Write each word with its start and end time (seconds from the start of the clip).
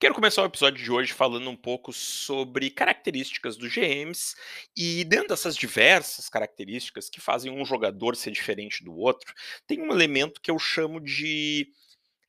Quero 0.00 0.14
começar 0.14 0.40
o 0.40 0.46
episódio 0.46 0.82
de 0.82 0.90
hoje 0.90 1.12
falando 1.12 1.50
um 1.50 1.56
pouco 1.56 1.92
sobre 1.92 2.70
características 2.70 3.58
dos 3.58 3.70
GMs 3.70 4.34
e 4.74 5.04
dentro 5.04 5.28
dessas 5.28 5.54
diversas 5.54 6.26
características 6.26 7.10
que 7.10 7.20
fazem 7.20 7.52
um 7.52 7.66
jogador 7.66 8.16
ser 8.16 8.30
diferente 8.30 8.82
do 8.82 8.94
outro, 8.94 9.34
tem 9.66 9.82
um 9.82 9.92
elemento 9.92 10.40
que 10.40 10.50
eu 10.50 10.58
chamo 10.58 11.02
de 11.02 11.68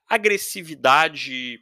agressividade 0.05 1.62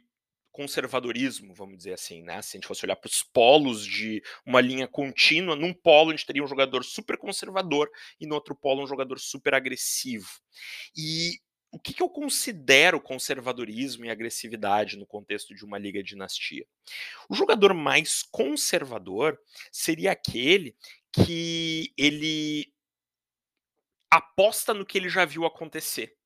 conservadorismo, 0.50 1.54
vamos 1.54 1.76
dizer 1.76 1.92
assim, 1.92 2.24
né? 2.24 2.42
Se 2.42 2.56
a 2.56 2.58
gente 2.58 2.66
fosse 2.66 2.84
olhar 2.84 2.96
para 2.96 3.08
os 3.08 3.22
polos 3.22 3.86
de 3.86 4.20
uma 4.44 4.60
linha 4.60 4.88
contínua, 4.88 5.54
num 5.54 5.72
polo 5.72 6.10
a 6.10 6.16
gente 6.16 6.26
teria 6.26 6.42
um 6.42 6.48
jogador 6.48 6.84
super 6.84 7.16
conservador 7.16 7.88
e 8.18 8.26
no 8.26 8.34
outro 8.34 8.56
polo 8.56 8.82
um 8.82 8.86
jogador 8.88 9.20
super 9.20 9.54
agressivo. 9.54 10.28
E 10.96 11.38
o 11.72 11.78
que, 11.78 11.94
que 11.94 12.02
eu 12.02 12.08
considero 12.08 13.00
conservadorismo 13.00 14.04
e 14.04 14.10
agressividade 14.10 14.96
no 14.96 15.06
contexto 15.06 15.54
de 15.54 15.64
uma 15.64 15.78
liga 15.78 16.02
dinastia? 16.02 16.66
O 17.28 17.34
jogador 17.34 17.72
mais 17.74 18.22
conservador 18.22 19.38
seria 19.70 20.12
aquele 20.12 20.76
que 21.12 21.92
ele 21.96 22.72
aposta 24.10 24.74
no 24.74 24.84
que 24.84 24.98
ele 24.98 25.08
já 25.08 25.24
viu 25.24 25.44
acontecer. 25.44 26.16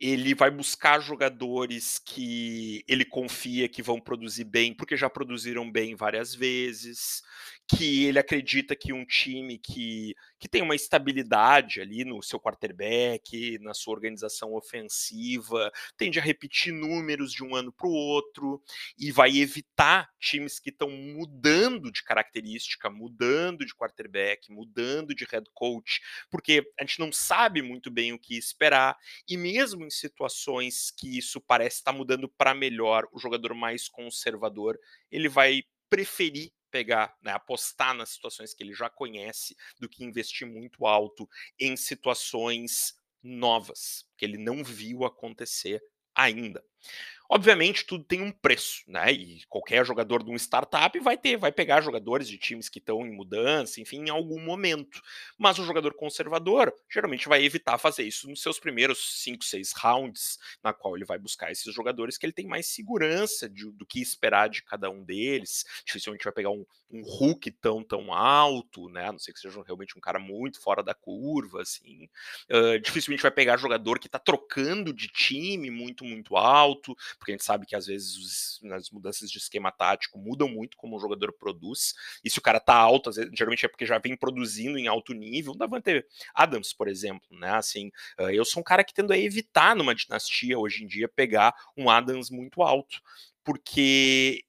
Ele 0.00 0.34
vai 0.34 0.50
buscar 0.50 1.00
jogadores 1.00 1.98
que 1.98 2.84
ele 2.88 3.04
confia 3.04 3.68
que 3.68 3.82
vão 3.82 4.00
produzir 4.00 4.44
bem, 4.44 4.72
porque 4.72 4.96
já 4.96 5.10
produziram 5.10 5.70
bem 5.70 5.94
várias 5.94 6.34
vezes, 6.34 7.22
que 7.68 8.04
ele 8.04 8.18
acredita 8.18 8.76
que 8.76 8.92
um 8.92 9.04
time 9.04 9.58
que, 9.58 10.14
que 10.38 10.48
tem 10.48 10.62
uma 10.62 10.76
estabilidade 10.76 11.80
ali 11.80 12.04
no 12.04 12.22
seu 12.22 12.38
quarterback, 12.38 13.58
na 13.60 13.74
sua 13.74 13.94
organização 13.94 14.54
ofensiva, 14.54 15.72
tende 15.96 16.18
a 16.18 16.22
repetir 16.22 16.72
números 16.72 17.32
de 17.32 17.42
um 17.42 17.56
ano 17.56 17.72
para 17.72 17.88
o 17.88 17.92
outro 17.92 18.62
e 18.96 19.10
vai 19.10 19.36
evitar 19.38 20.08
times 20.20 20.60
que 20.60 20.70
estão 20.70 20.90
mudando 20.90 21.90
de 21.90 22.04
característica, 22.04 22.88
mudando 22.88 23.66
de 23.66 23.74
quarterback, 23.74 24.52
mudando 24.52 25.14
de 25.14 25.24
head 25.24 25.46
coach, 25.52 26.00
porque 26.30 26.64
a 26.78 26.84
gente 26.84 27.00
não 27.00 27.10
sabe 27.10 27.62
muito 27.62 27.90
bem 27.90 28.12
o 28.12 28.18
que 28.18 28.36
esperar 28.36 28.96
e 29.28 29.36
mesmo 29.36 29.84
em 29.84 29.90
situações 29.90 30.92
que 30.96 31.18
isso 31.18 31.40
parece 31.40 31.76
estar 31.78 31.92
mudando 31.92 32.28
para 32.28 32.54
melhor, 32.54 33.08
o 33.12 33.18
jogador 33.18 33.54
mais 33.54 33.88
conservador, 33.88 34.78
ele 35.10 35.28
vai 35.28 35.62
preferir 35.88 36.50
pegar, 36.76 37.16
né, 37.22 37.32
apostar 37.32 37.94
nas 37.94 38.10
situações 38.10 38.52
que 38.54 38.62
ele 38.62 38.74
já 38.74 38.90
conhece, 38.90 39.56
do 39.80 39.88
que 39.88 40.04
investir 40.04 40.46
muito 40.46 40.86
alto 40.86 41.28
em 41.58 41.76
situações 41.76 42.94
novas, 43.22 44.04
que 44.18 44.24
ele 44.26 44.36
não 44.36 44.62
viu 44.62 45.04
acontecer 45.04 45.82
ainda. 46.14 46.62
Obviamente, 47.28 47.84
tudo 47.84 48.04
tem 48.04 48.22
um 48.22 48.30
preço, 48.30 48.82
né? 48.86 49.12
E 49.12 49.44
qualquer 49.48 49.84
jogador 49.84 50.22
de 50.22 50.30
um 50.30 50.36
startup 50.36 50.96
vai 51.00 51.18
ter, 51.18 51.36
vai 51.36 51.50
pegar 51.50 51.80
jogadores 51.80 52.28
de 52.28 52.38
times 52.38 52.68
que 52.68 52.78
estão 52.78 53.04
em 53.04 53.10
mudança, 53.10 53.80
enfim, 53.80 54.04
em 54.06 54.10
algum 54.10 54.40
momento. 54.40 55.02
Mas 55.36 55.58
o 55.58 55.64
jogador 55.64 55.92
conservador 55.94 56.72
geralmente 56.88 57.28
vai 57.28 57.44
evitar 57.44 57.78
fazer 57.78 58.04
isso 58.04 58.28
nos 58.28 58.40
seus 58.40 58.60
primeiros 58.60 59.22
5, 59.22 59.44
6 59.44 59.72
rounds, 59.72 60.38
na 60.62 60.72
qual 60.72 60.96
ele 60.96 61.04
vai 61.04 61.18
buscar 61.18 61.50
esses 61.50 61.74
jogadores 61.74 62.16
que 62.16 62.24
ele 62.26 62.32
tem 62.32 62.46
mais 62.46 62.66
segurança 62.66 63.48
de, 63.48 63.70
do 63.72 63.84
que 63.84 64.00
esperar 64.00 64.48
de 64.48 64.62
cada 64.62 64.88
um 64.88 65.02
deles. 65.02 65.64
Dificilmente 65.84 66.22
vai 66.22 66.32
pegar 66.32 66.50
um, 66.50 66.64
um 66.90 67.02
Hulk 67.02 67.50
tão, 67.52 67.82
tão 67.82 68.12
alto, 68.14 68.88
né? 68.88 69.08
A 69.08 69.12
não 69.12 69.18
sei 69.18 69.34
que 69.34 69.40
seja 69.40 69.60
realmente 69.66 69.98
um 69.98 70.00
cara 70.00 70.20
muito 70.20 70.60
fora 70.60 70.82
da 70.82 70.94
curva, 70.94 71.62
assim. 71.62 72.08
Uh, 72.48 72.78
dificilmente 72.78 73.22
vai 73.22 73.32
pegar 73.32 73.56
jogador 73.56 73.98
que 73.98 74.06
está 74.06 74.18
trocando 74.18 74.92
de 74.92 75.08
time 75.08 75.70
muito, 75.70 76.04
muito 76.04 76.36
alto 76.36 76.75
porque 77.18 77.32
a 77.32 77.34
gente 77.34 77.44
sabe 77.44 77.66
que 77.66 77.76
às 77.76 77.86
vezes 77.86 78.16
os, 78.16 78.72
as 78.72 78.90
mudanças 78.90 79.30
de 79.30 79.38
esquema 79.38 79.70
tático 79.70 80.18
mudam 80.18 80.48
muito 80.48 80.76
como 80.76 80.96
o 80.96 81.00
jogador 81.00 81.32
produz, 81.32 81.94
e 82.24 82.30
se 82.30 82.38
o 82.38 82.42
cara 82.42 82.60
tá 82.60 82.74
alto, 82.74 83.10
vezes, 83.10 83.30
geralmente 83.32 83.64
é 83.64 83.68
porque 83.68 83.86
já 83.86 83.98
vem 83.98 84.16
produzindo 84.16 84.78
em 84.78 84.86
alto 84.86 85.12
nível, 85.12 85.52
um 85.52 85.56
Davante 85.56 86.04
Adams, 86.34 86.72
por 86.72 86.88
exemplo, 86.88 87.26
né, 87.30 87.50
assim, 87.50 87.90
eu 88.18 88.44
sou 88.44 88.60
um 88.60 88.64
cara 88.64 88.84
que 88.84 88.94
tendo 88.94 89.12
a 89.12 89.18
evitar 89.18 89.74
numa 89.76 89.94
dinastia 89.94 90.58
hoje 90.58 90.84
em 90.84 90.86
dia 90.86 91.08
pegar 91.08 91.54
um 91.76 91.90
Adams 91.90 92.30
muito 92.30 92.62
alto, 92.62 93.00
porque 93.44 94.44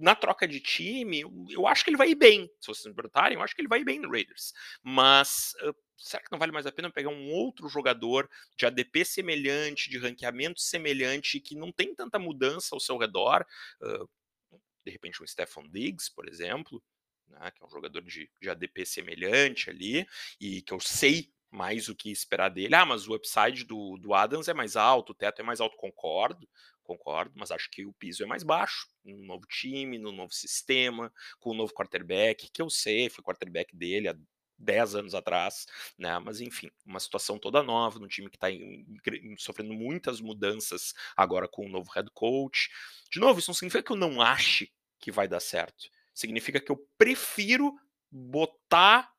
na 0.00 0.14
troca 0.14 0.48
de 0.48 0.58
time, 0.60 1.20
eu 1.50 1.66
acho 1.66 1.84
que 1.84 1.90
ele 1.90 1.96
vai 1.98 2.08
ir 2.08 2.14
bem. 2.14 2.50
Se 2.58 2.68
vocês 2.68 2.86
me 2.86 2.94
perguntarem, 2.94 3.36
eu 3.36 3.42
acho 3.42 3.54
que 3.54 3.60
ele 3.60 3.68
vai 3.68 3.80
ir 3.80 3.84
bem 3.84 4.00
no 4.00 4.10
Raiders. 4.10 4.54
Mas 4.82 5.54
uh, 5.62 5.74
será 6.00 6.22
que 6.22 6.32
não 6.32 6.38
vale 6.38 6.52
mais 6.52 6.66
a 6.66 6.72
pena 6.72 6.90
pegar 6.90 7.10
um 7.10 7.30
outro 7.30 7.68
jogador 7.68 8.28
de 8.56 8.66
ADP 8.66 9.04
semelhante, 9.04 9.90
de 9.90 9.98
ranqueamento 9.98 10.60
semelhante, 10.60 11.40
que 11.40 11.54
não 11.54 11.70
tem 11.70 11.94
tanta 11.94 12.18
mudança 12.18 12.74
ao 12.74 12.80
seu 12.80 12.96
redor? 12.96 13.46
Uh, 13.80 14.08
de 14.84 14.90
repente 14.90 15.22
um 15.22 15.26
Stefan 15.26 15.68
Diggs, 15.68 16.10
por 16.12 16.28
exemplo, 16.28 16.82
né, 17.28 17.50
que 17.50 17.62
é 17.62 17.66
um 17.66 17.70
jogador 17.70 18.02
de, 18.02 18.30
de 18.40 18.50
ADP 18.50 18.84
semelhante 18.84 19.70
ali, 19.70 20.06
e 20.40 20.62
que 20.62 20.72
eu 20.72 20.80
sei 20.80 21.32
mais 21.50 21.88
o 21.88 21.94
que 21.94 22.10
esperar 22.10 22.48
dele. 22.48 22.74
Ah, 22.74 22.86
mas 22.86 23.08
o 23.08 23.14
upside 23.14 23.64
do, 23.64 23.96
do 23.98 24.14
Adams 24.14 24.48
é 24.48 24.54
mais 24.54 24.76
alto, 24.76 25.10
o 25.10 25.14
teto 25.14 25.40
é 25.40 25.44
mais 25.44 25.60
alto, 25.60 25.76
concordo, 25.76 26.48
concordo, 26.82 27.32
mas 27.36 27.50
acho 27.50 27.68
que 27.70 27.84
o 27.84 27.92
piso 27.92 28.22
é 28.22 28.26
mais 28.26 28.42
baixo, 28.42 28.88
no 29.04 29.18
novo 29.18 29.46
time, 29.46 29.98
no 29.98 30.12
novo 30.12 30.32
sistema, 30.32 31.12
com 31.38 31.50
o 31.50 31.54
novo 31.54 31.72
quarterback, 31.72 32.48
que 32.50 32.62
eu 32.62 32.70
sei, 32.70 33.10
foi 33.10 33.24
quarterback 33.24 33.76
dele 33.76 34.08
há 34.08 34.16
10 34.60 34.94
anos 34.94 35.14
atrás, 35.14 35.66
né? 35.98 36.18
Mas 36.18 36.40
enfim, 36.40 36.70
uma 36.84 37.00
situação 37.00 37.38
toda 37.38 37.62
nova, 37.62 37.98
no 37.98 38.06
time 38.06 38.28
que 38.28 38.36
está 38.36 38.48
sofrendo 39.38 39.72
muitas 39.72 40.20
mudanças 40.20 40.94
agora 41.16 41.48
com 41.48 41.66
o 41.66 41.68
novo 41.68 41.90
head 41.92 42.10
coach. 42.12 42.70
De 43.10 43.18
novo, 43.18 43.40
isso 43.40 43.50
não 43.50 43.54
significa 43.54 43.82
que 43.82 43.90
eu 43.90 43.96
não 43.96 44.20
ache 44.20 44.70
que 44.98 45.10
vai 45.10 45.26
dar 45.26 45.40
certo. 45.40 45.88
Significa 46.14 46.60
que 46.60 46.70
eu 46.70 46.86
prefiro 46.98 47.74
botar 48.10 49.10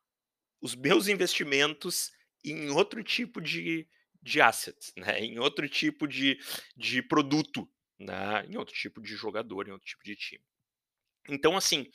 os 0.60 0.76
meus 0.76 1.08
investimentos 1.08 2.12
em 2.44 2.70
outro 2.70 3.02
tipo 3.02 3.40
de, 3.40 3.88
de 4.22 4.40
asset, 4.40 4.76
né? 4.96 5.20
em 5.20 5.38
outro 5.38 5.68
tipo 5.68 6.06
de, 6.06 6.38
de 6.76 7.02
produto, 7.02 7.68
né? 7.98 8.46
em 8.46 8.56
outro 8.56 8.74
tipo 8.74 9.00
de 9.00 9.16
jogador, 9.16 9.66
em 9.66 9.72
outro 9.72 9.86
tipo 9.86 10.04
de 10.04 10.14
time. 10.14 10.44
Então, 11.28 11.56
assim, 11.56 11.90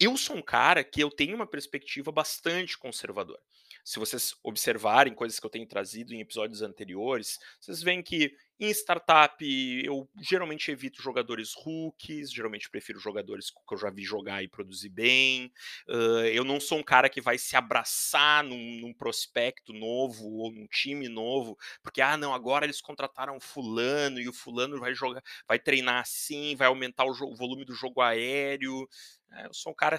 eu 0.00 0.16
sou 0.16 0.36
um 0.36 0.42
cara 0.42 0.82
que 0.82 1.02
eu 1.02 1.10
tenho 1.10 1.36
uma 1.36 1.46
perspectiva 1.46 2.10
bastante 2.10 2.78
conservadora. 2.78 3.40
Se 3.84 3.98
vocês 3.98 4.34
observarem 4.42 5.14
coisas 5.14 5.38
que 5.38 5.46
eu 5.46 5.50
tenho 5.50 5.66
trazido 5.66 6.14
em 6.14 6.20
episódios 6.20 6.62
anteriores, 6.62 7.38
vocês 7.60 7.82
veem 7.82 8.02
que 8.02 8.34
em 8.60 8.68
startup, 8.70 9.42
eu 9.82 10.06
geralmente 10.20 10.70
evito 10.70 11.00
jogadores 11.00 11.54
rookies, 11.54 12.30
geralmente 12.30 12.68
prefiro 12.68 13.00
jogadores 13.00 13.50
que 13.50 13.74
eu 13.74 13.78
já 13.78 13.88
vi 13.88 14.04
jogar 14.04 14.42
e 14.42 14.48
produzir 14.48 14.90
bem. 14.90 15.50
Uh, 15.88 16.26
eu 16.26 16.44
não 16.44 16.60
sou 16.60 16.78
um 16.78 16.82
cara 16.82 17.08
que 17.08 17.22
vai 17.22 17.38
se 17.38 17.56
abraçar 17.56 18.44
num, 18.44 18.80
num, 18.80 18.92
prospecto 18.92 19.72
novo 19.72 20.28
ou 20.28 20.52
num 20.52 20.66
time 20.66 21.08
novo, 21.08 21.56
porque, 21.82 22.02
ah, 22.02 22.18
não, 22.18 22.34
agora 22.34 22.66
eles 22.66 22.82
contrataram 22.82 23.40
fulano 23.40 24.20
e 24.20 24.28
o 24.28 24.32
fulano 24.32 24.78
vai 24.78 24.94
jogar, 24.94 25.22
vai 25.48 25.58
treinar 25.58 26.02
assim, 26.02 26.54
vai 26.54 26.68
aumentar 26.68 27.06
o, 27.06 27.12
o 27.12 27.34
volume 27.34 27.64
do 27.64 27.74
jogo 27.74 28.02
aéreo. 28.02 28.86
É, 29.32 29.46
eu 29.46 29.54
sou 29.54 29.72
um 29.72 29.76
cara 29.76 29.96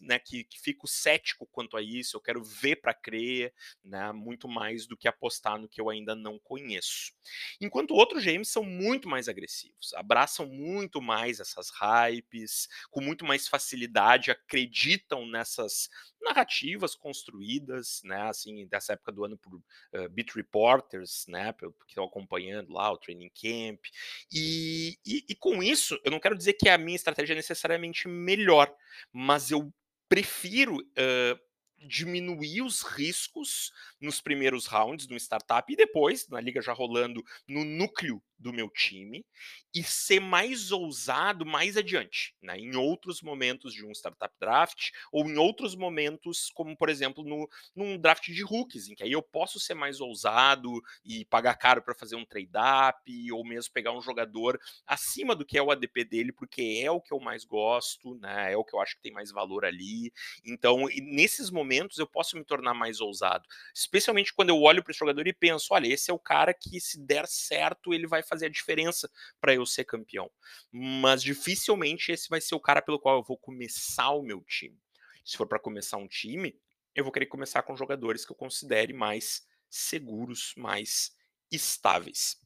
né, 0.00 0.18
que, 0.18 0.44
que 0.44 0.58
fico 0.60 0.88
cético 0.88 1.46
quanto 1.52 1.76
a 1.76 1.82
isso, 1.82 2.16
eu 2.16 2.20
quero 2.20 2.42
ver 2.42 2.76
para 2.76 2.94
crer, 2.94 3.52
né, 3.84 4.10
muito 4.12 4.48
mais 4.48 4.86
do 4.86 4.96
que 4.96 5.06
apostar 5.06 5.58
no 5.58 5.68
que 5.68 5.80
eu 5.80 5.90
ainda 5.90 6.14
não 6.14 6.38
conheço. 6.38 7.12
Enquanto 7.60 7.91
outros 7.94 8.24
GMs 8.24 8.50
são 8.50 8.64
muito 8.64 9.08
mais 9.08 9.28
agressivos, 9.28 9.92
abraçam 9.94 10.46
muito 10.46 11.00
mais 11.00 11.40
essas 11.40 11.70
hypes, 11.70 12.68
com 12.90 13.00
muito 13.00 13.24
mais 13.24 13.48
facilidade, 13.48 14.30
acreditam 14.30 15.26
nessas 15.26 15.88
narrativas 16.20 16.94
construídas, 16.94 18.00
né, 18.04 18.22
assim, 18.28 18.66
dessa 18.66 18.92
época 18.92 19.12
do 19.12 19.24
ano 19.24 19.36
por 19.36 19.54
uh, 19.54 20.08
beat 20.10 20.30
reporters, 20.34 21.26
né, 21.28 21.52
que 21.52 21.66
estão 21.88 22.04
acompanhando 22.04 22.72
lá 22.72 22.92
o 22.92 22.98
training 22.98 23.30
camp, 23.30 23.84
e, 24.32 24.98
e, 25.04 25.24
e 25.28 25.34
com 25.34 25.62
isso, 25.62 25.98
eu 26.04 26.10
não 26.10 26.20
quero 26.20 26.36
dizer 26.36 26.54
que 26.54 26.68
a 26.68 26.78
minha 26.78 26.96
estratégia 26.96 27.34
é 27.34 27.36
necessariamente 27.36 28.08
melhor, 28.08 28.72
mas 29.12 29.50
eu 29.50 29.72
prefiro 30.08 30.76
uh, 30.76 31.52
diminuir 31.86 32.62
os 32.62 32.82
riscos 32.82 33.72
nos 34.02 34.20
primeiros 34.20 34.66
rounds 34.66 35.06
do 35.06 35.16
startup 35.16 35.72
e 35.72 35.76
depois, 35.76 36.28
na 36.28 36.40
liga 36.40 36.60
já 36.60 36.72
rolando, 36.72 37.24
no 37.46 37.64
núcleo 37.64 38.22
do 38.42 38.52
meu 38.52 38.68
time 38.68 39.24
e 39.72 39.82
ser 39.82 40.20
mais 40.20 40.72
ousado 40.72 41.46
mais 41.46 41.76
adiante, 41.76 42.34
né? 42.42 42.58
em 42.58 42.76
outros 42.76 43.22
momentos 43.22 43.72
de 43.72 43.86
um 43.86 43.92
startup 43.92 44.34
draft 44.38 44.90
ou 45.12 45.24
em 45.24 45.38
outros 45.38 45.74
momentos, 45.74 46.50
como 46.52 46.76
por 46.76 46.88
exemplo 46.88 47.24
no, 47.24 47.48
num 47.74 47.96
draft 47.96 48.24
de 48.26 48.42
rookies, 48.42 48.88
em 48.88 48.94
que 48.94 49.04
aí 49.04 49.12
eu 49.12 49.22
posso 49.22 49.60
ser 49.60 49.74
mais 49.74 50.00
ousado 50.00 50.82
e 51.04 51.24
pagar 51.26 51.54
caro 51.54 51.82
para 51.82 51.94
fazer 51.94 52.16
um 52.16 52.24
trade-up 52.24 53.32
ou 53.32 53.44
mesmo 53.46 53.72
pegar 53.72 53.92
um 53.92 54.02
jogador 54.02 54.60
acima 54.86 55.34
do 55.34 55.46
que 55.46 55.56
é 55.56 55.62
o 55.62 55.70
ADP 55.70 56.04
dele, 56.04 56.32
porque 56.32 56.82
é 56.84 56.90
o 56.90 57.00
que 57.00 57.14
eu 57.14 57.20
mais 57.20 57.44
gosto, 57.44 58.16
né? 58.16 58.52
é 58.52 58.56
o 58.56 58.64
que 58.64 58.74
eu 58.74 58.80
acho 58.80 58.96
que 58.96 59.02
tem 59.02 59.12
mais 59.12 59.30
valor 59.30 59.64
ali. 59.64 60.12
Então, 60.44 60.86
nesses 61.00 61.48
momentos 61.50 61.98
eu 61.98 62.06
posso 62.06 62.36
me 62.36 62.44
tornar 62.44 62.74
mais 62.74 63.00
ousado 63.00 63.48
especialmente 63.92 64.32
quando 64.32 64.48
eu 64.48 64.62
olho 64.62 64.82
para 64.82 64.90
esse 64.90 64.98
jogador 64.98 65.26
e 65.26 65.34
penso, 65.34 65.74
olha, 65.74 65.86
esse 65.92 66.10
é 66.10 66.14
o 66.14 66.18
cara 66.18 66.54
que 66.54 66.80
se 66.80 66.98
der 66.98 67.26
certo, 67.26 67.92
ele 67.92 68.06
vai 68.06 68.22
fazer 68.22 68.46
a 68.46 68.48
diferença 68.48 69.10
para 69.38 69.54
eu 69.54 69.66
ser 69.66 69.84
campeão. 69.84 70.30
Mas 70.72 71.22
dificilmente 71.22 72.10
esse 72.10 72.26
vai 72.30 72.40
ser 72.40 72.54
o 72.54 72.60
cara 72.60 72.80
pelo 72.80 72.98
qual 72.98 73.18
eu 73.18 73.22
vou 73.22 73.36
começar 73.36 74.10
o 74.10 74.22
meu 74.22 74.42
time. 74.44 74.80
Se 75.22 75.36
for 75.36 75.46
para 75.46 75.58
começar 75.58 75.98
um 75.98 76.08
time, 76.08 76.58
eu 76.94 77.04
vou 77.04 77.12
querer 77.12 77.26
começar 77.26 77.62
com 77.62 77.76
jogadores 77.76 78.24
que 78.24 78.32
eu 78.32 78.36
considere 78.36 78.94
mais 78.94 79.46
seguros, 79.68 80.54
mais 80.56 81.14
estáveis. 81.50 82.41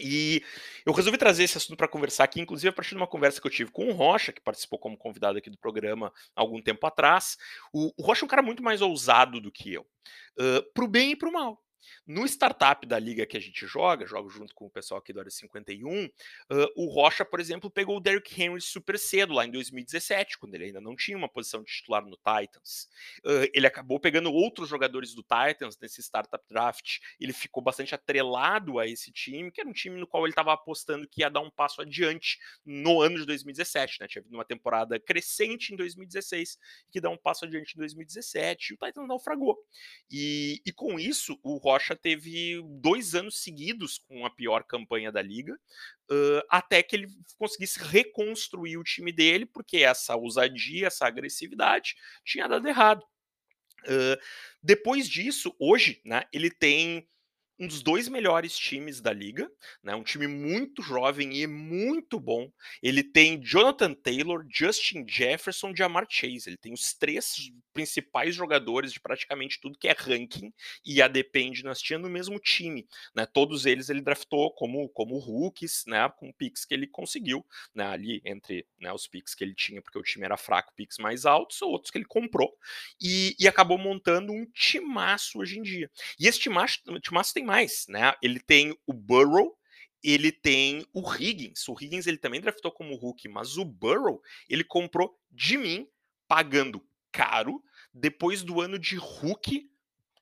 E 0.00 0.42
eu 0.86 0.92
resolvi 0.92 1.18
trazer 1.18 1.44
esse 1.44 1.58
assunto 1.58 1.76
para 1.76 1.88
conversar 1.88 2.24
aqui, 2.24 2.40
inclusive 2.40 2.68
a 2.68 2.72
partir 2.72 2.90
de 2.90 2.96
uma 2.96 3.06
conversa 3.06 3.40
que 3.40 3.46
eu 3.46 3.50
tive 3.50 3.70
com 3.70 3.88
o 3.88 3.92
Rocha, 3.92 4.32
que 4.32 4.40
participou 4.40 4.78
como 4.78 4.96
convidado 4.96 5.38
aqui 5.38 5.50
do 5.50 5.58
programa 5.58 6.12
algum 6.34 6.62
tempo 6.62 6.86
atrás. 6.86 7.36
O, 7.72 7.92
o 7.96 8.02
Rocha 8.06 8.24
é 8.24 8.26
um 8.26 8.28
cara 8.28 8.42
muito 8.42 8.62
mais 8.62 8.80
ousado 8.80 9.40
do 9.40 9.50
que 9.50 9.72
eu, 9.72 9.82
uh, 9.82 10.72
pro 10.72 10.86
bem 10.86 11.12
e 11.12 11.16
pro 11.16 11.32
mal. 11.32 11.60
No 12.06 12.24
startup 12.26 12.86
da 12.86 12.98
liga 12.98 13.26
que 13.26 13.36
a 13.36 13.40
gente 13.40 13.66
joga, 13.66 14.06
jogo 14.06 14.28
junto 14.28 14.54
com 14.54 14.66
o 14.66 14.70
pessoal 14.70 14.98
aqui 14.98 15.12
do 15.12 15.20
Área 15.20 15.30
51, 15.30 16.06
uh, 16.06 16.10
o 16.76 16.86
Rocha, 16.86 17.24
por 17.24 17.40
exemplo, 17.40 17.70
pegou 17.70 17.96
o 17.96 18.00
Derrick 18.00 18.40
Henry 18.40 18.60
super 18.60 18.98
cedo, 18.98 19.32
lá 19.32 19.44
em 19.44 19.50
2017, 19.50 20.38
quando 20.38 20.54
ele 20.54 20.66
ainda 20.66 20.80
não 20.80 20.96
tinha 20.96 21.16
uma 21.16 21.28
posição 21.28 21.62
de 21.62 21.70
titular 21.70 22.04
no 22.04 22.16
Titans. 22.16 22.88
Uh, 23.24 23.48
ele 23.52 23.66
acabou 23.66 24.00
pegando 24.00 24.32
outros 24.32 24.68
jogadores 24.68 25.14
do 25.14 25.22
Titans 25.22 25.78
nesse 25.80 26.02
startup 26.02 26.44
draft. 26.48 26.98
Ele 27.20 27.32
ficou 27.32 27.62
bastante 27.62 27.94
atrelado 27.94 28.78
a 28.78 28.86
esse 28.86 29.12
time, 29.12 29.50
que 29.50 29.60
era 29.60 29.68
um 29.68 29.72
time 29.72 29.98
no 29.98 30.06
qual 30.06 30.24
ele 30.24 30.32
estava 30.32 30.52
apostando 30.52 31.06
que 31.08 31.20
ia 31.20 31.30
dar 31.30 31.40
um 31.40 31.50
passo 31.50 31.80
adiante 31.80 32.38
no 32.64 33.00
ano 33.00 33.18
de 33.18 33.26
2017. 33.26 34.00
Né? 34.00 34.08
Tinha 34.08 34.24
uma 34.30 34.44
temporada 34.44 34.98
crescente 34.98 35.72
em 35.72 35.76
2016, 35.76 36.58
que 36.90 37.00
dá 37.00 37.10
um 37.10 37.16
passo 37.16 37.44
adiante 37.44 37.74
em 37.74 37.78
2017, 37.78 38.72
e 38.72 38.74
o 38.74 38.78
Titans 38.78 39.08
naufragou. 39.08 39.58
E, 40.10 40.60
e 40.64 40.72
com 40.72 40.98
isso, 40.98 41.38
o 41.42 41.58
Rocha 41.68 41.94
teve 41.94 42.62
dois 42.80 43.14
anos 43.14 43.42
seguidos 43.42 43.98
com 43.98 44.24
a 44.24 44.30
pior 44.30 44.64
campanha 44.64 45.12
da 45.12 45.20
liga, 45.20 45.52
uh, 46.10 46.42
até 46.48 46.82
que 46.82 46.96
ele 46.96 47.08
conseguisse 47.36 47.78
reconstruir 47.78 48.78
o 48.78 48.84
time 48.84 49.12
dele, 49.12 49.44
porque 49.44 49.78
essa 49.78 50.16
ousadia, 50.16 50.86
essa 50.86 51.06
agressividade 51.06 51.94
tinha 52.24 52.48
dado 52.48 52.66
errado. 52.66 53.04
Uh, 53.84 54.18
depois 54.62 55.06
disso, 55.06 55.54
hoje, 55.60 56.00
né, 56.04 56.24
ele 56.32 56.50
tem 56.50 57.06
um 57.58 57.66
dos 57.66 57.82
dois 57.82 58.08
melhores 58.08 58.56
times 58.56 59.00
da 59.00 59.12
liga, 59.12 59.50
né? 59.82 59.94
Um 59.94 60.04
time 60.04 60.26
muito 60.26 60.82
jovem 60.82 61.36
e 61.36 61.46
muito 61.46 62.20
bom. 62.20 62.50
Ele 62.82 63.02
tem 63.02 63.42
Jonathan 63.42 63.94
Taylor, 63.94 64.46
Justin 64.48 65.04
Jefferson, 65.08 65.74
Jamar 65.74 66.06
Chase. 66.08 66.44
Ele 66.46 66.56
tem 66.56 66.72
os 66.72 66.94
três 66.94 67.50
principais 67.72 68.34
jogadores 68.34 68.92
de 68.92 69.00
praticamente 69.00 69.60
tudo 69.60 69.78
que 69.78 69.88
é 69.88 69.94
ranking 69.96 70.52
e 70.84 71.02
ADP 71.02 71.40
em 71.40 71.52
dinastia 71.52 71.98
no 71.98 72.08
mesmo 72.08 72.38
time, 72.38 72.86
né? 73.14 73.26
Todos 73.26 73.66
eles 73.66 73.88
ele 73.88 74.00
draftou 74.00 74.52
como 74.52 74.88
como 74.90 75.18
rookies, 75.18 75.84
né? 75.86 76.08
Com 76.16 76.32
picks 76.32 76.64
que 76.64 76.74
ele 76.74 76.86
conseguiu, 76.86 77.44
né? 77.74 77.86
Ali 77.86 78.20
entre 78.24 78.66
né, 78.78 78.92
os 78.92 79.06
picks 79.06 79.34
que 79.34 79.42
ele 79.42 79.54
tinha, 79.54 79.82
porque 79.82 79.98
o 79.98 80.02
time 80.02 80.24
era 80.24 80.36
fraco, 80.36 80.72
picks 80.74 80.98
mais 80.98 81.26
altos, 81.26 81.60
ou 81.62 81.72
outros 81.72 81.90
que 81.90 81.98
ele 81.98 82.04
comprou 82.04 82.52
e, 83.00 83.34
e 83.38 83.48
acabou 83.48 83.78
montando 83.78 84.32
um 84.32 84.46
timaço 84.46 85.38
hoje 85.38 85.58
em 85.58 85.62
dia. 85.62 85.90
E 86.18 86.26
esse 86.26 86.38
timaço, 86.38 86.78
timaço 87.00 87.34
tem 87.34 87.47
mais, 87.48 87.86
né? 87.88 88.14
Ele 88.22 88.38
tem 88.38 88.78
o 88.86 88.92
Burrow, 88.92 89.56
ele 90.04 90.30
tem 90.30 90.86
o 90.92 91.00
Higgins. 91.00 91.66
O 91.66 91.72
Higgins 91.72 92.06
ele 92.06 92.18
também 92.18 92.42
draftou 92.42 92.70
como 92.70 92.94
rookie, 92.94 93.26
mas 93.26 93.56
o 93.56 93.64
Burrow 93.64 94.20
ele 94.50 94.62
comprou 94.62 95.18
de 95.30 95.56
mim, 95.56 95.88
pagando 96.28 96.86
caro, 97.10 97.62
depois 97.92 98.42
do 98.42 98.60
ano 98.60 98.78
de 98.78 98.96
rookie 98.96 99.70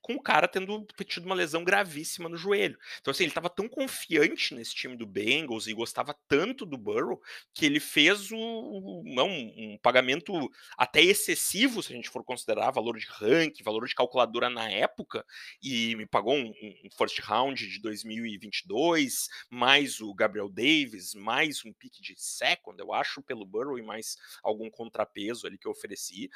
com 0.07 0.13
o 0.13 0.21
cara 0.21 0.47
tendo 0.47 0.87
tido 1.05 1.25
uma 1.25 1.35
lesão 1.35 1.65
gravíssima 1.65 2.29
no 2.29 2.37
joelho. 2.37 2.79
Então, 3.01 3.11
assim, 3.11 3.23
ele 3.23 3.31
estava 3.31 3.49
tão 3.49 3.67
confiante 3.67 4.55
nesse 4.55 4.73
time 4.73 4.95
do 4.95 5.05
Bengals 5.05 5.67
e 5.67 5.73
gostava 5.73 6.15
tanto 6.29 6.65
do 6.65 6.77
Burrow 6.77 7.21
que 7.53 7.65
ele 7.65 7.81
fez 7.81 8.31
o, 8.31 9.03
não, 9.05 9.27
um 9.27 9.77
pagamento 9.81 10.49
até 10.77 11.01
excessivo, 11.01 11.83
se 11.83 11.91
a 11.91 11.95
gente 11.95 12.09
for 12.09 12.23
considerar 12.23 12.71
valor 12.71 12.97
de 12.97 13.05
ranking, 13.05 13.63
valor 13.63 13.85
de 13.85 13.93
calculadora 13.93 14.49
na 14.49 14.69
época, 14.71 15.25
e 15.61 15.93
me 15.97 16.05
pagou 16.05 16.35
um, 16.35 16.53
um 16.85 16.89
first 16.97 17.19
round 17.19 17.67
de 17.67 17.81
2022, 17.81 19.27
mais 19.49 19.99
o 19.99 20.13
Gabriel 20.13 20.47
Davis, 20.47 21.13
mais 21.13 21.65
um 21.65 21.73
pick 21.73 22.01
de 22.01 22.13
second, 22.17 22.79
eu 22.79 22.93
acho, 22.93 23.21
pelo 23.21 23.45
Burrow 23.45 23.77
e 23.77 23.81
mais 23.81 24.15
algum 24.41 24.69
contrapeso 24.69 25.45
ali 25.45 25.57
que 25.57 25.67
eu 25.67 25.71
ofereci. 25.71 26.29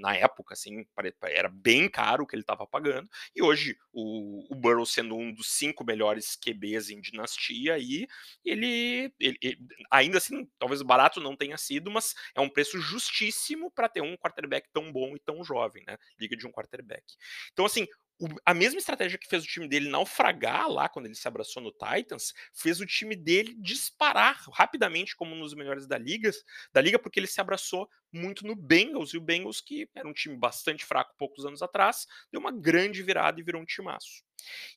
Na 0.00 0.14
época, 0.14 0.54
assim, 0.54 0.86
era 1.22 1.48
bem 1.48 1.88
caro 1.88 2.22
o 2.22 2.26
que 2.26 2.36
ele 2.36 2.42
estava 2.42 2.66
pagando. 2.66 3.08
E 3.34 3.42
hoje, 3.42 3.76
o, 3.92 4.52
o 4.52 4.54
Burrow 4.54 4.86
sendo 4.86 5.16
um 5.16 5.32
dos 5.32 5.52
cinco 5.52 5.84
melhores 5.84 6.36
QBs 6.36 6.90
em 6.90 7.00
dinastia, 7.00 7.78
e 7.78 8.06
ele, 8.44 9.12
ele, 9.18 9.38
ele, 9.40 9.58
ainda 9.90 10.18
assim, 10.18 10.48
talvez 10.58 10.82
barato 10.82 11.20
não 11.20 11.36
tenha 11.36 11.56
sido, 11.56 11.90
mas 11.90 12.14
é 12.34 12.40
um 12.40 12.48
preço 12.48 12.80
justíssimo 12.80 13.70
para 13.70 13.88
ter 13.88 14.00
um 14.00 14.16
quarterback 14.16 14.68
tão 14.72 14.92
bom 14.92 15.14
e 15.14 15.20
tão 15.20 15.44
jovem, 15.44 15.84
né? 15.86 15.96
Liga 16.18 16.36
de 16.36 16.46
um 16.46 16.52
quarterback. 16.52 17.04
Então, 17.52 17.64
assim, 17.66 17.86
o, 18.18 18.28
a 18.44 18.54
mesma 18.54 18.78
estratégia 18.78 19.18
que 19.18 19.28
fez 19.28 19.44
o 19.44 19.46
time 19.46 19.68
dele 19.68 19.88
naufragar 19.88 20.68
lá 20.68 20.88
quando 20.88 21.06
ele 21.06 21.14
se 21.14 21.28
abraçou 21.28 21.62
no 21.62 21.72
Titans, 21.72 22.32
fez 22.54 22.80
o 22.80 22.86
time 22.86 23.14
dele 23.14 23.54
disparar 23.58 24.42
rapidamente 24.52 25.14
como 25.14 25.34
um 25.34 25.40
dos 25.40 25.54
melhores 25.54 25.86
da 25.86 25.98
liga, 25.98 26.30
da 26.72 26.80
liga 26.80 26.98
porque 26.98 27.20
ele 27.20 27.26
se 27.26 27.40
abraçou 27.40 27.88
muito 28.12 28.46
no 28.46 28.54
Bengals 28.54 29.10
e 29.10 29.18
o 29.18 29.20
Bengals 29.20 29.60
que 29.60 29.88
era 29.94 30.08
um 30.08 30.12
time 30.12 30.36
bastante 30.36 30.84
fraco 30.84 31.14
poucos 31.18 31.44
anos 31.44 31.62
atrás, 31.62 32.06
deu 32.32 32.40
uma 32.40 32.52
grande 32.52 33.02
virada 33.02 33.38
e 33.40 33.42
virou 33.42 33.60
um 33.60 33.66
timaço. 33.66 34.24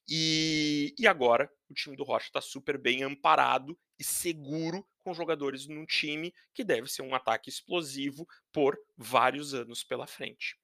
E, 0.08 0.94
e 0.98 1.08
agora 1.08 1.50
o 1.70 1.74
time 1.74 1.96
do 1.96 2.04
Rocha 2.04 2.28
está 2.28 2.42
super 2.42 2.78
bem 2.78 3.04
amparado 3.04 3.78
e 3.98 4.04
seguro 4.04 4.86
com 5.00 5.14
jogadores 5.14 5.68
num 5.68 5.86
time 5.86 6.34
que 6.54 6.64
deve 6.64 6.88
ser 6.88 7.04
um 7.04 7.14
ataque 7.16 7.50
explosivo 7.50 8.28
por 8.52 8.78
vários 8.98 9.54
anos 9.54 9.84
pela 9.84 10.08
frente. 10.08 10.58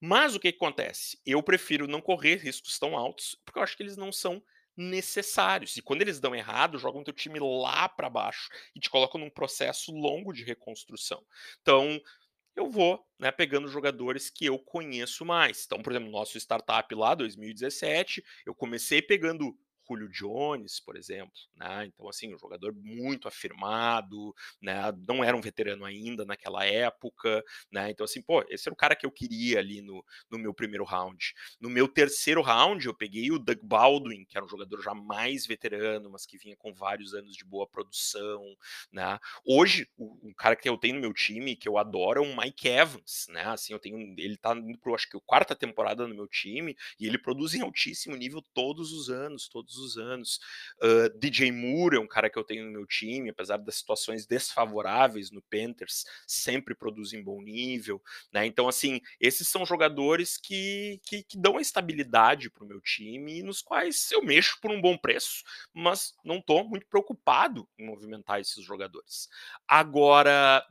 Mas 0.00 0.34
o 0.34 0.40
que, 0.40 0.52
que 0.52 0.56
acontece? 0.58 1.18
Eu 1.24 1.42
prefiro 1.42 1.86
não 1.86 2.00
correr 2.00 2.36
riscos 2.36 2.78
tão 2.78 2.96
altos, 2.96 3.36
porque 3.44 3.58
eu 3.58 3.62
acho 3.62 3.76
que 3.76 3.82
eles 3.82 3.96
não 3.96 4.12
são 4.12 4.42
necessários. 4.76 5.76
E 5.76 5.82
quando 5.82 6.02
eles 6.02 6.20
dão 6.20 6.34
errado, 6.34 6.78
jogam 6.78 7.02
teu 7.02 7.14
time 7.14 7.38
lá 7.40 7.88
para 7.88 8.10
baixo 8.10 8.48
e 8.74 8.80
te 8.80 8.90
colocam 8.90 9.20
num 9.20 9.30
processo 9.30 9.90
longo 9.92 10.32
de 10.32 10.44
reconstrução. 10.44 11.24
Então, 11.62 12.00
eu 12.54 12.70
vou 12.70 13.06
né, 13.18 13.30
pegando 13.30 13.68
jogadores 13.68 14.30
que 14.30 14.46
eu 14.46 14.58
conheço 14.58 15.24
mais. 15.24 15.64
Então, 15.64 15.82
por 15.82 15.92
exemplo, 15.92 16.10
nosso 16.10 16.38
startup 16.38 16.94
lá, 16.94 17.14
2017, 17.14 18.24
eu 18.46 18.54
comecei 18.54 19.02
pegando 19.02 19.56
Julio 19.94 20.08
Jones, 20.08 20.80
por 20.80 20.96
exemplo, 20.96 21.32
né? 21.54 21.86
Então, 21.86 22.08
assim, 22.08 22.34
um 22.34 22.38
jogador 22.38 22.74
muito 22.74 23.28
afirmado, 23.28 24.34
né? 24.60 24.92
Não 25.06 25.22
era 25.22 25.36
um 25.36 25.40
veterano 25.40 25.84
ainda 25.84 26.24
naquela 26.24 26.64
época, 26.64 27.42
né? 27.70 27.90
Então, 27.90 28.04
assim, 28.04 28.22
pô, 28.22 28.44
esse 28.48 28.68
era 28.68 28.74
o 28.74 28.76
cara 28.76 28.96
que 28.96 29.06
eu 29.06 29.10
queria 29.10 29.58
ali 29.58 29.82
no, 29.82 30.04
no 30.30 30.38
meu 30.38 30.54
primeiro 30.54 30.84
round. 30.84 31.34
No 31.60 31.68
meu 31.68 31.88
terceiro 31.88 32.42
round, 32.42 32.84
eu 32.86 32.94
peguei 32.94 33.30
o 33.30 33.38
Doug 33.38 33.58
Baldwin, 33.62 34.24
que 34.24 34.36
era 34.36 34.44
um 34.44 34.48
jogador 34.48 34.80
já 34.82 34.94
mais 34.94 35.46
veterano, 35.46 36.10
mas 36.10 36.26
que 36.26 36.38
vinha 36.38 36.56
com 36.56 36.72
vários 36.74 37.14
anos 37.14 37.36
de 37.36 37.44
boa 37.44 37.66
produção, 37.66 38.42
né? 38.92 39.18
Hoje, 39.44 39.88
o, 39.96 40.30
o 40.30 40.34
cara 40.34 40.56
que 40.56 40.68
eu 40.68 40.76
tenho 40.76 40.94
no 40.94 41.00
meu 41.00 41.12
time, 41.12 41.56
que 41.56 41.68
eu 41.68 41.78
adoro, 41.78 42.24
é 42.24 42.26
o 42.26 42.36
Mike 42.36 42.68
Evans, 42.68 43.26
né? 43.28 43.42
Assim, 43.46 43.72
eu 43.72 43.78
tenho, 43.78 43.98
ele 44.18 44.36
tá 44.36 44.54
indo 44.54 44.78
pro, 44.78 44.94
acho 44.94 45.08
que, 45.08 45.18
quarta 45.24 45.54
temporada 45.54 46.06
no 46.06 46.14
meu 46.14 46.28
time, 46.28 46.76
e 46.98 47.06
ele 47.06 47.18
produz 47.18 47.54
em 47.54 47.62
altíssimo 47.62 48.16
nível 48.16 48.42
todos 48.54 48.92
os 48.92 49.10
anos, 49.10 49.48
todos 49.48 49.75
todos 49.76 49.78
os 49.78 49.98
anos. 49.98 50.40
Uh, 50.82 51.18
DJ 51.18 51.52
Moore 51.52 51.96
é 51.96 52.00
um 52.00 52.06
cara 52.06 52.30
que 52.30 52.38
eu 52.38 52.44
tenho 52.44 52.64
no 52.64 52.72
meu 52.72 52.86
time, 52.86 53.30
apesar 53.30 53.58
das 53.58 53.76
situações 53.76 54.26
desfavoráveis 54.26 55.30
no 55.30 55.42
Panthers, 55.42 56.04
sempre 56.26 56.74
produz 56.74 57.12
em 57.12 57.22
bom 57.22 57.40
nível. 57.40 58.02
Né? 58.32 58.46
Então, 58.46 58.68
assim, 58.68 59.00
esses 59.20 59.48
são 59.48 59.64
jogadores 59.64 60.36
que, 60.36 61.00
que, 61.04 61.22
que 61.22 61.38
dão 61.38 61.58
a 61.58 61.60
estabilidade 61.60 62.50
para 62.50 62.64
o 62.64 62.66
meu 62.66 62.80
time 62.80 63.38
e 63.38 63.42
nos 63.42 63.62
quais 63.62 64.10
eu 64.10 64.22
mexo 64.22 64.58
por 64.60 64.70
um 64.70 64.80
bom 64.80 64.96
preço, 64.96 65.44
mas 65.72 66.14
não 66.24 66.38
estou 66.38 66.66
muito 66.68 66.86
preocupado 66.86 67.68
em 67.78 67.86
movimentar 67.86 68.40
esses 68.40 68.64
jogadores. 68.64 69.28
Agora, 69.68 70.66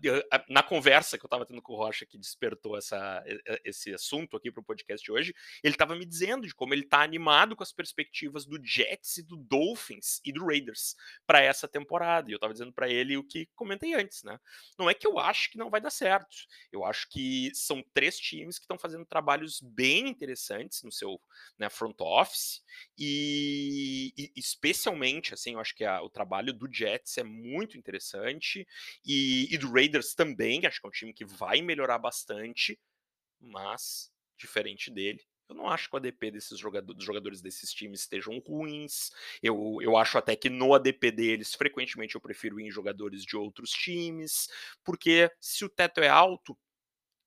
na 0.49 0.63
conversa 0.63 1.17
que 1.17 1.25
eu 1.25 1.27
estava 1.27 1.45
tendo 1.45 1.61
com 1.61 1.73
o 1.73 1.77
Rocha, 1.77 2.05
que 2.05 2.17
despertou 2.17 2.77
essa, 2.77 3.23
esse 3.63 3.93
assunto 3.93 4.35
aqui 4.35 4.51
para 4.51 4.61
o 4.61 4.63
podcast 4.63 5.11
hoje, 5.11 5.35
ele 5.63 5.75
estava 5.75 5.95
me 5.95 6.05
dizendo 6.05 6.47
de 6.47 6.55
como 6.55 6.73
ele 6.73 6.83
está 6.83 7.01
animado 7.01 7.55
com 7.55 7.63
as 7.63 7.71
perspectivas 7.71 8.45
do 8.45 8.59
Jets 8.63 8.94
Jets 8.95 9.17
e 9.17 9.23
do 9.23 9.35
Dolphins 9.37 10.21
e 10.23 10.31
do 10.31 10.45
Raiders 10.45 10.95
para 11.25 11.41
essa 11.41 11.67
temporada. 11.67 12.29
E 12.29 12.33
eu 12.33 12.37
estava 12.37 12.53
dizendo 12.53 12.73
para 12.73 12.89
ele 12.89 13.17
o 13.17 13.23
que 13.23 13.47
comentei 13.55 13.93
antes, 13.93 14.23
né? 14.23 14.39
Não 14.77 14.89
é 14.89 14.93
que 14.93 15.05
eu 15.05 15.19
acho 15.19 15.51
que 15.51 15.57
não 15.57 15.69
vai 15.69 15.81
dar 15.81 15.89
certo. 15.89 16.35
Eu 16.71 16.83
acho 16.83 17.07
que 17.09 17.51
são 17.53 17.83
três 17.93 18.17
times 18.17 18.57
que 18.57 18.63
estão 18.63 18.77
fazendo 18.77 19.05
trabalhos 19.05 19.59
bem 19.61 20.07
interessantes 20.07 20.83
no 20.83 20.91
seu 20.91 21.19
né, 21.57 21.69
front 21.69 21.99
office 21.99 22.63
e, 22.97 24.13
e, 24.17 24.31
especialmente, 24.35 25.33
assim, 25.33 25.53
eu 25.53 25.59
acho 25.59 25.75
que 25.75 25.83
a, 25.83 26.01
o 26.01 26.09
trabalho 26.09 26.53
do 26.53 26.71
Jets 26.71 27.17
é 27.17 27.23
muito 27.23 27.77
interessante 27.77 28.67
e, 29.05 29.53
e 29.53 29.57
do 29.57 29.71
Raiders 29.71 30.13
também. 30.13 30.65
Acho 30.65 30.79
que 30.79 30.87
é 30.87 30.89
um 30.89 30.91
time 30.91 31.13
que 31.13 31.25
vai 31.25 31.61
melhorar 31.61 31.99
bastante, 31.99 32.79
mas 33.39 34.11
diferente 34.37 34.91
dele, 34.91 35.25
Eu 35.47 35.55
não 35.55 35.69
acho 35.69 35.89
que 35.89 35.95
o 35.95 35.97
ADP 35.97 36.31
desses 36.31 36.57
jogadores, 36.57 36.95
dos 36.95 37.05
jogadores 37.05 37.41
desses 37.41 37.71
times 37.73 38.01
estejam 38.01 38.39
ruins. 38.39 39.11
Eu, 39.41 39.77
eu 39.81 39.95
acho 39.95 40.17
até 40.17 40.35
que 40.35 40.49
no 40.49 40.73
ADP 40.73 41.11
deles, 41.11 41.53
frequentemente 41.53 42.15
eu 42.15 42.21
prefiro 42.21 42.59
ir 42.59 42.67
em 42.67 42.71
jogadores 42.71 43.23
de 43.23 43.37
outros 43.37 43.69
times, 43.69 44.49
porque 44.83 45.31
se 45.39 45.63
o 45.63 45.69
teto 45.69 46.01
é 46.01 46.07
alto, 46.07 46.57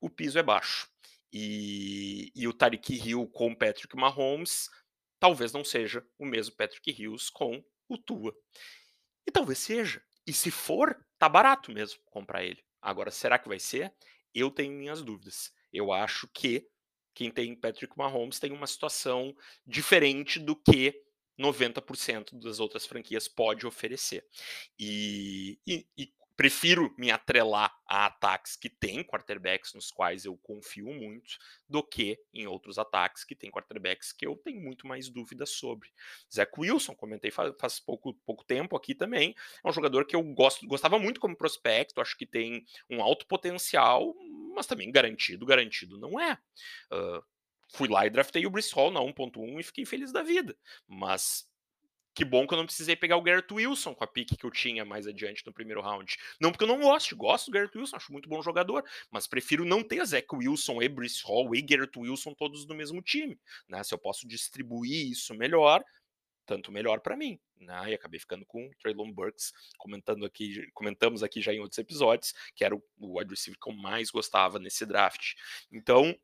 o 0.01 0.11
piso 0.11 0.39
é 0.39 0.43
baixo. 0.43 0.89
E, 1.33 2.33
e 2.35 2.49
o 2.49 2.53
Tariq 2.53 2.95
Hill 2.95 3.27
com 3.29 3.55
Patrick 3.55 3.95
Mahomes 3.95 4.71
talvez 5.19 5.53
não 5.53 5.65
seja 5.65 6.05
o 6.19 6.25
mesmo 6.25 6.57
Patrick 6.57 6.91
Hills 6.91 7.31
com 7.31 7.63
o 7.89 7.99
Tua. 7.99 8.35
E 9.27 9.31
talvez 9.31 9.59
seja. 9.59 10.03
E 10.27 10.33
se 10.33 10.51
for, 10.51 10.97
tá 11.19 11.29
barato 11.29 11.73
mesmo 11.73 12.01
comprar 12.07 12.45
ele. 12.45 12.63
Agora, 12.81 13.11
será 13.11 13.39
que 13.39 13.49
vai 13.49 13.59
ser? 13.59 13.93
Eu 14.35 14.51
tenho 14.51 14.73
minhas 14.73 15.03
dúvidas. 15.03 15.53
Eu 15.73 15.93
acho 15.93 16.29
que 16.29 16.69
quem 17.19 17.33
tem 17.33 17.53
Patrick 17.53 17.99
Mahomes 17.99 18.39
tem 18.39 18.53
uma 18.53 18.69
situação 18.69 19.35
diferente 19.67 20.39
do 20.39 20.55
que 20.55 21.03
90% 21.37 22.39
das 22.39 22.61
outras 22.61 22.87
franquias 22.87 23.27
pode 23.27 23.67
oferecer. 23.67 24.25
E, 24.79 25.59
e, 25.67 25.85
e 25.99 26.13
prefiro 26.39 26.95
me 26.97 27.11
atrelar 27.11 27.77
a 27.85 28.07
ataques 28.07 28.55
que 28.55 28.71
têm 28.71 29.03
quarterbacks 29.03 29.75
nos 29.75 29.91
quais 29.91 30.25
eu 30.25 30.37
confio 30.37 30.87
muito 30.87 31.37
do 31.69 31.83
que 31.83 32.17
em 32.33 32.47
outros 32.47 32.79
ataques 32.79 33.25
que 33.25 33.35
têm 33.35 33.51
quarterbacks 33.51 34.13
que 34.13 34.25
eu 34.25 34.37
tenho 34.37 34.61
muito 34.61 34.87
mais 34.87 35.09
dúvidas 35.09 35.51
sobre. 35.51 35.93
Zach 36.33 36.53
Wilson, 36.57 36.95
comentei 36.95 37.33
faz, 37.33 37.53
faz 37.59 37.81
pouco, 37.81 38.15
pouco 38.25 38.45
tempo 38.45 38.77
aqui 38.77 38.95
também, 38.95 39.35
é 39.65 39.69
um 39.69 39.73
jogador 39.73 40.07
que 40.07 40.15
eu 40.15 40.23
gosto, 40.23 40.65
gostava 40.69 40.97
muito 40.97 41.19
como 41.19 41.37
prospecto, 41.37 42.01
acho 42.01 42.17
que 42.17 42.25
tem 42.25 42.65
um 42.89 43.03
alto 43.03 43.27
potencial, 43.27 44.15
mas 44.55 44.65
também 44.65 44.93
garantido, 44.93 45.45
garantido 45.45 45.99
não 45.99 46.21
é. 46.21 46.39
Uh, 46.93 47.21
fui 47.73 47.89
lá 47.89 48.07
e 48.07 48.11
draftei 48.11 48.47
o 48.47 48.51
Brice 48.51 48.73
Hall 48.77 48.93
na 48.93 49.01
1.1 49.01 49.59
e 49.59 49.63
fiquei 49.65 49.85
feliz 49.85 50.13
da 50.13 50.23
vida, 50.23 50.57
mas 50.87 51.48
que 52.19 52.25
bom 52.25 52.49
que 52.49 52.53
eu 52.53 52.59
não 52.59 52.67
precisei 52.67 52.97
pegar 52.97 53.17
o 53.17 53.23
Garrett 53.23 53.55
Wilson 53.55 53.95
com 53.95 54.03
a 54.03 54.07
pique 54.09 54.37
que 54.37 54.45
eu 54.45 54.51
tinha 54.51 54.85
mais 54.85 55.07
adiante 55.07 55.47
no 55.47 55.53
primeiro 55.53 55.81
round. 55.81 56.17
Não 56.41 56.51
porque 56.51 56.65
eu 56.65 56.69
não 56.69 56.81
gosto, 56.81 57.15
gosto 57.15 57.47
do 57.47 57.53
Garrett 57.53 57.79
Wilson, 57.79 57.95
acho 57.95 58.11
muito 58.11 58.29
bom 58.29 58.43
jogador, 58.43 58.85
mas 59.09 59.29
prefiro 59.29 59.65
não 59.65 59.85
ter 59.85 60.05
Zach 60.05 60.27
Wilson 60.33 60.83
e 60.83 60.89
Brice 60.89 61.23
Hall 61.25 61.55
e 61.55 61.63
Garrett 61.63 61.97
Wilson 61.97 62.35
todos 62.35 62.67
no 62.67 62.75
mesmo 62.75 63.01
time. 63.01 63.39
Né? 63.69 63.85
Se 63.85 63.95
eu 63.95 63.99
posso 63.99 64.27
distribuir 64.27 65.13
isso 65.13 65.33
melhor, 65.33 65.85
tanto 66.45 66.73
melhor 66.73 66.99
para 66.99 67.17
mim. 67.17 67.39
Né? 67.57 67.91
E 67.91 67.95
acabei 67.95 68.19
ficando 68.19 68.45
com 68.45 68.67
o 68.67 68.71
Traylon 68.83 69.13
Burks, 69.13 69.53
comentando 69.79 70.27
aqui, 70.27 70.69
comentamos 70.75 71.23
aqui 71.23 71.41
já 71.41 71.53
em 71.53 71.61
outros 71.61 71.79
episódios, 71.79 72.35
que 72.57 72.65
era 72.65 72.75
o, 72.75 72.83
o 72.99 73.21
que 73.21 73.71
eu 73.71 73.73
mais 73.75 74.11
gostava 74.11 74.59
nesse 74.59 74.85
draft. 74.85 75.35
Então, 75.71 76.19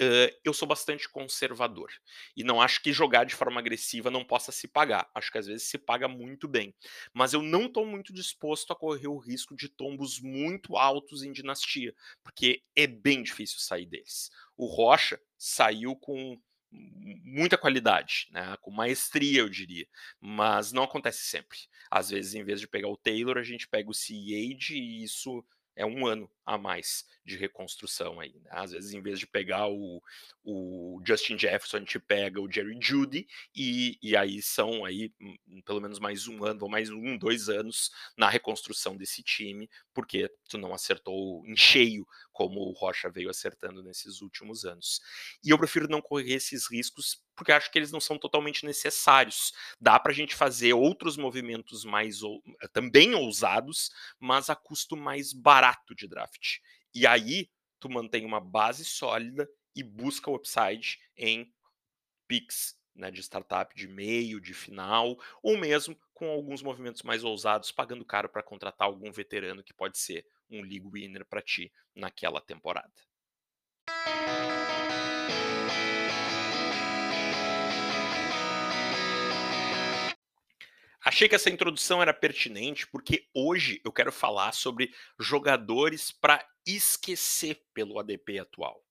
Uh, 0.00 0.32
eu 0.42 0.54
sou 0.54 0.66
bastante 0.66 1.06
conservador 1.10 1.90
e 2.34 2.42
não 2.42 2.62
acho 2.62 2.82
que 2.82 2.90
jogar 2.90 3.24
de 3.24 3.34
forma 3.34 3.60
agressiva 3.60 4.10
não 4.10 4.24
possa 4.24 4.50
se 4.50 4.66
pagar. 4.66 5.10
Acho 5.14 5.30
que 5.30 5.36
às 5.36 5.46
vezes 5.46 5.68
se 5.68 5.76
paga 5.76 6.08
muito 6.08 6.48
bem, 6.48 6.74
mas 7.12 7.34
eu 7.34 7.42
não 7.42 7.66
estou 7.66 7.84
muito 7.84 8.10
disposto 8.10 8.72
a 8.72 8.76
correr 8.76 9.08
o 9.08 9.18
risco 9.18 9.54
de 9.54 9.68
tombos 9.68 10.18
muito 10.18 10.76
altos 10.78 11.22
em 11.22 11.32
dinastia, 11.32 11.94
porque 12.22 12.62
é 12.74 12.86
bem 12.86 13.22
difícil 13.22 13.58
sair 13.58 13.84
deles. 13.84 14.30
O 14.56 14.64
Rocha 14.64 15.20
saiu 15.36 15.94
com 15.94 16.40
muita 16.72 17.58
qualidade, 17.58 18.28
né? 18.30 18.56
com 18.60 18.70
maestria, 18.70 19.40
eu 19.40 19.48
diria, 19.48 19.86
mas 20.20 20.72
não 20.72 20.84
acontece 20.84 21.24
sempre. 21.24 21.58
Às 21.90 22.10
vezes, 22.10 22.34
em 22.34 22.44
vez 22.44 22.60
de 22.60 22.68
pegar 22.68 22.88
o 22.88 22.96
Taylor, 22.96 23.36
a 23.36 23.42
gente 23.42 23.68
pega 23.68 23.90
o 23.90 23.94
C.A.G. 23.94 24.74
e 24.74 25.02
isso 25.02 25.44
é 25.76 25.84
um 25.86 26.06
ano 26.06 26.30
a 26.44 26.58
mais 26.58 27.04
de 27.24 27.36
reconstrução 27.36 28.18
aí. 28.18 28.34
Né? 28.42 28.50
Às 28.50 28.72
vezes, 28.72 28.92
em 28.92 29.00
vez 29.00 29.18
de 29.18 29.26
pegar 29.26 29.68
o, 29.68 30.02
o 30.42 31.00
Justin 31.06 31.38
Jefferson, 31.38 31.76
a 31.76 31.80
gente 31.80 31.98
pega 31.98 32.40
o 32.40 32.50
Jerry 32.50 32.78
Judy 32.80 33.26
e, 33.54 33.98
e 34.02 34.16
aí 34.16 34.42
são 34.42 34.84
aí 34.84 35.12
hum, 35.20 35.36
hum, 35.48 35.62
pelo 35.62 35.80
menos 35.80 35.98
mais 35.98 36.26
um 36.26 36.44
ano, 36.44 36.62
ou 36.62 36.68
mais 36.68 36.90
um, 36.90 37.16
dois 37.16 37.48
anos 37.48 37.90
na 38.16 38.28
reconstrução 38.28 38.96
desse 38.96 39.22
time, 39.22 39.70
porque 39.94 40.28
tu 40.48 40.58
não 40.58 40.74
acertou 40.74 41.46
em 41.46 41.56
cheio 41.56 42.06
como 42.32 42.60
o 42.60 42.72
Rocha 42.72 43.08
veio 43.08 43.30
acertando 43.30 43.82
nesses 43.82 44.20
últimos 44.20 44.64
anos. 44.64 45.00
E 45.44 45.50
eu 45.50 45.58
prefiro 45.58 45.88
não 45.88 46.00
correr 46.00 46.34
esses 46.34 46.70
riscos 46.70 47.22
porque 47.40 47.52
acho 47.52 47.72
que 47.72 47.78
eles 47.78 47.90
não 47.90 48.02
são 48.02 48.18
totalmente 48.18 48.66
necessários. 48.66 49.54
Dá 49.80 49.98
para 49.98 50.12
a 50.12 50.14
gente 50.14 50.34
fazer 50.34 50.74
outros 50.74 51.16
movimentos 51.16 51.86
mais 51.86 52.22
ou, 52.22 52.42
também 52.70 53.14
ousados, 53.14 53.90
mas 54.18 54.50
a 54.50 54.54
custo 54.54 54.94
mais 54.94 55.32
barato 55.32 55.94
de 55.94 56.06
draft. 56.06 56.58
E 56.94 57.06
aí 57.06 57.48
tu 57.78 57.88
mantém 57.88 58.26
uma 58.26 58.40
base 58.40 58.84
sólida 58.84 59.48
e 59.74 59.82
busca 59.82 60.30
o 60.30 60.34
upside 60.34 60.98
em 61.16 61.50
picks 62.28 62.76
né, 62.94 63.10
de 63.10 63.22
startup 63.22 63.74
de 63.74 63.88
meio, 63.88 64.38
de 64.38 64.52
final, 64.52 65.18
ou 65.42 65.56
mesmo 65.56 65.98
com 66.12 66.28
alguns 66.28 66.62
movimentos 66.62 67.02
mais 67.02 67.24
ousados, 67.24 67.72
pagando 67.72 68.04
caro 68.04 68.28
para 68.28 68.42
contratar 68.42 68.86
algum 68.86 69.10
veterano 69.10 69.64
que 69.64 69.72
pode 69.72 69.96
ser 69.96 70.26
um 70.50 70.60
league 70.60 70.90
winner 70.92 71.24
para 71.24 71.40
ti 71.40 71.72
naquela 71.94 72.42
temporada. 72.42 72.92
Achei 81.04 81.28
que 81.28 81.34
essa 81.34 81.48
introdução 81.48 82.02
era 82.02 82.12
pertinente 82.12 82.86
porque 82.86 83.26
hoje 83.34 83.80
eu 83.84 83.92
quero 83.92 84.12
falar 84.12 84.52
sobre 84.52 84.92
jogadores 85.18 86.12
para 86.12 86.44
esquecer 86.66 87.62
pelo 87.72 87.98
ADP 87.98 88.38
atual. 88.38 88.82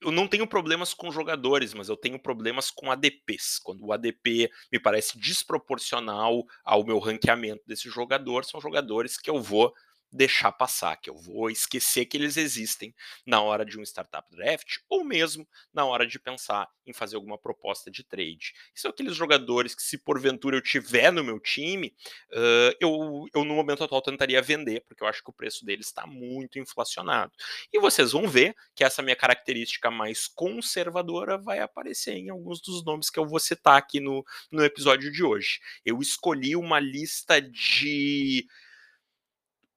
Eu 0.00 0.10
não 0.10 0.26
tenho 0.26 0.46
problemas 0.46 0.92
com 0.92 1.12
jogadores, 1.12 1.74
mas 1.74 1.88
eu 1.88 1.96
tenho 1.96 2.18
problemas 2.18 2.70
com 2.70 2.90
ADPs. 2.90 3.60
Quando 3.60 3.84
o 3.84 3.92
ADP 3.92 4.50
me 4.72 4.78
parece 4.78 5.18
desproporcional 5.18 6.44
ao 6.64 6.84
meu 6.84 6.98
ranqueamento 6.98 7.62
desse 7.66 7.88
jogador, 7.88 8.44
são 8.44 8.60
jogadores 8.60 9.16
que 9.16 9.30
eu 9.30 9.40
vou 9.40 9.72
deixar 10.12 10.52
passar, 10.52 10.96
que 10.96 11.08
eu 11.08 11.16
vou 11.16 11.50
esquecer 11.50 12.04
que 12.04 12.16
eles 12.16 12.36
existem 12.36 12.94
na 13.26 13.40
hora 13.40 13.64
de 13.64 13.78
um 13.78 13.82
startup 13.82 14.28
draft 14.30 14.78
ou 14.88 15.04
mesmo 15.04 15.48
na 15.72 15.84
hora 15.84 16.06
de 16.06 16.18
pensar 16.18 16.68
em 16.86 16.92
fazer 16.92 17.16
alguma 17.16 17.38
proposta 17.38 17.90
de 17.90 18.04
trade. 18.04 18.52
São 18.74 18.90
aqueles 18.90 19.16
jogadores 19.16 19.74
que, 19.74 19.82
se 19.82 19.98
porventura 19.98 20.56
eu 20.56 20.62
tiver 20.62 21.10
no 21.10 21.24
meu 21.24 21.40
time, 21.40 21.94
uh, 22.32 22.76
eu, 22.80 23.26
eu 23.34 23.44
no 23.44 23.54
momento 23.54 23.84
atual 23.84 24.02
tentaria 24.02 24.42
vender, 24.42 24.84
porque 24.86 25.02
eu 25.02 25.06
acho 25.06 25.22
que 25.22 25.30
o 25.30 25.32
preço 25.32 25.64
deles 25.64 25.86
está 25.86 26.06
muito 26.06 26.58
inflacionado. 26.58 27.32
E 27.72 27.78
vocês 27.78 28.12
vão 28.12 28.28
ver 28.28 28.54
que 28.74 28.84
essa 28.84 29.02
minha 29.02 29.16
característica 29.16 29.90
mais 29.90 30.28
conservadora 30.28 31.38
vai 31.38 31.60
aparecer 31.60 32.14
em 32.14 32.30
alguns 32.30 32.60
dos 32.60 32.84
nomes 32.84 33.08
que 33.08 33.18
eu 33.18 33.26
vou 33.26 33.38
citar 33.38 33.76
aqui 33.76 34.00
no, 34.00 34.24
no 34.50 34.64
episódio 34.64 35.10
de 35.10 35.22
hoje. 35.22 35.60
Eu 35.84 36.00
escolhi 36.00 36.56
uma 36.56 36.80
lista 36.80 37.40
de 37.40 38.46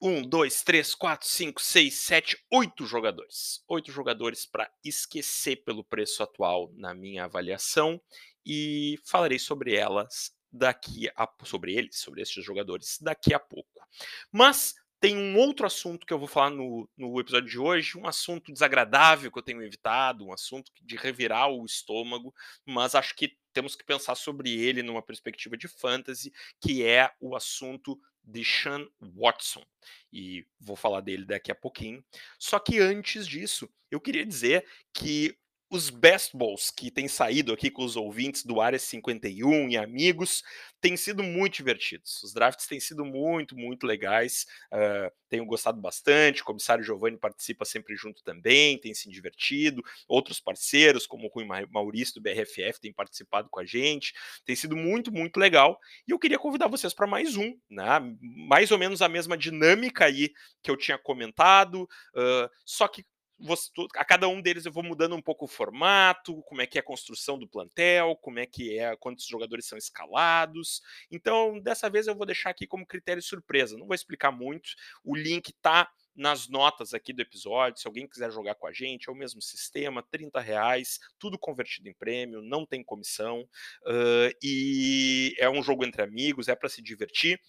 um, 0.05 0.21
dois, 0.21 0.62
três, 0.62 0.93
quatro, 0.93 1.27
cinco, 1.27 1.59
seis, 1.59 1.95
sete, 1.95 2.38
oito 2.51 2.85
jogadores. 2.85 3.63
Oito 3.67 3.91
jogadores 3.91 4.45
para 4.45 4.69
esquecer 4.83 5.63
pelo 5.63 5.83
preço 5.83 6.21
atual 6.21 6.71
na 6.75 6.93
minha 6.93 7.24
avaliação 7.24 8.00
e 8.45 9.00
falarei 9.03 9.39
sobre 9.39 9.74
elas 9.74 10.31
daqui 10.51 11.09
a 11.17 11.27
sobre 11.43 11.74
eles, 11.74 11.97
sobre 11.97 12.21
estes 12.21 12.45
jogadores 12.45 13.00
daqui 13.01 13.33
a 13.33 13.39
pouco. 13.39 13.81
Mas 14.31 14.75
tem 15.00 15.17
um 15.17 15.39
outro 15.39 15.65
assunto 15.65 16.05
que 16.05 16.13
eu 16.13 16.19
vou 16.19 16.27
falar 16.27 16.51
no, 16.51 16.88
no 16.95 17.19
episódio 17.19 17.50
de 17.50 17.57
hoje, 17.57 17.97
um 17.97 18.07
assunto 18.07 18.53
desagradável 18.53 19.31
que 19.31 19.39
eu 19.39 19.43
tenho 19.43 19.63
evitado, 19.63 20.24
um 20.24 20.31
assunto 20.31 20.71
de 20.83 20.95
revirar 20.97 21.50
o 21.50 21.65
estômago, 21.65 22.31
mas 22.63 22.93
acho 22.93 23.15
que 23.15 23.35
temos 23.51 23.75
que 23.75 23.83
pensar 23.83 24.13
sobre 24.13 24.51
ele 24.51 24.83
numa 24.83 25.01
perspectiva 25.01 25.57
de 25.57 25.67
fantasy, 25.67 26.31
que 26.62 26.83
é 26.85 27.12
o 27.19 27.35
assunto 27.35 28.00
de 28.25 28.44
Sean 28.44 28.88
Watson. 29.00 29.63
E 30.12 30.46
vou 30.60 30.75
falar 30.75 31.01
dele 31.01 31.25
daqui 31.25 31.51
a 31.51 31.55
pouquinho. 31.55 32.03
Só 32.39 32.60
que 32.60 32.79
antes 32.79 33.27
disso, 33.27 33.70
eu 33.91 34.01
queria 34.01 34.25
dizer 34.25 34.65
que 34.94 35.38
os 35.69 35.89
best 35.89 36.36
balls 36.38 36.72
que 36.72 36.91
têm 36.91 37.07
saído 37.07 37.51
aqui 37.51 37.72
com 37.72 37.84
os 37.84 37.95
ouvintes 37.95 38.43
do 38.43 38.62
Área 38.62 38.77
51 38.77 39.69
e 39.69 39.77
amigos 39.77 40.43
têm 40.79 40.95
sido 40.95 41.24
muito 41.24 41.55
divertidos. 41.55 42.22
Os 42.24 42.34
drafts 42.34 42.67
têm 42.67 42.79
sido 42.79 43.03
muito, 43.03 43.57
muito 43.57 43.88
legais. 43.88 44.45
Uh, 44.72 45.12
tenho 45.27 45.45
gostado 45.45 45.81
bastante. 45.81 46.43
O 46.43 46.45
comissário 46.45 46.84
Giovanni 46.84 47.17
participa 47.17 47.65
sempre 47.65 47.95
junto 47.95 48.24
também, 48.24 48.77
tem 48.77 48.93
se 48.93 49.10
divertido. 49.10 49.84
Outros 50.07 50.39
parceiros, 50.39 51.07
como 51.07 51.27
o 51.27 51.29
Rui 51.29 51.45
Maurício 51.72 52.13
do 52.13 52.22
BRFF, 52.22 52.79
têm 52.79 52.93
participado 52.93 53.50
com 53.50 53.60
a 53.60 53.65
gente. 53.65 54.13
Tem 54.45 54.55
sido 54.55 54.75
muito, 54.75 55.12
muito 55.12 55.38
legal. 55.38 55.79
E 56.07 56.12
eu 56.12 56.19
queria 56.19 56.38
convidar 56.38 56.67
vocês 56.67 56.93
para 56.93 57.07
mais 57.07 57.36
um, 57.36 57.57
né? 57.69 58.00
mais 58.48 58.69
ou 58.69 58.77
menos 58.77 59.01
a 59.01 59.10
mesma 59.10 59.36
dinâmica 59.36 60.05
aí 60.05 60.31
que 60.62 60.69
eu 60.69 60.77
tinha 60.77 60.98
comentado, 60.98 61.84
uh, 61.84 62.50
só 62.63 62.88
que 62.88 63.03
a 63.96 64.06
cada 64.06 64.27
um 64.27 64.42
deles 64.42 64.65
eu 64.65 64.72
vou 64.72 64.84
mudando 64.84 65.15
um 65.15 65.22
pouco 65.22 65.46
o 65.46 65.48
formato, 65.48 66.42
como 66.44 66.62
é 66.62 66.68
que 66.68 66.77
é 66.77 66.82
a 66.82 66.84
construção 66.84 67.38
do 67.38 67.48
plantel, 67.48 68.15
como 68.22 68.39
é 68.39 68.46
que 68.46 68.77
é, 68.77 68.96
quantos 68.96 69.25
jogadores 69.25 69.65
são 69.65 69.77
escalados. 69.77 70.82
Então, 71.12 71.60
dessa 71.60 71.89
vez 71.89 72.08
eu 72.08 72.15
vou 72.15 72.25
deixar 72.25 72.50
aqui 72.50 72.65
como 72.65 72.86
critério 72.86 73.22
surpresa. 73.22 73.77
Não 73.77 73.88
vou 73.88 73.96
explicar 73.96 74.32
muito. 74.32 74.70
O 75.04 75.15
link 75.15 75.54
tá 75.62 75.89
nas 76.15 76.48
notas 76.48 76.94
aqui 76.94 77.12
do 77.12 77.22
episódio, 77.22 77.80
se 77.80 77.88
alguém 77.88 78.08
quiser 78.08 78.32
jogar 78.32 78.56
com 78.56 78.65
a 78.68 78.72
gente, 78.72 79.10
é 79.10 79.12
o 79.12 79.15
mesmo 79.15 79.42
sistema, 79.42 80.01
30 80.10 80.39
reais, 80.39 80.98
tudo 81.20 81.38
convertido 81.38 81.89
em 81.89 81.94
prêmio, 81.94 82.42
não 82.42 82.65
tem 82.65 82.84
comissão, 82.84 83.42
uh, 83.42 84.32
e 84.42 85.36
é 85.38 85.50
um 85.50 85.62
jogo 85.62 85.84
entre 85.84 86.01
amigos, 86.01 86.48
é 86.48 86.56
para 86.56 86.70
se 86.70 86.82
divertir. 86.82 87.39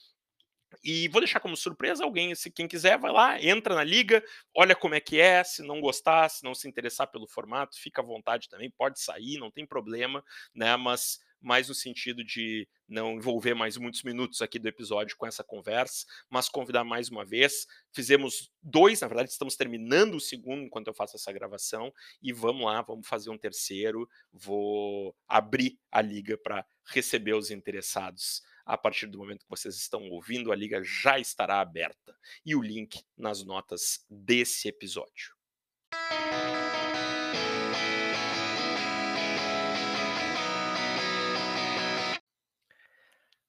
E 0.82 1.08
vou 1.08 1.20
deixar 1.20 1.40
como 1.40 1.56
surpresa 1.56 2.04
alguém, 2.04 2.34
se 2.34 2.50
quem 2.50 2.68
quiser, 2.68 2.98
vai 2.98 3.12
lá, 3.12 3.42
entra 3.42 3.74
na 3.74 3.84
liga, 3.84 4.22
olha 4.54 4.74
como 4.74 4.94
é 4.94 5.00
que 5.00 5.20
é, 5.20 5.42
se 5.44 5.62
não 5.62 5.80
gostar, 5.80 6.28
se 6.28 6.44
não 6.44 6.54
se 6.54 6.68
interessar 6.68 7.08
pelo 7.08 7.26
formato, 7.26 7.80
fica 7.80 8.00
à 8.00 8.04
vontade 8.04 8.48
também, 8.48 8.70
pode 8.70 9.00
sair, 9.00 9.38
não 9.38 9.50
tem 9.50 9.66
problema, 9.66 10.24
né? 10.54 10.76
Mas 10.76 11.18
mais 11.40 11.68
no 11.68 11.74
sentido 11.74 12.24
de 12.24 12.68
não 12.88 13.14
envolver 13.14 13.54
mais 13.54 13.76
muitos 13.76 14.02
minutos 14.02 14.42
aqui 14.42 14.58
do 14.58 14.68
episódio 14.68 15.16
com 15.16 15.26
essa 15.26 15.44
conversa, 15.44 16.06
mas 16.30 16.48
convidar 16.48 16.84
mais 16.84 17.08
uma 17.08 17.24
vez. 17.24 17.66
Fizemos 17.92 18.50
dois, 18.62 19.00
na 19.00 19.08
verdade, 19.08 19.30
estamos 19.30 19.56
terminando 19.56 20.14
o 20.14 20.20
segundo 20.20 20.62
enquanto 20.62 20.88
eu 20.88 20.94
faço 20.94 21.16
essa 21.16 21.32
gravação, 21.32 21.92
e 22.22 22.32
vamos 22.32 22.64
lá, 22.64 22.82
vamos 22.82 23.06
fazer 23.06 23.30
um 23.30 23.38
terceiro. 23.38 24.08
Vou 24.32 25.14
abrir 25.28 25.78
a 25.90 26.00
liga 26.00 26.38
para 26.38 26.64
receber 26.86 27.34
os 27.34 27.50
interessados. 27.50 28.42
A 28.66 28.76
partir 28.76 29.06
do 29.06 29.16
momento 29.16 29.44
que 29.44 29.50
vocês 29.50 29.76
estão 29.76 30.10
ouvindo, 30.10 30.50
a 30.50 30.56
liga 30.56 30.82
já 30.82 31.20
estará 31.20 31.60
aberta. 31.60 32.18
E 32.44 32.56
o 32.56 32.60
link 32.60 33.00
nas 33.16 33.44
notas 33.44 34.04
desse 34.10 34.66
episódio. 34.66 35.36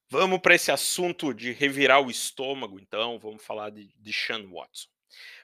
Vamos 0.08 0.40
para 0.40 0.54
esse 0.54 0.72
assunto 0.72 1.34
de 1.34 1.52
revirar 1.52 2.00
o 2.00 2.12
estômago, 2.12 2.80
então, 2.80 3.18
vamos 3.18 3.44
falar 3.44 3.72
de, 3.72 3.92
de 3.98 4.14
Sean 4.14 4.48
Watson. 4.48 4.88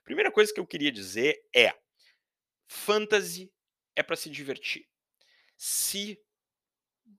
Primeira 0.04 0.32
coisa 0.32 0.54
que 0.54 0.60
eu 0.60 0.68
queria 0.68 0.92
dizer 0.92 1.44
é: 1.54 1.74
fantasy 2.68 3.52
é 3.96 4.04
para 4.04 4.16
se 4.16 4.30
divertir. 4.30 4.88
Se 5.58 6.24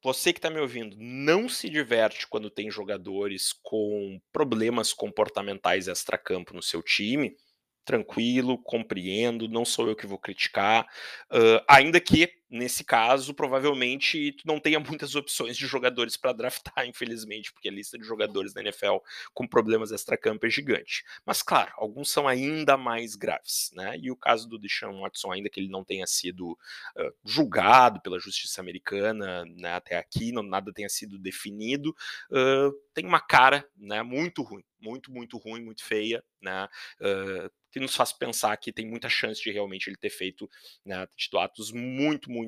você 0.03 0.33
que 0.33 0.39
está 0.39 0.51
me 0.51 0.61
ouvindo 0.61 0.97
não 0.99 1.49
se 1.49 1.69
diverte 1.69 2.27
quando 2.27 2.51
tem 2.51 2.71
jogadores 2.71 3.53
com 3.63 4.21
problemas 4.33 4.93
comportamentais 4.93 5.89
extracampo 5.89 6.55
no 6.55 6.63
seu 6.63 6.83
time, 6.83 7.37
tranquilo, 7.85 8.59
compreendo, 8.59 9.49
não 9.49 9.65
sou 9.65 9.89
eu 9.89 9.97
que 9.97 10.07
vou 10.07 10.19
criticar, 10.19 10.87
uh, 11.31 11.63
ainda 11.69 12.01
que 12.01 12.33
nesse 12.55 12.85
caso, 12.85 13.35
provavelmente 13.35 14.33
tu 14.33 14.47
não 14.47 14.61
tenha 14.61 14.79
muitas 14.99 15.15
opções 15.15 15.57
de 15.57 15.67
jogadores 15.67 16.17
para 16.17 16.33
draftar, 16.33 16.87
infelizmente, 16.87 17.53
porque 17.53 17.69
a 17.69 17.73
lista 17.73 17.99
de 17.99 18.05
jogadores 18.05 18.53
da 18.53 18.61
NFL 18.61 18.99
com 19.33 19.47
problemas 19.47 19.91
extracampo 19.91 20.47
é 20.47 20.51
gigante. 20.51 21.05
Mas 21.27 21.43
claro, 21.43 21.73
alguns 21.77 22.11
são 22.11 22.29
ainda 22.29 22.77
mais 22.77 23.17
graves, 23.17 23.71
né? 23.75 23.97
E 23.99 24.11
o 24.11 24.17
caso 24.17 24.49
do 24.49 24.59
Deshaun 24.59 25.01
Watson, 25.01 25.33
ainda 25.33 25.51
que 25.51 25.61
ele 25.61 25.69
não 25.69 25.85
tenha 25.85 26.07
sido 26.07 26.53
uh, 26.53 27.15
julgado 27.25 28.01
pela 28.01 28.19
justiça 28.19 28.61
americana 28.61 29.45
né, 29.45 29.73
até 29.73 29.97
aqui, 29.97 30.33
não, 30.33 30.43
nada 30.43 30.73
tenha 30.73 30.89
sido 30.89 31.19
definido, 31.19 31.91
uh, 32.31 32.73
tem 32.93 33.05
uma 33.05 33.21
cara 33.21 33.69
né, 33.77 34.03
muito 34.03 34.43
ruim, 34.43 34.65
muito, 34.81 35.11
muito 35.11 35.37
ruim, 35.39 35.63
muito 35.63 35.85
feia, 35.85 36.23
né? 36.41 36.69
Uh, 37.01 37.51
que 37.75 37.81
nos 37.81 37.97
faz 37.97 38.13
pensar 38.13 38.57
que 38.57 38.73
tem 38.73 38.87
muita 38.87 39.09
chance 39.09 39.43
de 39.43 39.51
realmente 39.51 39.91
ele 39.91 39.97
ter 39.97 40.09
feito 40.11 40.49
né, 40.87 41.09
atos 41.41 41.73
muito, 41.73 42.31
muito 42.31 42.44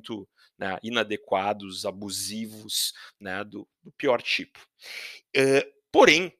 né, 0.59 0.79
inadequados, 0.83 1.85
abusivos, 1.85 2.93
né, 3.21 3.45
do, 3.45 3.69
do 3.83 3.93
pior 3.93 4.23
tipo. 4.23 4.59
Uh, 5.37 5.73
porém, 5.93 6.33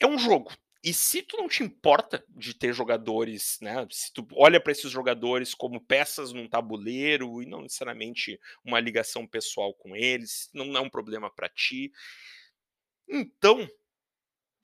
é 0.00 0.06
um 0.06 0.18
jogo. 0.18 0.52
E 0.82 0.94
se 0.94 1.22
tu 1.22 1.36
não 1.36 1.46
te 1.46 1.62
importa 1.62 2.24
de 2.28 2.54
ter 2.54 2.72
jogadores, 2.72 3.58
né? 3.60 3.86
Se 3.90 4.10
tu 4.14 4.26
olha 4.32 4.58
para 4.58 4.72
esses 4.72 4.90
jogadores 4.90 5.52
como 5.52 5.78
peças 5.78 6.32
num 6.32 6.48
tabuleiro 6.48 7.42
e 7.42 7.46
não 7.46 7.60
necessariamente 7.60 8.40
uma 8.64 8.80
ligação 8.80 9.26
pessoal 9.26 9.74
com 9.74 9.94
eles, 9.94 10.48
não 10.54 10.74
é 10.74 10.80
um 10.80 10.88
problema 10.88 11.30
para 11.30 11.50
ti. 11.50 11.92
Então, 13.06 13.68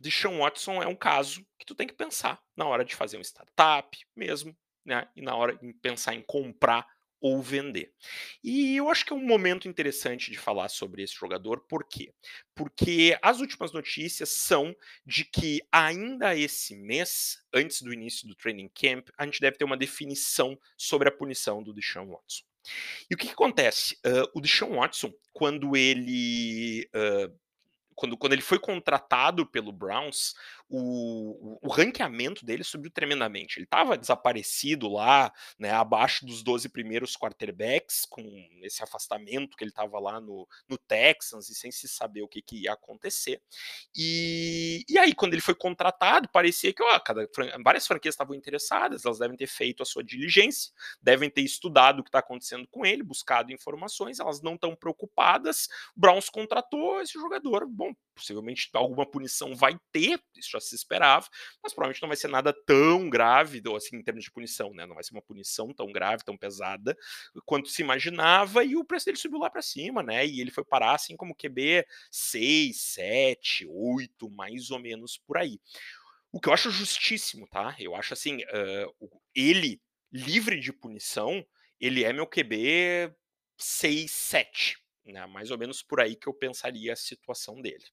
de 0.01 0.11
Sean 0.11 0.38
Watson 0.38 0.83
é 0.83 0.87
um 0.87 0.97
caso 0.97 1.47
que 1.59 1.66
tu 1.66 1.75
tem 1.75 1.87
que 1.87 1.94
pensar 1.94 2.42
na 2.57 2.66
hora 2.66 2.85
de 2.85 2.94
fazer 2.94 3.18
um 3.18 3.25
startup 3.25 3.99
mesmo, 4.14 4.57
né? 4.87 5.07
E 5.14 5.21
na 5.21 5.35
hora 5.37 5.55
de 5.55 5.75
pensar 5.75 6.14
em 6.14 6.23
comprar 6.23 6.87
ou 7.27 7.43
vender. 7.43 7.93
E 8.43 8.77
eu 8.77 8.89
acho 8.89 9.05
que 9.05 9.12
é 9.12 9.17
um 9.17 9.27
momento 9.27 9.67
interessante 9.67 10.31
de 10.31 10.39
falar 10.39 10.69
sobre 10.69 11.03
esse 11.03 11.12
jogador, 11.12 11.61
por 11.69 11.83
quê? 11.83 12.15
Porque 12.55 13.19
as 13.21 13.41
últimas 13.41 13.73
notícias 13.73 14.29
são 14.29 14.75
de 15.05 15.25
que 15.25 15.61
ainda 15.73 16.37
esse 16.37 16.77
mês, 16.77 17.43
antes 17.53 17.83
do 17.83 17.93
início 17.93 18.29
do 18.29 18.37
training 18.37 18.69
camp, 18.69 19.09
a 19.19 19.25
gente 19.25 19.41
deve 19.41 19.57
ter 19.57 19.65
uma 19.65 19.77
definição 19.77 20.57
sobre 20.77 21.09
a 21.09 21.12
punição 21.12 21.65
do 21.65 21.75
Deshaun 21.75 22.11
Watson. 22.11 22.45
E 23.11 23.15
o 23.15 23.19
que, 23.19 23.27
que 23.27 23.33
acontece? 23.33 23.95
Uh, 24.07 24.31
o 24.33 24.41
Deshaun 24.41 24.77
Watson, 24.77 25.12
quando 25.33 25.77
ele 25.77 26.89
uh, 26.95 27.37
quando, 27.97 28.17
quando 28.17 28.35
ele 28.35 28.43
foi 28.43 28.59
contratado 28.59 29.47
pelo 29.47 29.73
Browns, 29.73 30.35
o, 30.68 31.59
o 31.62 31.68
ranqueamento 31.68 32.44
dele 32.44 32.64
subiu 32.64 32.90
tremendamente. 32.90 33.59
Ele 33.59 33.64
estava 33.64 33.96
desaparecido 33.96 34.88
lá, 34.88 35.33
né, 35.59 35.70
abaixo 35.70 36.26
dos 36.26 36.42
12 36.42 36.68
primeiros 36.68 37.16
quarterbacks, 37.16 38.05
com 38.05 38.22
esse 38.62 38.83
afastamento 38.83 39.57
que 39.57 39.64
ele 39.64 39.70
estava 39.70 39.98
lá 39.98 40.20
no, 40.20 40.48
no 40.68 40.76
Texans 40.76 41.48
e 41.48 41.55
sem 41.55 41.70
se 41.70 41.88
saber 41.88 42.22
o 42.22 42.29
que, 42.29 42.42
que 42.42 42.62
ia 42.62 42.72
acontecer. 42.72 43.40
E, 43.94 44.85
e 44.88 44.98
aí, 44.98 45.14
quando 45.14 45.35
ele 45.35 45.42
foi 45.42 45.55
contratado, 45.55 46.29
parecia 46.29 46.72
que 46.72 46.83
ó, 46.83 46.98
cada, 47.00 47.29
várias 47.64 47.87
franquias 47.87 48.14
estavam 48.14 48.35
interessadas, 48.35 49.05
elas 49.05 49.18
devem 49.18 49.37
ter 49.37 49.46
feito 49.46 49.83
a 49.83 49.87
sua 49.87 50.02
diligência, 50.02 50.72
devem 51.00 51.31
ter 51.31 51.42
estudado 51.42 52.00
o 52.00 52.02
que 52.02 52.09
está 52.09 52.18
acontecendo 52.18 52.66
com 52.68 52.85
ele, 52.85 53.02
buscado 53.02 53.52
informações, 53.52 54.18
elas 54.18 54.42
não 54.42 54.55
estão 54.55 54.74
preocupadas. 54.74 55.68
Browns 55.94 56.29
contratou 56.29 57.00
esse 57.00 57.14
jogador. 57.14 57.66
Bom, 57.66 57.92
possivelmente 58.16 58.70
alguma 58.72 59.09
punição 59.09 59.55
vai 59.55 59.79
ter, 59.92 60.18
isso 60.35 60.50
já 60.50 60.61
se 60.61 60.74
esperava, 60.74 61.29
mas 61.62 61.74
provavelmente 61.74 62.00
não 62.00 62.09
vai 62.09 62.16
ser 62.16 62.29
nada 62.29 62.52
tão 62.66 63.11
grave, 63.11 63.62
ou 63.66 63.76
assim, 63.76 63.96
em 63.96 64.02
termos 64.02 64.24
de 64.24 64.33
punição, 64.33 64.72
né? 64.72 64.87
Não 64.87 64.94
vai 64.94 65.05
ser 65.05 65.12
uma 65.12 65.22
punição 65.22 65.72
tão 65.74 65.92
grave, 65.92 66.24
tão 66.24 66.37
pesada 66.37 66.96
quanto 67.44 67.68
se 67.68 67.83
imaginava, 67.83 68.64
e 68.64 68.74
o 68.74 68.85
preço 68.85 69.05
dele 69.05 69.18
subiu 69.18 69.38
lá 69.38 69.50
para 69.50 69.61
cima, 69.61 70.02
né? 70.02 70.26
E 70.26 70.40
ele 70.40 70.50
foi 70.50 70.64
parar 70.64 70.94
assim 70.94 71.14
como 71.16 71.37
QB 71.37 71.85
6, 72.11 72.81
7, 72.81 73.66
8, 73.68 74.31
mais 74.31 74.70
ou 74.70 74.79
menos 74.79 75.18
por 75.18 75.37
aí. 75.37 75.61
O 76.33 76.40
que 76.40 76.48
eu 76.48 76.55
acho 76.55 76.70
justíssimo, 76.70 77.46
tá? 77.48 77.76
Eu 77.79 77.94
acho 77.94 78.14
assim, 78.14 78.38
uh, 78.38 79.20
ele 79.35 79.81
livre 80.11 80.59
de 80.59 80.72
punição, 80.72 81.46
ele 81.79 82.02
é 82.02 82.12
meu 82.12 82.26
QB 82.26 83.14
6, 83.59 84.11
7 84.11 84.86
né, 85.12 85.25
mais 85.27 85.51
ou 85.51 85.59
menos 85.59 85.83
por 85.83 86.01
aí 86.01 86.16
que 86.16 86.27
eu 86.27 86.35
pensaria 86.35 86.92
a 86.92 86.97
situação 86.97 87.61
dele. 87.61 87.85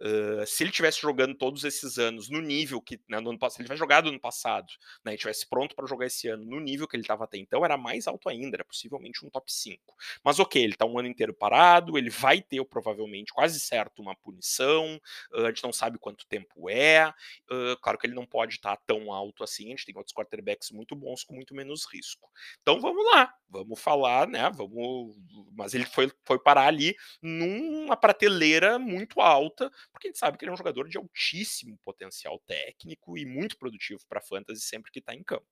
Uh, 0.00 0.46
se 0.46 0.64
ele 0.64 0.70
tivesse 0.70 1.00
jogando 1.00 1.34
todos 1.34 1.64
esses 1.64 1.98
anos 1.98 2.28
no 2.28 2.40
nível 2.40 2.80
que, 2.80 3.00
né, 3.08 3.20
no 3.20 3.30
ano 3.30 3.38
passado, 3.38 3.56
se 3.56 3.62
ele 3.62 3.68
tivesse 3.68 3.78
jogado 3.78 4.10
no 4.12 4.20
passado, 4.20 4.66
né, 5.04 5.14
e 5.14 5.16
tivesse 5.16 5.48
pronto 5.48 5.74
para 5.74 5.86
jogar 5.86 6.06
esse 6.06 6.28
ano 6.28 6.44
no 6.44 6.60
nível 6.60 6.88
que 6.88 6.96
ele 6.96 7.02
estava 7.02 7.24
até 7.24 7.38
então, 7.38 7.64
era 7.64 7.76
mais 7.76 8.06
alto 8.06 8.28
ainda, 8.28 8.56
era 8.56 8.64
possivelmente 8.64 9.24
um 9.24 9.30
top 9.30 9.52
5. 9.52 9.94
Mas 10.24 10.38
ok, 10.38 10.62
ele 10.62 10.72
está 10.72 10.84
um 10.84 10.98
ano 10.98 11.08
inteiro 11.08 11.32
parado, 11.32 11.96
ele 11.96 12.10
vai 12.10 12.40
ter 12.40 12.64
provavelmente 12.64 13.32
quase 13.32 13.60
certo 13.60 14.02
uma 14.02 14.14
punição, 14.16 15.00
uh, 15.32 15.44
a 15.44 15.48
gente 15.48 15.62
não 15.62 15.72
sabe 15.72 15.98
quanto 15.98 16.26
tempo 16.26 16.68
é, 16.68 17.08
uh, 17.50 17.76
claro 17.80 17.98
que 17.98 18.06
ele 18.06 18.14
não 18.14 18.26
pode 18.26 18.54
estar 18.54 18.76
tá 18.76 18.82
tão 18.86 19.12
alto 19.12 19.44
assim, 19.44 19.66
a 19.66 19.70
gente 19.70 19.86
tem 19.86 19.96
outros 19.96 20.14
quarterbacks 20.14 20.70
muito 20.70 20.96
bons 20.96 21.22
com 21.22 21.34
muito 21.34 21.54
menos 21.54 21.86
risco. 21.92 22.30
Então 22.60 22.80
vamos 22.80 23.04
lá, 23.12 23.32
vamos 23.48 23.80
falar, 23.80 24.26
né, 24.26 24.50
vamos, 24.50 25.16
mas 25.52 25.74
ele 25.74 25.84
foi, 25.84 26.10
foi 26.24 26.38
para 26.38 26.55
parar 26.56 26.68
ali 26.68 26.96
numa 27.20 27.96
prateleira 27.96 28.78
muito 28.78 29.20
alta, 29.20 29.70
porque 29.92 30.08
a 30.08 30.10
gente 30.10 30.18
sabe 30.18 30.38
que 30.38 30.44
ele 30.44 30.50
é 30.50 30.54
um 30.54 30.56
jogador 30.56 30.88
de 30.88 30.96
altíssimo 30.96 31.78
potencial 31.84 32.40
técnico 32.46 33.18
e 33.18 33.26
muito 33.26 33.58
produtivo 33.58 34.00
para 34.08 34.22
fantasy 34.22 34.62
sempre 34.62 34.90
que 34.90 35.00
está 35.00 35.14
em 35.14 35.22
campo. 35.22 35.46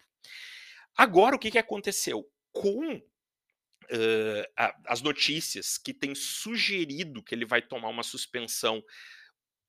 Agora, 0.97 1.37
o 1.37 1.39
que, 1.39 1.51
que 1.51 1.59
aconteceu? 1.59 2.27
Com 2.53 3.03
Uh, 3.85 4.49
as 4.87 5.03
notícias 5.03 5.77
que 5.77 5.93
têm 5.93 6.15
sugerido 6.15 7.23
que 7.23 7.35
ele 7.35 7.45
vai 7.45 7.61
tomar 7.61 7.91
uma 7.91 8.03
suspensão 8.03 8.83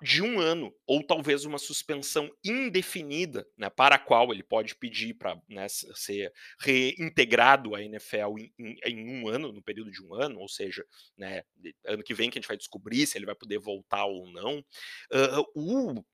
de 0.05 0.21
um 0.21 0.39
ano, 0.39 0.71
ou 0.85 1.01
talvez 1.03 1.45
uma 1.45 1.57
suspensão 1.57 2.29
indefinida, 2.43 3.43
né, 3.57 3.71
para 3.71 3.95
a 3.95 3.99
qual 3.99 4.31
ele 4.31 4.43
pode 4.43 4.75
pedir 4.75 5.15
para 5.15 5.41
né, 5.49 5.67
ser 5.67 6.31
reintegrado 6.59 7.73
à 7.73 7.81
NFL 7.81 8.37
em, 8.37 8.53
em, 8.59 8.77
em, 8.85 9.09
um 9.09 9.27
ano, 9.27 9.51
no 9.51 9.63
período 9.63 9.91
de 9.91 10.03
um 10.03 10.13
ano, 10.13 10.39
ou 10.39 10.47
seja, 10.47 10.85
né, 11.17 11.41
ano 11.87 12.03
que 12.03 12.13
vem 12.13 12.29
que 12.29 12.37
a 12.37 12.39
gente 12.39 12.47
vai 12.47 12.55
descobrir 12.55 13.07
se 13.07 13.17
ele 13.17 13.25
vai 13.25 13.33
poder 13.33 13.57
voltar 13.57 14.05
ou 14.05 14.29
não. 14.29 14.63
Uh, 15.11 16.05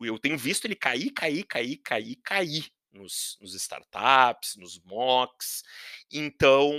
eu 0.00 0.16
tenho 0.20 0.38
visto 0.38 0.64
ele 0.64 0.76
cair, 0.76 1.10
cair, 1.10 1.42
cair, 1.42 1.78
cair, 1.78 2.16
cair 2.22 2.70
nos, 2.92 3.36
nos 3.40 3.54
startups, 3.54 4.56
nos 4.56 4.80
mocks. 4.84 5.62
Então, 6.12 6.72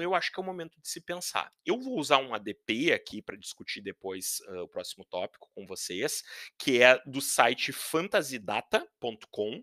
eu 0.00 0.14
acho 0.14 0.32
que 0.32 0.40
é 0.40 0.42
o 0.42 0.46
momento 0.46 0.80
de 0.80 0.88
se 0.88 1.00
pensar. 1.00 1.52
Eu 1.66 1.78
vou 1.78 1.98
usar 1.98 2.18
um 2.18 2.34
ADP 2.34 2.92
aqui 2.92 3.20
para 3.20 3.36
discutir 3.36 3.82
depois 3.82 4.40
uh, 4.48 4.62
o 4.62 4.68
próximo 4.68 5.04
tópico 5.04 5.50
com 5.54 5.66
vocês, 5.66 6.22
que 6.58 6.82
é 6.82 6.98
do 7.04 7.20
site 7.20 7.72
fantasydata.com. 7.72 9.62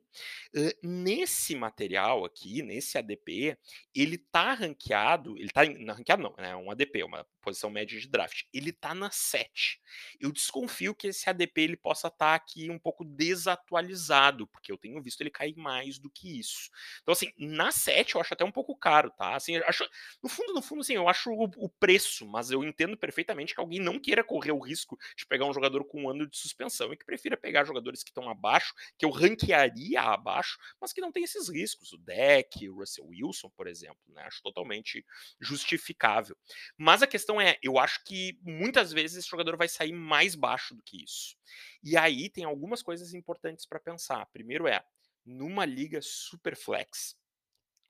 Uh, 0.56 0.72
nesse 0.84 1.56
material 1.56 2.24
aqui, 2.26 2.62
nesse 2.62 2.98
ADP, 2.98 3.58
ele 3.96 4.16
está 4.16 4.54
ranqueado, 4.54 5.36
ele 5.38 5.48
está 5.48 5.64
ranqueado 5.64 6.22
não, 6.22 6.36
é 6.38 6.56
um 6.56 6.70
ADP, 6.70 7.04
uma 7.04 7.26
posição 7.42 7.70
média 7.70 8.00
de 8.00 8.08
draft. 8.08 8.44
Ele 8.54 8.70
está 8.70 8.94
na 8.94 9.10
7. 9.12 9.80
Eu 10.20 10.32
desconfio 10.32 10.96
que 10.96 11.08
esse 11.08 11.30
ADP 11.30 11.62
ele 11.62 11.78
possa 11.78 12.08
estar 12.08 12.18
tá 12.28 12.36
aqui 12.36 12.70
um 12.70 12.80
pouco 12.80 13.04
desatualizado, 13.04 14.48
porque 14.48 14.72
eu 14.72 14.78
tenho 14.78 15.02
visto 15.02 15.22
ele 15.22 15.30
cair 15.32 15.56
mais 15.58 15.98
do 15.98 16.10
que 16.10 16.40
isso. 16.40 16.70
Então, 17.02 17.12
assim, 17.12 17.32
na 17.38 17.72
7 17.72 18.16
eu 18.16 18.22
acho 18.22 18.34
até 18.34 18.46
um 18.46 18.52
pouco 18.52 18.78
caro, 18.78 18.91
tá? 19.12 19.36
Assim, 19.36 19.58
acho, 19.58 19.88
no 20.22 20.28
fundo, 20.28 20.54
no 20.54 20.62
fundo, 20.62 20.82
assim, 20.82 20.94
eu 20.94 21.08
acho 21.08 21.32
o, 21.32 21.44
o, 21.58 21.70
preço, 21.70 22.28
mas 22.28 22.52
eu 22.52 22.64
entendo 22.64 22.98
perfeitamente 22.98 23.54
que 23.54 23.62
alguém 23.62 23.80
não 23.80 24.00
queira 24.00 24.24
correr 24.24 24.52
o 24.52 24.60
risco 24.60 24.98
de 25.16 25.26
pegar 25.26 25.46
um 25.46 25.54
jogador 25.54 25.86
com 25.86 26.04
um 26.04 26.10
ano 26.10 26.28
de 26.28 26.38
suspensão 26.38 26.92
e 26.92 26.98
que 26.98 27.06
prefira 27.06 27.38
pegar 27.38 27.64
jogadores 27.64 28.04
que 28.04 28.10
estão 28.10 28.30
abaixo, 28.30 28.74
que 28.98 29.06
eu 29.06 29.10
ranquearia 29.10 30.02
abaixo, 30.02 30.58
mas 30.80 30.92
que 30.92 31.02
não 31.02 31.12
tem 31.12 31.24
esses 31.24 31.50
riscos. 31.50 31.94
O 31.94 31.98
Deck, 31.98 32.70
o 32.70 32.76
Russell 32.76 33.06
Wilson, 33.06 33.50
por 33.50 33.68
exemplo, 33.68 34.02
né? 34.10 34.24
Acho 34.24 34.42
totalmente 34.44 35.06
justificável. 35.40 36.36
Mas 36.78 37.02
a 37.02 37.08
questão 37.08 37.40
é, 37.40 37.58
eu 37.64 37.80
acho 37.80 38.04
que 38.04 38.38
muitas 38.44 38.92
vezes 38.92 39.18
esse 39.18 39.30
jogador 39.30 39.56
vai 39.58 39.68
sair 39.68 39.94
mais 39.94 40.36
baixo 40.36 40.76
do 40.76 40.84
que 40.84 41.04
isso. 41.04 41.36
E 41.84 41.98
aí 41.98 42.30
tem 42.30 42.44
algumas 42.44 42.82
coisas 42.82 43.14
importantes 43.14 43.66
para 43.66 43.80
pensar. 43.80 44.26
Primeiro 44.28 44.68
é, 44.68 44.84
numa 45.26 45.66
liga 45.66 46.00
super 46.02 46.56
flex, 46.56 47.16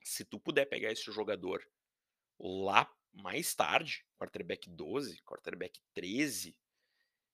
se 0.04 0.24
tu 0.24 0.38
puder 0.38 0.66
pegar 0.66 0.90
esse 0.90 1.10
jogador 1.10 1.62
lá 2.38 2.90
mais 3.12 3.54
tarde, 3.54 4.04
quarterback 4.18 4.68
12, 4.70 5.22
quarterback 5.22 5.80
13, 5.94 6.56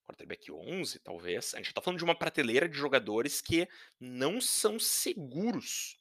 quarterback 0.06 0.50
11, 0.50 0.98
talvez, 1.00 1.54
a 1.54 1.58
gente 1.58 1.68
está 1.68 1.80
falando 1.80 1.98
de 1.98 2.04
uma 2.04 2.18
prateleira 2.18 2.68
de 2.68 2.76
jogadores 2.76 3.40
que 3.40 3.68
não 4.00 4.40
são 4.40 4.78
seguros. 4.78 5.98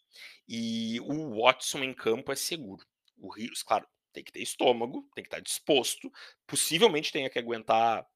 E 0.47 0.99
o 1.01 1.41
Watson 1.41 1.83
em 1.83 1.93
campo 1.93 2.31
é 2.31 2.35
seguro. 2.35 2.85
O 3.17 3.29
Rios, 3.29 3.61
claro, 3.61 3.87
tem 4.13 4.23
que 4.23 4.31
ter 4.31 4.41
estômago, 4.41 5.07
tem 5.13 5.23
que 5.23 5.27
estar 5.27 5.39
disposto, 5.39 6.11
possivelmente 6.47 7.11
tenha 7.11 7.29
que 7.29 7.37
aguentar 7.37 8.07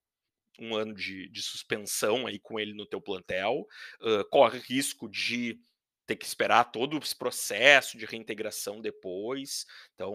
um 0.59 0.75
ano 0.75 0.93
de, 0.93 1.29
de 1.29 1.41
suspensão 1.41 2.27
aí 2.27 2.39
com 2.39 2.59
ele 2.59 2.73
no 2.73 2.85
teu 2.85 3.01
plantel, 3.01 3.67
uh, 4.01 4.23
corre 4.29 4.59
risco 4.59 5.09
de 5.09 5.59
ter 6.11 6.15
que 6.17 6.25
esperar 6.25 6.65
todo 6.65 6.97
esse 6.97 7.15
processo 7.15 7.97
de 7.97 8.05
reintegração 8.05 8.81
depois. 8.81 9.65
Então, 9.95 10.13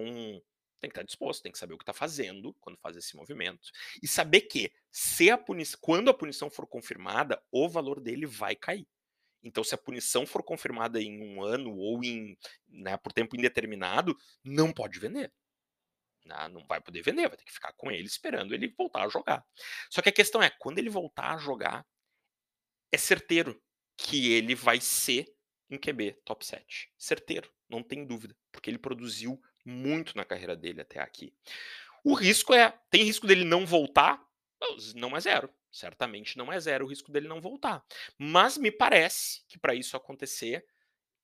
tem 0.78 0.90
que 0.90 0.92
estar 0.92 1.02
disposto, 1.02 1.42
tem 1.42 1.50
que 1.50 1.58
saber 1.58 1.72
o 1.72 1.78
que 1.78 1.82
está 1.82 1.94
fazendo 1.94 2.52
quando 2.60 2.78
faz 2.78 2.96
esse 2.96 3.16
movimento. 3.16 3.70
E 4.02 4.06
saber 4.06 4.42
que, 4.42 4.70
se 4.92 5.30
a 5.30 5.38
punição, 5.38 5.78
quando 5.80 6.10
a 6.10 6.14
punição 6.14 6.50
for 6.50 6.66
confirmada, 6.66 7.42
o 7.50 7.66
valor 7.66 7.98
dele 7.98 8.26
vai 8.26 8.54
cair. 8.54 8.86
Então, 9.42 9.64
se 9.64 9.74
a 9.74 9.78
punição 9.78 10.26
for 10.26 10.42
confirmada 10.42 11.00
em 11.00 11.22
um 11.22 11.42
ano 11.42 11.74
ou 11.74 12.04
em, 12.04 12.36
né, 12.68 12.96
por 12.98 13.12
tempo 13.12 13.36
indeterminado, 13.36 14.14
não 14.44 14.72
pode 14.72 14.98
vender. 14.98 15.32
Né? 16.26 16.48
Não 16.48 16.66
vai 16.66 16.80
poder 16.80 17.00
vender, 17.00 17.28
vai 17.28 17.38
ter 17.38 17.44
que 17.44 17.52
ficar 17.52 17.72
com 17.72 17.90
ele 17.90 18.06
esperando 18.06 18.52
ele 18.52 18.68
voltar 18.76 19.04
a 19.04 19.08
jogar. 19.08 19.46
Só 19.88 20.02
que 20.02 20.10
a 20.10 20.12
questão 20.12 20.42
é, 20.42 20.50
quando 20.50 20.78
ele 20.78 20.90
voltar 20.90 21.34
a 21.34 21.38
jogar, 21.38 21.86
é 22.92 22.98
certeiro 22.98 23.58
que 23.96 24.32
ele 24.32 24.54
vai 24.54 24.80
ser 24.80 25.35
um 25.70 25.78
QB 25.78 26.20
top 26.24 26.44
7. 26.44 26.92
Certeiro, 26.96 27.50
não 27.68 27.82
tem 27.82 28.04
dúvida, 28.04 28.36
porque 28.52 28.70
ele 28.70 28.78
produziu 28.78 29.40
muito 29.64 30.16
na 30.16 30.24
carreira 30.24 30.56
dele 30.56 30.80
até 30.80 31.00
aqui. 31.00 31.34
O 32.04 32.14
risco 32.14 32.54
é, 32.54 32.70
tem 32.90 33.02
risco 33.02 33.26
dele 33.26 33.44
não 33.44 33.66
voltar? 33.66 34.24
Não 34.94 35.16
é 35.16 35.20
zero. 35.20 35.50
Certamente 35.70 36.38
não 36.38 36.52
é 36.52 36.58
zero 36.58 36.84
o 36.84 36.88
risco 36.88 37.10
dele 37.10 37.28
não 37.28 37.40
voltar. 37.40 37.84
Mas 38.16 38.56
me 38.56 38.70
parece 38.70 39.42
que 39.48 39.58
para 39.58 39.74
isso 39.74 39.96
acontecer, 39.96 40.64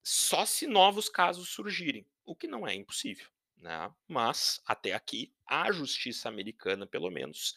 só 0.02 0.44
se 0.44 0.66
novos 0.66 1.08
casos 1.08 1.48
surgirem, 1.48 2.06
o 2.24 2.34
que 2.34 2.46
não 2.46 2.66
é 2.66 2.74
impossível. 2.74 3.28
Né? 3.56 3.90
Mas, 4.08 4.60
até 4.66 4.92
aqui, 4.92 5.32
a 5.46 5.70
justiça 5.70 6.28
americana, 6.28 6.84
pelo 6.84 7.10
menos, 7.10 7.54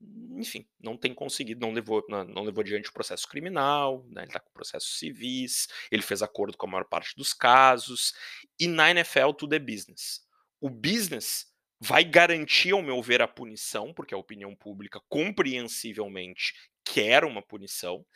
enfim, 0.00 0.66
não 0.78 0.96
tem 0.96 1.14
conseguido, 1.14 1.60
não 1.60 1.72
levou, 1.72 2.04
não, 2.08 2.24
não 2.24 2.42
levou 2.42 2.62
adiante 2.62 2.90
o 2.90 2.92
processo 2.92 3.26
criminal, 3.26 4.04
né, 4.08 4.22
ele 4.22 4.28
está 4.28 4.40
com 4.40 4.50
processos 4.52 4.98
civis, 4.98 5.68
ele 5.90 6.02
fez 6.02 6.22
acordo 6.22 6.56
com 6.56 6.66
a 6.66 6.70
maior 6.70 6.84
parte 6.84 7.14
dos 7.16 7.32
casos, 7.32 8.14
e 8.58 8.66
na 8.66 8.90
NFL 8.90 9.32
tudo 9.32 9.54
é 9.54 9.58
business. 9.58 10.20
O 10.60 10.68
business 10.68 11.46
vai 11.80 12.04
garantir, 12.04 12.72
ao 12.72 12.82
meu 12.82 13.02
ver, 13.02 13.22
a 13.22 13.28
punição, 13.28 13.92
porque 13.92 14.14
a 14.14 14.18
opinião 14.18 14.54
pública 14.54 15.00
compreensivelmente 15.08 16.54
quer 16.84 17.24
uma 17.24 17.42
punição, 17.42 18.06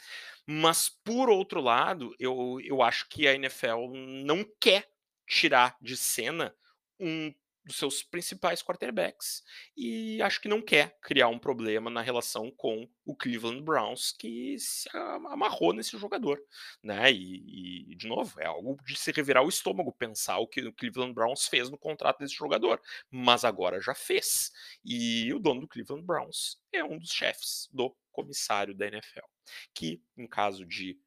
mas 0.47 0.89
por 0.89 1.29
outro 1.29 1.61
lado, 1.61 2.15
eu, 2.19 2.59
eu 2.63 2.83
acho 2.83 3.09
que 3.09 3.27
a 3.27 3.35
NFL 3.35 3.89
não 4.25 4.45
quer 4.61 4.89
tirar 5.27 5.77
de 5.81 5.97
cena 5.97 6.55
um 6.99 7.33
dos 7.71 7.79
seus 7.79 8.03
principais 8.03 8.63
quarterbacks 8.63 9.45
e 9.77 10.21
acho 10.23 10.41
que 10.41 10.49
não 10.49 10.61
quer 10.61 10.99
criar 11.01 11.29
um 11.29 11.39
problema 11.39 11.89
na 11.89 12.03
relação 12.03 12.51
com 12.51 12.89
o 13.05 13.15
Cleveland 13.15 13.63
Browns 13.63 14.11
que 14.11 14.59
se 14.59 14.89
amarrou 14.97 15.73
nesse 15.73 15.97
jogador, 15.97 16.43
né? 16.83 17.13
E, 17.13 17.93
e, 17.93 17.95
de 17.95 18.09
novo 18.09 18.41
é 18.41 18.47
algo 18.47 18.77
de 18.85 18.97
se 18.97 19.13
revirar 19.13 19.45
o 19.45 19.49
estômago 19.49 19.93
pensar 19.93 20.39
o 20.39 20.49
que 20.49 20.63
o 20.63 20.73
Cleveland 20.73 21.15
Browns 21.15 21.47
fez 21.47 21.71
no 21.71 21.79
contrato 21.79 22.19
desse 22.19 22.35
jogador, 22.35 22.83
mas 23.09 23.45
agora 23.45 23.81
já 23.81 23.95
fez 23.95 24.51
e 24.85 25.33
o 25.33 25.39
dono 25.39 25.61
do 25.61 25.69
Cleveland 25.69 26.05
Browns 26.05 26.59
é 26.73 26.83
um 26.83 26.99
dos 26.99 27.13
chefes 27.13 27.69
do 27.73 27.97
comissário 28.11 28.75
da 28.75 28.89
NFL, 28.89 29.27
que 29.73 30.03
em 30.17 30.27
caso 30.27 30.67
de 30.67 30.99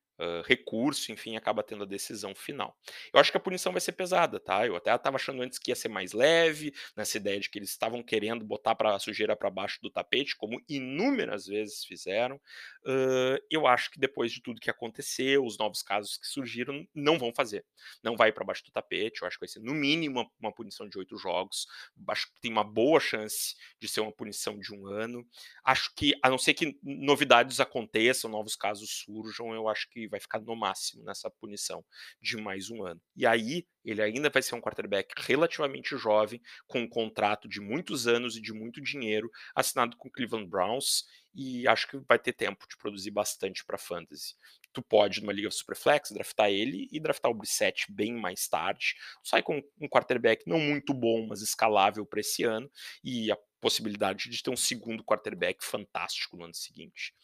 recurso, 0.46 1.12
enfim, 1.12 1.36
acaba 1.36 1.64
tendo 1.64 1.84
a 1.84 1.88
decisão 1.88 2.34
final. 2.36 2.78
Eu 3.14 3.20
acho 3.20 3.32
que 3.32 3.38
a 3.38 3.40
punição 3.40 3.72
vai 3.72 3.82
ser 3.82 3.94
pesada, 3.94 4.40
tá? 4.40 4.66
Eu 4.66 4.76
até 4.76 4.94
estava 4.94 5.16
achando 5.16 5.42
antes 5.42 5.58
que 5.58 5.72
ia 5.72 5.76
ser 5.76 5.90
mais 5.90 6.14
leve, 6.14 6.74
nessa 6.96 7.18
ideia 7.18 7.40
de 7.40 7.50
que 7.50 7.60
eles 7.60 7.70
estavam 7.70 8.04
querendo 8.04 8.46
botar 8.46 8.76
para 8.76 8.96
a 8.96 9.00
sujeira 9.00 9.36
para 9.36 9.50
baixo 9.50 9.80
do 9.82 9.90
tapete, 9.90 10.36
como 10.36 10.62
inúmeras 10.70 11.48
vezes 11.48 11.84
fizeram. 11.84 12.36
Uh, 12.86 13.38
eu 13.50 13.68
acho 13.68 13.92
que 13.92 14.00
depois 14.00 14.32
de 14.32 14.42
tudo 14.42 14.62
que 14.62 14.70
aconteceu, 14.70 15.46
os 15.46 15.58
novos 15.58 15.82
casos 15.82 16.18
que 16.18 16.28
surgiram, 16.28 16.88
não 16.94 17.18
vão 17.18 17.34
fazer. 17.34 17.66
Não 18.04 18.16
vai 18.16 18.32
para 18.32 18.46
baixo 18.46 18.64
do 18.66 18.72
tapete. 18.72 19.22
Eu 19.22 19.28
acho 19.28 19.38
que 19.38 19.46
vai 19.46 19.50
ser, 19.50 19.60
no 19.60 19.74
mínimo, 19.74 20.22
uma, 20.22 20.32
uma 20.40 20.54
punição 20.54 20.88
de 20.88 20.98
oito 20.98 21.18
jogos. 21.18 21.68
Acho 22.08 22.28
que 22.28 22.42
tem 22.42 22.52
uma 22.52 22.64
boa 22.64 23.00
chance 23.00 23.56
de 23.80 23.88
ser 23.88 24.02
uma 24.02 24.12
punição 24.12 24.60
de 24.60 24.74
um 24.74 24.88
ano. 24.88 25.26
Acho 25.64 25.94
que, 25.96 26.14
a 26.22 26.30
não 26.30 26.38
ser 26.38 26.54
que 26.54 26.78
novidades 26.84 27.60
aconteçam, 27.60 28.30
novos 28.30 28.56
casos 28.56 28.90
surjam, 28.90 29.54
eu 29.54 29.68
acho 29.68 29.90
que 29.90 30.03
vai 30.08 30.20
ficar 30.20 30.40
no 30.40 30.56
máximo 30.56 31.04
nessa 31.04 31.30
punição 31.30 31.84
de 32.22 32.38
mais 32.38 32.70
um 32.70 32.84
ano. 32.86 33.02
E 33.16 33.26
aí, 33.26 33.66
ele 33.84 34.02
ainda 34.02 34.30
vai 34.30 34.42
ser 34.42 34.56
um 34.56 34.62
quarterback 34.62 35.14
relativamente 35.18 35.98
jovem, 35.98 36.42
com 36.68 36.82
um 36.82 36.88
contrato 36.88 37.48
de 37.48 37.60
muitos 37.60 38.08
anos 38.08 38.38
e 38.38 38.42
de 38.42 38.54
muito 38.54 38.82
dinheiro, 38.82 39.30
assinado 39.54 39.98
com 39.98 40.08
o 40.08 40.12
Cleveland 40.12 40.50
Browns, 40.50 41.06
e 41.36 41.68
acho 41.68 41.88
que 41.88 41.98
vai 42.08 42.20
ter 42.20 42.34
tempo 42.34 42.66
de 42.70 42.78
produzir 42.78 43.12
bastante 43.12 43.66
para 43.66 43.78
fantasy. 43.78 44.36
Tu 44.72 44.82
pode, 44.82 45.22
numa 45.22 45.34
liga 45.34 45.50
superflex, 45.52 46.12
draftar 46.12 46.50
ele 46.50 46.88
e 46.92 47.00
draftar 47.00 47.32
o 47.32 47.36
Brissett 47.36 47.92
bem 47.92 48.14
mais 48.14 48.48
tarde. 48.48 48.96
Sai 49.24 49.44
com 49.44 49.62
um 49.80 49.88
quarterback 49.88 50.48
não 50.48 50.60
muito 50.60 50.94
bom, 50.94 51.28
mas 51.28 51.42
escalável 51.42 52.06
para 52.06 52.20
esse 52.20 52.44
ano, 52.44 52.70
e 53.04 53.32
a 53.32 53.38
possibilidade 53.64 54.30
de 54.30 54.44
ter 54.44 54.50
um 54.50 54.58
segundo 54.58 55.06
quarterback 55.06 55.64
fantástico 55.64 56.36
no 56.36 56.44
ano 56.44 56.54
seguinte. 56.54 57.16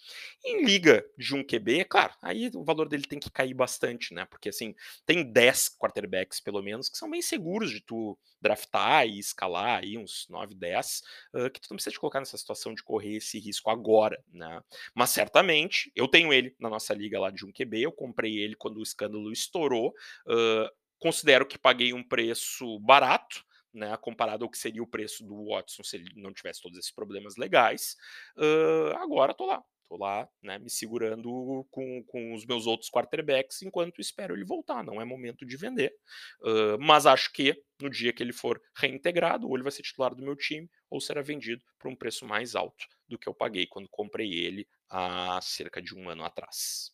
Em 0.42 0.64
liga 0.64 1.06
de 1.18 1.36
um 1.36 1.44
QB, 1.44 1.82
é 1.82 1.84
claro, 1.84 2.14
aí 2.22 2.50
o 2.56 2.64
valor 2.64 2.88
dele 2.88 3.04
tem 3.04 3.20
que 3.20 3.30
cair 3.30 3.54
bastante, 3.54 4.14
né? 4.14 4.24
Porque 4.24 4.48
assim, 4.48 4.74
tem 5.06 5.22
10 5.22 5.76
quarterbacks 5.78 6.40
pelo 6.40 6.62
menos 6.64 6.88
que 6.88 6.98
são 6.98 7.10
bem 7.10 7.22
seguros 7.22 7.70
de 7.70 7.82
tu 7.82 8.18
draftar 8.40 9.06
e 9.06 9.20
escalar 9.20 9.80
aí 9.80 9.98
uns 9.98 10.28
9, 10.30 10.56
10, 10.56 11.02
uh, 11.34 11.50
que 11.50 11.60
tu 11.60 11.68
não 11.72 11.76
precisa 11.76 11.92
te 11.92 12.00
colocar 12.00 12.20
nessa 12.20 12.38
situação 12.38 12.74
de 12.74 12.82
correr 12.82 13.18
esse 13.18 13.38
risco 13.38 13.70
agora, 13.70 14.18
né? 14.32 14.64
Mas 14.96 15.10
certamente, 15.10 15.92
eu 15.94 16.08
tenho 16.08 16.32
ele 16.32 16.56
na 16.58 16.70
nossa 16.70 16.94
liga 16.94 17.20
lá 17.20 17.32
de 17.32 17.46
um 17.46 17.52
QB, 17.52 17.82
eu 17.82 17.92
comprei 17.92 18.38
ele 18.38 18.56
quando 18.56 18.78
o 18.78 18.84
escândalo 18.84 19.30
estourou, 19.34 19.90
uh, 19.90 20.70
considero 20.98 21.46
que 21.46 21.58
paguei 21.58 21.92
um 21.92 22.02
preço 22.02 22.80
barato, 22.80 23.44
né, 23.74 23.96
comparado 23.98 24.44
ao 24.44 24.50
que 24.50 24.58
seria 24.58 24.84
o 24.84 24.88
preço 24.88 25.24
do 25.24 25.50
Watson 25.50 25.84
se 25.84 25.98
ele 25.98 26.12
não 26.16 26.34
tivesse 26.34 26.62
todos 26.62 26.78
esses 26.78 26.92
problemas 26.92 27.36
legais. 27.38 27.96
Uh, 28.38 28.96
agora 28.98 29.34
tô 29.34 29.46
lá, 29.46 29.64
tô 29.88 29.98
lá, 29.98 30.30
né, 30.42 30.60
me 30.60 30.70
segurando 30.70 31.66
com, 31.72 32.04
com 32.04 32.34
os 32.34 32.46
meus 32.46 32.68
outros 32.68 32.90
quarterbacks 32.90 33.62
enquanto 33.62 34.00
espero 34.00 34.36
ele 34.36 34.46
voltar. 34.46 34.84
Não 34.84 35.02
é 35.02 35.06
momento 35.06 35.46
de 35.46 35.58
vender, 35.58 35.94
uh, 36.42 36.80
mas 36.80 37.06
acho 37.06 37.32
que 37.34 37.62
no 37.82 37.90
dia 37.90 38.14
que 38.14 38.22
ele 38.22 38.34
for 38.34 38.62
reintegrado, 38.76 39.48
ou 39.48 39.56
ele 39.56 39.64
vai 39.64 39.72
ser 39.72 39.82
titular 39.82 40.14
do 40.14 40.24
meu 40.24 40.36
time, 40.36 40.70
ou 40.90 41.00
será 41.00 41.22
vendido 41.22 41.64
por 41.78 41.90
um 41.90 41.96
preço 41.96 42.26
mais 42.26 42.56
alto 42.56 42.86
do 43.08 43.18
que 43.18 43.28
eu 43.28 43.34
paguei 43.34 43.66
quando 43.66 43.90
comprei 43.90 44.32
ele 44.34 44.68
há 44.90 45.40
cerca 45.42 45.82
de 45.82 45.96
um 45.96 46.10
ano 46.10 46.24
atrás. 46.24 46.92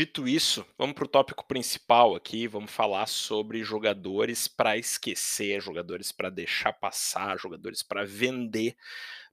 Dito 0.00 0.26
isso, 0.26 0.64
vamos 0.78 0.94
para 0.94 1.04
o 1.04 1.08
tópico 1.08 1.46
principal 1.46 2.14
aqui, 2.14 2.46
vamos 2.46 2.70
falar 2.70 3.04
sobre 3.04 3.62
jogadores 3.62 4.48
para 4.48 4.78
esquecer, 4.78 5.60
jogadores 5.60 6.10
para 6.10 6.30
deixar 6.30 6.72
passar, 6.72 7.38
jogadores 7.38 7.82
para 7.82 8.06
vender, 8.06 8.74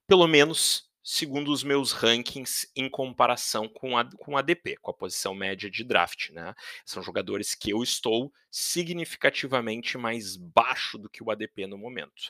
pelo 0.06 0.28
menos 0.28 0.92
segundo 1.02 1.54
os 1.54 1.64
meus 1.64 1.94
rankings 1.94 2.70
em 2.76 2.90
comparação 2.90 3.70
com 3.70 3.98
a, 3.98 4.04
com 4.18 4.36
a 4.36 4.42
ADP, 4.42 4.76
com 4.82 4.92
a 4.92 4.94
posição 4.94 5.34
média 5.34 5.72
de 5.72 5.86
draft. 5.86 6.32
Né? 6.32 6.54
São 6.84 7.02
jogadores 7.02 7.56
que 7.56 7.70
eu 7.70 7.82
estou 7.82 8.30
significativamente 8.52 9.98
mais 9.98 10.36
baixo 10.36 10.98
do 10.98 11.10
que 11.10 11.24
o 11.24 11.32
ADP 11.32 11.66
no 11.66 11.78
momento. 11.78 12.30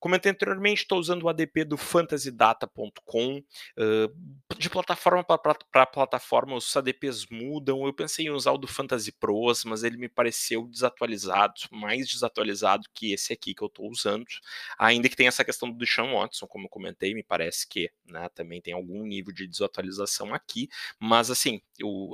Comentei 0.00 0.30
anteriormente, 0.30 0.82
estou 0.82 0.98
usando 0.98 1.24
o 1.24 1.28
ADP 1.28 1.64
do 1.64 1.76
fantasydata.com. 1.76 3.42
De 4.56 4.70
plataforma 4.70 5.24
para 5.24 5.86
plataforma, 5.86 6.56
os 6.56 6.76
ADPs 6.76 7.26
mudam. 7.30 7.84
Eu 7.84 7.92
pensei 7.92 8.26
em 8.26 8.30
usar 8.30 8.52
o 8.52 8.58
do 8.58 8.66
Fantasy 8.66 9.12
Pros, 9.12 9.64
mas 9.64 9.82
ele 9.82 9.96
me 9.96 10.08
pareceu 10.08 10.66
desatualizado, 10.66 11.54
mais 11.70 12.08
desatualizado 12.08 12.84
que 12.94 13.12
esse 13.12 13.32
aqui 13.32 13.54
que 13.54 13.62
eu 13.62 13.68
estou 13.68 13.90
usando. 13.90 14.26
Ainda 14.78 15.08
que 15.08 15.16
tenha 15.16 15.28
essa 15.28 15.44
questão 15.44 15.70
do 15.70 15.76
Deshaun 15.76 16.14
Watson, 16.14 16.46
como 16.46 16.66
eu 16.66 16.70
comentei, 16.70 17.14
me 17.14 17.22
parece 17.22 17.66
que 17.68 17.90
né, 18.06 18.28
também 18.34 18.60
tem 18.60 18.74
algum 18.74 19.04
nível 19.04 19.32
de 19.32 19.46
desatualização 19.46 20.32
aqui. 20.32 20.68
Mas, 21.00 21.30
assim, 21.30 21.60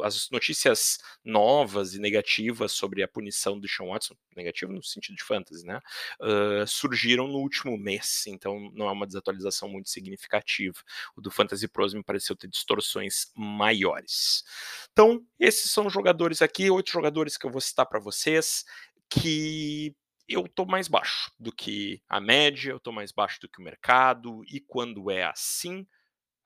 as 0.03 0.31
notícias 0.31 0.99
novas 1.25 1.95
e 1.95 2.01
negativas 2.01 2.73
sobre 2.73 3.03
a 3.03 3.09
punição 3.09 3.55
do 3.55 3.63
Deshaun 3.63 3.91
Watson, 3.91 4.15
negativo 4.37 4.73
no 4.73 4.83
sentido 4.83 5.17
de 5.17 5.25
fantasy, 5.25 5.65
né, 5.65 5.81
uh, 6.21 6.67
surgiram 6.67 7.29
no 7.29 7.39
último 7.39 7.74
último 7.75 7.79
mês, 7.79 8.25
então 8.27 8.71
não 8.73 8.89
é 8.89 8.93
uma 8.93 9.07
desatualização 9.07 9.69
muito 9.69 9.91
significativa. 9.91 10.79
O 11.17 11.21
do 11.21 11.31
Fantasy 11.31 11.69
Pros 11.69 11.95
me 11.95 12.03
pareceu 12.03 12.37
ter 12.37 12.49
distorções 12.49 13.31
maiores. 13.37 14.45
Então, 14.93 15.25
esses 15.39 15.71
são 15.71 15.87
os 15.87 15.93
jogadores 15.93 16.41
aqui, 16.41 16.71
oito 16.71 16.91
jogadores 16.91 17.37
que 17.37 17.47
eu 17.47 17.51
vou 17.51 17.61
citar 17.61 17.87
para 17.87 18.01
vocês, 18.01 18.65
que 19.09 19.95
eu 20.29 20.47
estou 20.47 20.67
mais 20.67 20.89
baixo 20.89 21.31
do 21.39 21.53
que 21.53 22.03
a 22.09 22.21
média, 22.21 22.71
eu 22.71 22.79
estou 22.79 22.93
mais 22.93 23.13
baixo 23.13 23.41
do 23.41 23.49
que 23.49 23.61
o 23.61 23.65
mercado, 23.65 24.43
e 24.49 24.61
quando 24.61 25.11
é 25.11 25.25
assim, 25.25 25.87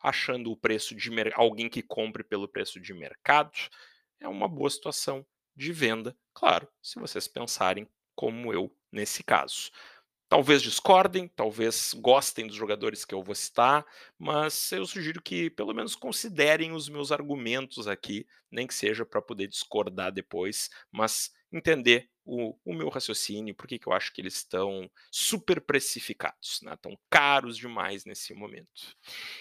achando 0.01 0.51
o 0.51 0.57
preço 0.57 0.95
de 0.95 1.11
alguém 1.35 1.69
que 1.69 1.83
compre 1.83 2.25
pelo 2.25 2.49
preço 2.49 2.81
de 2.81 2.93
mercado, 2.93 3.53
é 4.21 4.27
uma 4.27 4.49
boa 4.49 4.71
situação 4.71 5.25
de 5.55 5.73
venda, 5.73 6.17
claro, 6.33 6.69
se 6.83 6.99
vocês 7.01 7.27
pensarem 7.29 7.89
como 8.15 8.53
eu 8.53 8.73
nesse 8.91 9.23
caso. 9.23 9.71
Talvez 10.29 10.61
discordem, 10.61 11.27
talvez 11.27 11.95
gostem 11.95 12.47
dos 12.47 12.55
jogadores 12.55 13.03
que 13.03 13.15
eu 13.15 13.23
vou 13.23 13.35
citar, 13.35 13.87
mas 14.19 14.71
eu 14.73 14.85
sugiro 14.85 15.23
que 15.23 15.49
pelo 15.49 15.73
menos 15.73 15.95
considerem 15.95 16.73
os 16.73 16.87
meus 16.87 17.11
argumentos 17.11 17.89
aqui, 17.89 18.27
nem 18.51 18.67
que 18.67 18.75
seja 18.75 19.07
para 19.07 19.23
poder 19.23 19.47
discordar 19.47 20.13
depois, 20.13 20.69
mas 20.93 21.31
entender 21.51 22.11
o, 22.27 22.55
o 22.63 22.75
meu 22.75 22.91
raciocínio, 22.91 23.55
por 23.55 23.67
que 23.67 23.81
eu 23.87 23.93
acho 23.95 24.13
que 24.13 24.21
eles 24.21 24.35
estão 24.35 24.91
super 25.11 25.63
precificados, 25.63 26.61
né? 26.63 26.75
estão 26.75 26.95
caros 27.09 27.57
demais 27.57 28.05
nesse 28.05 28.35
momento. 28.35 28.95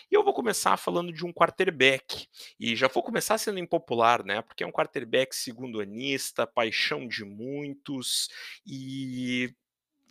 E 0.10 0.16
eu 0.16 0.24
vou 0.24 0.34
começar 0.34 0.78
falando 0.78 1.12
de 1.12 1.26
um 1.26 1.34
quarterback, 1.34 2.28
e 2.58 2.78
já 2.78 2.88
vou 2.88 3.04
começar 3.04 3.38
sendo 3.38 3.60
impopular, 3.60 4.24
né? 4.24 4.42
porque 4.42 4.64
é 4.64 4.68
um 4.68 4.72
quarterback 4.72 5.36
segundo 5.36 5.82
anista, 5.82 6.48
paixão 6.48 7.06
de 7.10 7.26
muitos, 7.26 8.30
e 8.66 9.54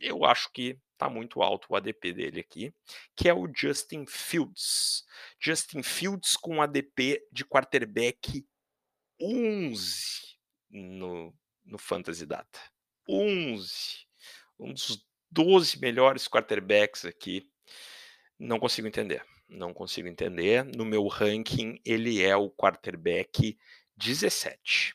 eu 0.01 0.25
acho 0.25 0.51
que 0.53 0.79
está 0.93 1.09
muito 1.09 1.43
alto 1.43 1.69
o 1.71 1.77
ADP 1.77 2.13
dele 2.13 2.41
aqui, 2.41 2.75
que 3.15 3.29
é 3.29 3.35
o 3.35 3.51
Justin 3.55 4.07
Fields. 4.07 5.05
Justin 5.39 5.83
Fields 5.83 6.37
com 6.37 6.63
ADP 6.63 7.23
de 7.31 7.45
quarterback 7.45 8.47
11 9.21 10.37
no, 10.71 11.35
no 11.65 11.79
Fantasy 11.79 12.27
Data. 12.27 12.61
11. 13.09 14.07
Um 14.59 14.73
dos 14.73 15.07
12 15.31 15.79
melhores 15.79 16.27
quarterbacks 16.27 17.05
aqui. 17.05 17.49
Não 18.39 18.59
consigo 18.59 18.89
entender. 18.89 19.25
Não 19.49 19.73
consigo 19.73 20.09
entender. 20.09 20.65
No 20.65 20.85
meu 20.85 21.07
ranking, 21.07 21.81
ele 21.85 22.23
é 22.23 22.35
o 22.37 22.51
quarterback 22.51 23.57
17. 23.97 24.95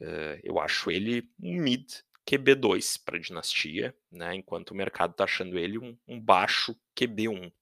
Uh, 0.00 0.38
eu 0.42 0.58
acho 0.58 0.90
ele 0.90 1.28
um 1.40 1.62
mid 1.62 1.88
QB2 2.28 3.00
para 3.04 3.16
a 3.16 3.20
dinastia, 3.20 3.94
né, 4.10 4.34
enquanto 4.34 4.70
o 4.70 4.74
mercado 4.74 5.12
está 5.12 5.24
achando 5.24 5.58
ele 5.58 5.78
um, 5.78 5.96
um, 6.06 6.20
baixo 6.20 6.76
QB1. 6.96 7.52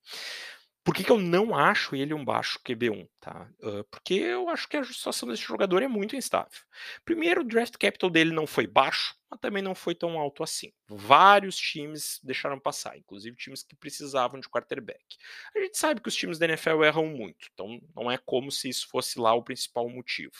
Por 0.83 0.94
que, 0.94 1.05
que 1.05 1.12
eu 1.12 1.18
não 1.18 1.55
acho 1.55 1.94
ele 1.94 2.14
um 2.14 2.25
baixo 2.25 2.59
QB1? 2.64 3.07
Tá? 3.20 3.51
Uh, 3.61 3.85
porque 3.85 4.14
eu 4.14 4.49
acho 4.49 4.66
que 4.66 4.79
a 4.79 4.85
situação 4.85 5.29
desse 5.29 5.42
jogador 5.42 5.83
é 5.83 5.88
muito 5.88 6.16
instável. 6.16 6.59
Primeiro, 7.05 7.42
o 7.42 7.44
draft 7.44 7.77
capital 7.79 8.09
dele 8.09 8.33
não 8.33 8.46
foi 8.46 8.66
baixo, 8.66 9.14
mas 9.31 9.38
também 9.40 9.62
não 9.62 9.75
foi 9.75 9.94
tão 9.94 10.18
alto 10.18 10.42
assim. 10.42 10.73
Vários 10.88 11.57
times 11.57 12.18
deixaram 12.23 12.59
passar, 12.59 12.96
inclusive 12.96 13.37
times 13.37 13.62
que 13.62 13.77
precisavam 13.77 14.40
de 14.40 14.49
quarterback. 14.49 15.05
A 15.55 15.61
gente 15.61 15.77
sabe 15.77 16.01
que 16.01 16.09
os 16.09 16.16
times 16.16 16.38
da 16.38 16.46
NFL 16.46 16.83
erram 16.83 17.07
muito, 17.07 17.49
então 17.53 17.79
não 17.94 18.11
é 18.11 18.16
como 18.16 18.51
se 18.51 18.70
isso 18.70 18.88
fosse 18.88 19.18
lá 19.18 19.35
o 19.35 19.44
principal 19.44 19.88
motivo. 19.88 20.33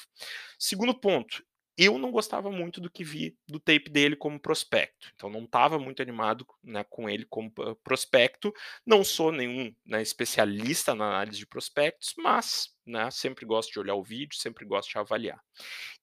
Segundo 0.59 0.94
ponto, 0.94 1.44
eu 1.82 1.96
não 1.96 2.10
gostava 2.10 2.50
muito 2.50 2.78
do 2.78 2.90
que 2.90 3.02
vi 3.02 3.38
do 3.48 3.58
tape 3.58 3.88
dele 3.88 4.14
como 4.14 4.38
prospecto, 4.38 5.10
então 5.14 5.30
não 5.30 5.44
estava 5.44 5.78
muito 5.78 6.02
animado 6.02 6.46
né, 6.62 6.84
com 6.84 7.08
ele 7.08 7.24
como 7.24 7.50
prospecto. 7.82 8.52
Não 8.84 9.02
sou 9.02 9.32
nenhum 9.32 9.74
né, 9.86 10.02
especialista 10.02 10.94
na 10.94 11.06
análise 11.06 11.38
de 11.38 11.46
prospectos, 11.46 12.14
mas 12.18 12.74
né, 12.86 13.10
sempre 13.10 13.44
gosto 13.44 13.72
de 13.72 13.78
olhar 13.78 13.94
o 13.94 14.02
vídeo, 14.02 14.36
sempre 14.36 14.64
gosto 14.64 14.90
de 14.90 14.98
avaliar. 14.98 15.40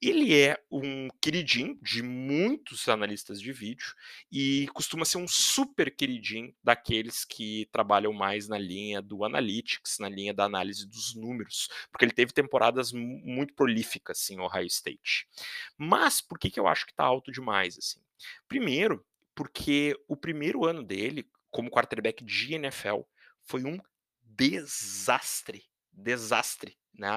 Ele 0.01 0.39
é 0.39 0.57
um 0.71 1.07
queridinho 1.21 1.77
de 1.81 2.01
muitos 2.01 2.87
analistas 2.87 3.41
de 3.41 3.51
vídeo 3.51 3.93
e 4.31 4.67
costuma 4.73 5.05
ser 5.05 5.17
um 5.17 5.27
super 5.27 5.93
queridinho 5.95 6.53
daqueles 6.63 7.25
que 7.25 7.67
trabalham 7.71 8.13
mais 8.13 8.47
na 8.47 8.57
linha 8.57 9.01
do 9.01 9.23
analytics, 9.23 9.97
na 9.99 10.09
linha 10.09 10.33
da 10.33 10.45
análise 10.45 10.87
dos 10.87 11.15
números, 11.15 11.67
porque 11.91 12.05
ele 12.05 12.13
teve 12.13 12.31
temporadas 12.31 12.91
muito 12.91 13.53
prolíficas 13.53 14.29
em 14.29 14.39
Ohio 14.39 14.67
State. 14.67 15.27
Mas 15.77 16.21
por 16.21 16.37
que, 16.39 16.49
que 16.49 16.59
eu 16.59 16.67
acho 16.67 16.85
que 16.85 16.91
está 16.91 17.03
alto 17.03 17.31
demais? 17.31 17.77
assim? 17.77 17.99
Primeiro, 18.47 19.05
porque 19.35 19.95
o 20.07 20.15
primeiro 20.15 20.65
ano 20.65 20.83
dele 20.83 21.29
como 21.49 21.69
quarterback 21.69 22.23
de 22.23 22.55
NFL 22.55 23.01
foi 23.41 23.63
um 23.63 23.79
desastre 24.21 25.63
desastre. 25.97 26.77
Né? 26.97 27.09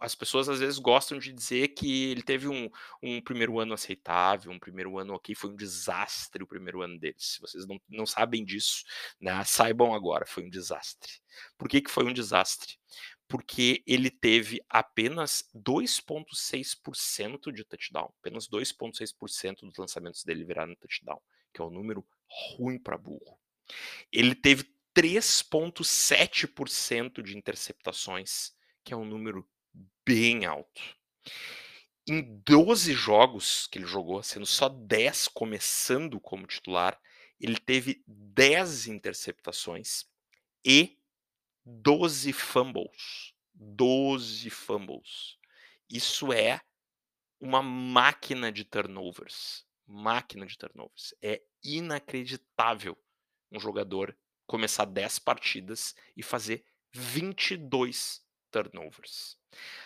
As 0.00 0.14
pessoas 0.14 0.48
às 0.48 0.60
vezes 0.60 0.78
gostam 0.78 1.18
de 1.18 1.32
dizer 1.32 1.68
que 1.68 2.10
ele 2.10 2.22
teve 2.22 2.46
um, 2.46 2.70
um 3.02 3.20
primeiro 3.20 3.58
ano 3.58 3.74
aceitável, 3.74 4.52
um 4.52 4.58
primeiro 4.58 4.96
ano 4.98 5.14
ok, 5.14 5.34
foi 5.34 5.50
um 5.50 5.56
desastre 5.56 6.42
o 6.42 6.46
primeiro 6.46 6.82
ano 6.82 6.98
dele. 6.98 7.16
Se 7.18 7.40
vocês 7.40 7.66
não, 7.66 7.80
não 7.88 8.06
sabem 8.06 8.44
disso, 8.44 8.84
né? 9.20 9.42
saibam 9.44 9.92
agora, 9.92 10.24
foi 10.24 10.44
um 10.44 10.50
desastre. 10.50 11.12
Por 11.58 11.68
que, 11.68 11.80
que 11.80 11.90
foi 11.90 12.04
um 12.04 12.12
desastre? 12.12 12.76
Porque 13.26 13.82
ele 13.86 14.10
teve 14.10 14.60
apenas 14.68 15.48
2,6% 15.54 17.52
de 17.52 17.64
touchdown, 17.64 18.12
apenas 18.20 18.48
2,6% 18.48 19.62
dos 19.62 19.76
lançamentos 19.76 20.22
dele 20.22 20.44
viraram 20.44 20.76
touchdown, 20.76 21.20
que 21.52 21.60
é 21.60 21.64
um 21.64 21.70
número 21.70 22.06
ruim 22.56 22.78
para 22.78 22.96
burro. 22.96 23.36
Ele 24.12 24.34
teve 24.34 24.73
3,7% 24.94 27.22
de 27.22 27.36
interceptações, 27.36 28.52
que 28.84 28.94
é 28.94 28.96
um 28.96 29.04
número 29.04 29.44
bem 30.04 30.44
alto. 30.44 30.82
Em 32.06 32.22
12 32.44 32.92
jogos 32.92 33.66
que 33.66 33.78
ele 33.78 33.86
jogou, 33.86 34.22
sendo 34.22 34.46
só 34.46 34.68
10 34.68 35.28
começando 35.28 36.20
como 36.20 36.46
titular, 36.46 37.00
ele 37.40 37.58
teve 37.58 38.04
10 38.06 38.88
interceptações 38.88 40.04
e 40.64 40.98
12 41.64 42.32
fumbles. 42.32 43.34
12 43.54 44.50
fumbles. 44.50 45.38
Isso 45.88 46.32
é 46.32 46.60
uma 47.40 47.62
máquina 47.62 48.52
de 48.52 48.64
turnovers. 48.64 49.66
Máquina 49.86 50.46
de 50.46 50.58
turnovers. 50.58 51.14
É 51.22 51.42
inacreditável 51.62 52.98
um 53.50 53.58
jogador 53.58 54.16
começar 54.46 54.84
10 54.84 55.18
partidas 55.20 55.94
e 56.16 56.22
fazer 56.22 56.64
22 56.92 58.22
turnovers. 58.50 59.36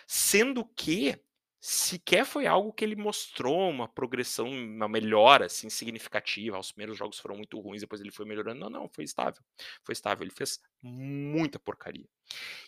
Sendo 0.07 0.65
que 0.65 1.19
sequer 1.61 2.25
foi 2.25 2.47
algo 2.47 2.71
que 2.71 2.85
ele 2.85 2.95
mostrou 2.95 3.69
uma 3.69 3.87
progressão, 3.87 4.47
uma 4.49 4.87
melhora 4.87 5.47
assim 5.47 5.69
significativa. 5.69 6.57
Os 6.57 6.71
primeiros 6.71 6.97
jogos 6.97 7.19
foram 7.19 7.35
muito 7.35 7.59
ruins, 7.59 7.81
depois 7.81 7.99
ele 7.99 8.11
foi 8.11 8.25
melhorando. 8.25 8.61
Não, 8.61 8.69
não, 8.69 8.89
foi 8.89 9.03
estável. 9.03 9.43
Foi 9.83 9.93
estável. 9.93 10.23
Ele 10.23 10.33
fez 10.33 10.59
muita 10.81 11.59
porcaria. 11.59 12.07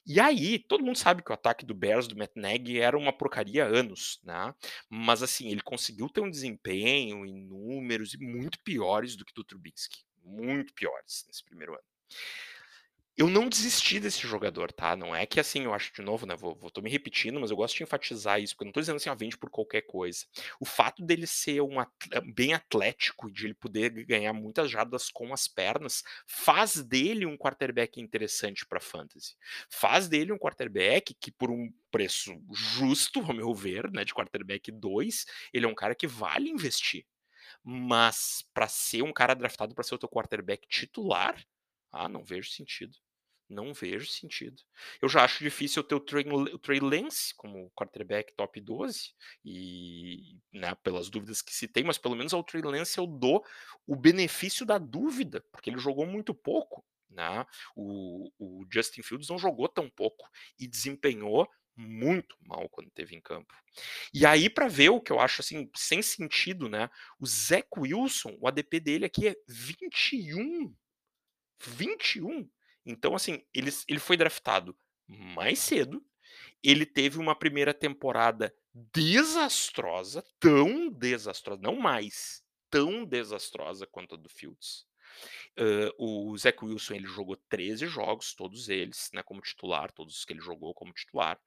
E 0.05 0.19
aí, 0.19 0.59
todo 0.59 0.83
mundo 0.83 0.97
sabe 0.97 1.23
que 1.23 1.31
o 1.31 1.33
ataque 1.33 1.65
do 1.65 1.73
Bears, 1.73 2.07
do 2.07 2.17
Matt 2.17 2.31
Nagy, 2.35 2.79
era 2.79 2.97
uma 2.97 3.13
porcaria 3.13 3.65
há 3.65 3.67
anos, 3.67 4.19
né? 4.23 4.53
Mas 4.89 5.23
assim, 5.23 5.49
ele 5.49 5.61
conseguiu 5.61 6.09
ter 6.09 6.21
um 6.21 6.29
desempenho 6.29 7.25
em 7.25 7.45
números 7.45 8.15
muito 8.19 8.59
piores 8.63 9.15
do 9.15 9.23
que 9.23 9.33
do 9.33 9.43
Trubisky 9.43 10.03
muito 10.23 10.73
piores 10.73 11.25
nesse 11.27 11.43
primeiro 11.43 11.73
ano. 11.73 11.83
eu 13.17 13.29
não 13.29 13.47
desisti 13.49 13.99
desse 13.99 14.21
jogador, 14.21 14.71
tá? 14.71 14.95
Não 14.95 15.15
é 15.15 15.25
que 15.25 15.39
assim, 15.39 15.63
eu 15.65 15.73
acho 15.73 15.93
de 15.93 16.01
novo, 16.01 16.25
né? 16.25 16.35
Vou, 16.35 16.55
vou 16.55 16.71
tô 16.71 16.81
me 16.81 16.89
repetindo, 16.89 17.39
mas 17.39 17.51
eu 17.51 17.57
gosto 17.57 17.75
de 17.77 17.83
enfatizar 17.83 18.41
isso, 18.41 18.55
porque 18.55 18.63
eu 18.63 18.67
não 18.67 18.71
tô 18.73 18.79
dizendo 18.79 18.95
assim, 18.95 19.09
ó, 19.09 19.15
vende 19.15 19.37
por 19.37 19.49
qualquer 19.49 19.81
coisa. 19.81 20.25
O 20.59 20.65
fato 20.65 21.03
dele 21.03 21.27
ser 21.27 21.61
um 21.61 21.75
bem 22.33 22.53
atlético 22.53 23.29
e 23.29 23.31
de 23.31 23.45
ele 23.45 23.53
poder 23.53 23.91
ganhar 24.05 24.33
muitas 24.33 24.71
jardas 24.71 25.09
com 25.11 25.33
as 25.33 25.47
pernas, 25.47 26.03
faz 26.25 26.81
dele 26.81 27.25
um 27.25 27.37
quarterback 27.37 27.99
interessante 28.01 28.65
para 28.65 28.79
fantasy. 28.79 29.35
Faz 29.69 30.07
dele 30.07 30.31
um 30.31 30.37
quarterback 30.37 31.13
que, 31.13 31.31
por 31.31 31.51
um 31.51 31.71
preço 31.91 32.41
justo, 32.51 33.19
ao 33.19 33.33
meu 33.33 33.53
ver, 33.53 33.91
né? 33.91 34.03
De 34.05 34.13
quarterback 34.15 34.71
2, 34.71 35.25
ele 35.53 35.65
é 35.65 35.69
um 35.69 35.75
cara 35.75 35.93
que 35.93 36.07
vale 36.07 36.49
investir. 36.49 37.05
Mas 37.63 38.43
para 38.53 38.67
ser 38.67 39.03
um 39.03 39.13
cara 39.13 39.33
draftado 39.33 39.75
para 39.75 39.83
ser 39.83 39.95
o 39.95 39.99
teu 39.99 40.09
quarterback 40.09 40.67
titular, 40.67 41.43
ah, 41.91 42.09
não 42.09 42.23
vejo 42.23 42.49
sentido. 42.49 42.97
Não 43.51 43.73
vejo 43.73 44.09
sentido. 44.09 44.61
Eu 45.01 45.09
já 45.09 45.25
acho 45.25 45.43
difícil 45.43 45.83
ter 45.83 45.93
o 45.93 45.99
Trey, 45.99 46.23
Trey 46.61 46.79
Lance 46.79 47.35
como 47.35 47.69
quarterback 47.71 48.33
top 48.33 48.61
12, 48.61 49.13
e 49.43 50.39
né, 50.53 50.73
pelas 50.75 51.09
dúvidas 51.09 51.41
que 51.41 51.53
se 51.53 51.67
tem, 51.67 51.83
mas 51.83 51.97
pelo 51.97 52.15
menos 52.15 52.33
ao 52.33 52.45
Trey 52.45 52.61
Lance 52.61 52.97
eu 52.97 53.05
dou 53.05 53.45
o 53.85 53.93
benefício 53.93 54.65
da 54.65 54.77
dúvida, 54.77 55.43
porque 55.51 55.69
ele 55.69 55.79
jogou 55.79 56.05
muito 56.05 56.33
pouco. 56.33 56.85
Né? 57.09 57.45
O, 57.75 58.31
o 58.39 58.65
Justin 58.71 59.01
Fields 59.01 59.27
não 59.27 59.37
jogou 59.37 59.67
tão 59.67 59.89
pouco 59.89 60.25
e 60.57 60.65
desempenhou 60.65 61.45
muito 61.75 62.35
mal 62.41 62.67
quando 62.69 62.89
teve 62.91 63.15
em 63.15 63.21
campo. 63.21 63.53
E 64.13 64.25
aí, 64.25 64.49
para 64.49 64.67
ver 64.67 64.89
o 64.89 65.01
que 65.01 65.11
eu 65.11 65.19
acho 65.19 65.41
assim, 65.41 65.69
sem 65.75 66.01
sentido, 66.01 66.67
né? 66.67 66.89
O 67.19 67.25
Zach 67.25 67.67
Wilson, 67.77 68.37
o 68.39 68.47
ADP 68.47 68.79
dele 68.79 69.05
aqui 69.05 69.27
é 69.27 69.35
21 69.47 70.75
21. 71.67 72.49
Então, 72.85 73.15
assim, 73.15 73.43
ele, 73.53 73.69
ele 73.87 73.99
foi 73.99 74.17
draftado 74.17 74.75
mais 75.07 75.59
cedo. 75.59 76.03
Ele 76.63 76.85
teve 76.85 77.19
uma 77.19 77.35
primeira 77.35 77.73
temporada 77.73 78.53
desastrosa, 78.73 80.23
tão 80.39 80.89
desastrosa, 80.89 81.61
não 81.61 81.75
mais, 81.75 82.43
tão 82.69 83.03
desastrosa 83.03 83.85
quanto 83.85 84.15
a 84.15 84.17
do 84.17 84.29
Fields. 84.29 84.85
Uh, 85.57 85.91
o 85.97 86.37
Zach 86.37 86.63
Wilson 86.63 86.93
ele 86.95 87.07
jogou 87.07 87.35
13 87.49 87.87
jogos, 87.87 88.33
todos 88.33 88.69
eles, 88.69 89.09
né, 89.13 89.21
como 89.23 89.41
titular, 89.41 89.91
todos 89.91 90.17
os 90.17 90.25
que 90.25 90.33
ele 90.33 90.41
jogou 90.41 90.73
como 90.73 90.93
titular. 90.93 91.39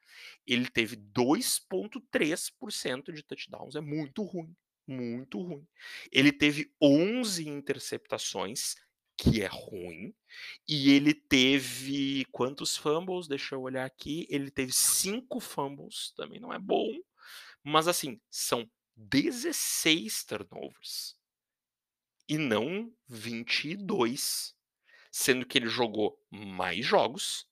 Ele 0.47 0.69
teve 0.69 0.97
2,3% 0.97 3.13
de 3.13 3.23
touchdowns, 3.23 3.77
é 3.77 3.81
muito 3.81 4.23
ruim, 4.23 4.55
muito 4.87 5.41
ruim. 5.41 5.67
Ele 6.13 6.33
teve 6.33 6.71
11 6.81 7.49
interceptações, 7.49 8.75
que 9.17 9.43
é 9.43 9.47
ruim. 9.47 10.15
E 10.69 10.91
ele 10.91 11.15
teve 11.15 12.25
quantos 12.33 12.77
fumbles? 12.77 13.29
Deixa 13.29 13.55
eu 13.55 13.63
olhar 13.63 13.85
aqui. 13.85 14.27
Ele 14.29 14.51
teve 14.51 14.73
cinco 14.73 15.41
fumbles, 15.41 16.13
também 16.17 16.41
não 16.41 16.53
é 16.53 16.59
bom. 16.59 16.91
Mas 17.63 17.89
assim, 17.89 18.21
são 18.31 18.69
16 18.97 20.25
turnovers. 20.25 21.17
E 22.29 22.39
não 22.39 22.93
22. 23.09 24.55
Sendo 25.11 25.47
que 25.47 25.59
ele 25.59 25.69
jogou 25.69 26.19
mais 26.31 26.85
jogos 26.85 27.47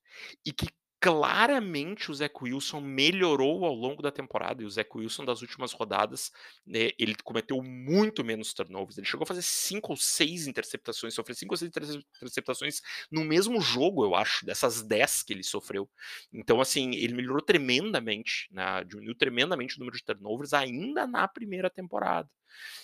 e 0.45 0.53
que 0.53 0.67
claramente 1.03 2.13
o 2.13 2.15
Zach 2.15 2.33
Wilson 2.41 2.81
melhorou 2.81 3.65
ao 3.65 3.75
longo 3.75 4.01
da 4.01 4.13
temporada 4.13 4.63
e 4.63 4.65
o 4.65 4.71
Zach 4.71 4.89
Wilson 4.95 5.25
das 5.25 5.43
últimas 5.43 5.73
rodadas 5.73 6.31
né, 6.65 6.91
ele 6.97 7.17
cometeu 7.25 7.61
muito 7.61 8.23
menos 8.23 8.55
turnovers 8.55 8.97
ele 8.97 9.07
chegou 9.07 9.25
a 9.25 9.27
fazer 9.27 9.43
cinco 9.43 9.91
ou 9.91 9.97
seis 9.97 10.47
interceptações 10.47 11.13
sofreu 11.13 11.35
cinco 11.35 11.55
ou 11.55 11.57
seis 11.57 11.73
interceptações 12.21 12.81
no 13.11 13.25
mesmo 13.25 13.61
jogo 13.61 14.05
eu 14.05 14.15
acho 14.15 14.47
dessas 14.47 14.81
dez 14.81 15.25
que 15.25 15.33
ele 15.33 15.43
sofreu 15.43 15.91
então 16.33 16.61
assim 16.61 16.95
ele 16.95 17.15
melhorou 17.15 17.43
tremendamente 17.43 18.47
né, 18.53 18.85
diminuiu 18.85 19.17
tremendamente 19.17 19.75
o 19.77 19.81
número 19.81 19.97
de 19.97 20.05
turnovers 20.05 20.53
ainda 20.53 21.05
na 21.05 21.27
primeira 21.27 21.69
temporada 21.69 22.31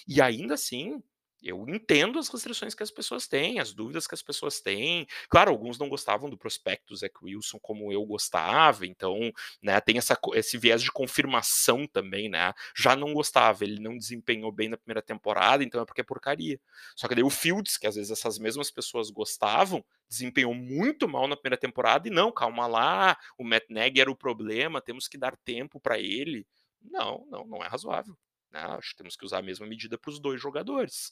e 0.09 0.21
ainda 0.21 0.55
assim 0.55 1.01
eu 1.43 1.69
entendo 1.69 2.19
as 2.19 2.29
restrições 2.29 2.75
que 2.75 2.83
as 2.83 2.91
pessoas 2.91 3.27
têm, 3.27 3.61
as 3.61 3.73
dúvidas 3.73 4.07
que 4.07 4.15
as 4.15 4.23
pessoas 4.23 4.61
têm. 4.61 5.07
Claro, 5.29 5.51
alguns 5.51 5.79
não 5.79 5.89
gostavam 5.89 6.29
do 6.29 6.37
prospecto 6.37 6.97
Zach 6.97 7.15
Wilson 7.23 7.59
como 7.61 7.93
eu 7.93 8.05
gostava, 8.05 8.87
então, 8.87 9.33
né, 9.63 9.81
tem 9.81 9.99
essa, 9.99 10.19
esse 10.35 10.59
viés 10.59 10.83
de 10.83 10.91
confirmação 10.91 11.87
também, 11.87 12.29
né? 12.29 12.53
Já 12.77 12.97
não 12.97 13.13
gostava, 13.15 13.65
ele 13.65 13.81
não 13.81 13.97
desempenhou 13.97 14.51
bem 14.51 14.69
na 14.69 14.77
primeira 14.77 15.03
temporada, 15.03 15.63
então 15.63 15.81
é 15.81 15.85
porque 15.85 16.01
é 16.01 16.05
porcaria. 16.05 16.61
Só 16.97 17.07
que 17.09 17.15
daí 17.15 17.25
o 17.25 17.31
Fields, 17.31 17.77
que 17.77 17.87
às 17.87 17.95
vezes 17.97 18.11
essas 18.11 18.39
mesmas 18.39 18.71
pessoas 18.71 19.11
gostavam, 19.11 19.85
desempenhou 20.09 20.55
muito 20.55 21.09
mal 21.09 21.29
na 21.29 21.37
primeira 21.37 21.57
temporada 21.57 22.09
e 22.09 22.11
não, 22.11 22.33
calma 22.33 22.67
lá, 22.67 23.17
o 23.37 23.45
Matt 23.45 23.65
Nagy 23.69 24.01
era 24.01 24.11
o 24.11 24.17
problema, 24.17 24.81
temos 24.81 25.07
que 25.09 25.19
dar 25.19 25.37
tempo 25.37 25.81
para 25.81 25.99
ele. 25.99 26.47
Não, 26.83 27.27
não, 27.31 27.47
não 27.47 27.65
é 27.65 27.69
razoável. 27.69 28.17
Né? 28.51 28.61
Acho 28.61 28.91
que 28.91 28.97
temos 28.97 29.17
que 29.17 29.25
usar 29.25 29.39
a 29.39 29.43
mesma 29.43 29.67
medida 29.67 29.99
para 29.99 30.11
os 30.11 30.21
dois 30.21 30.41
jogadores. 30.41 31.11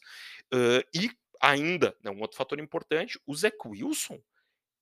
Uh, 0.53 0.83
e 0.95 1.11
ainda, 1.41 1.97
né, 2.03 2.11
um 2.11 2.21
outro 2.21 2.37
fator 2.37 2.59
importante, 2.59 3.21
o 3.27 3.35
Zach 3.35 3.57
Wilson, 3.65 4.21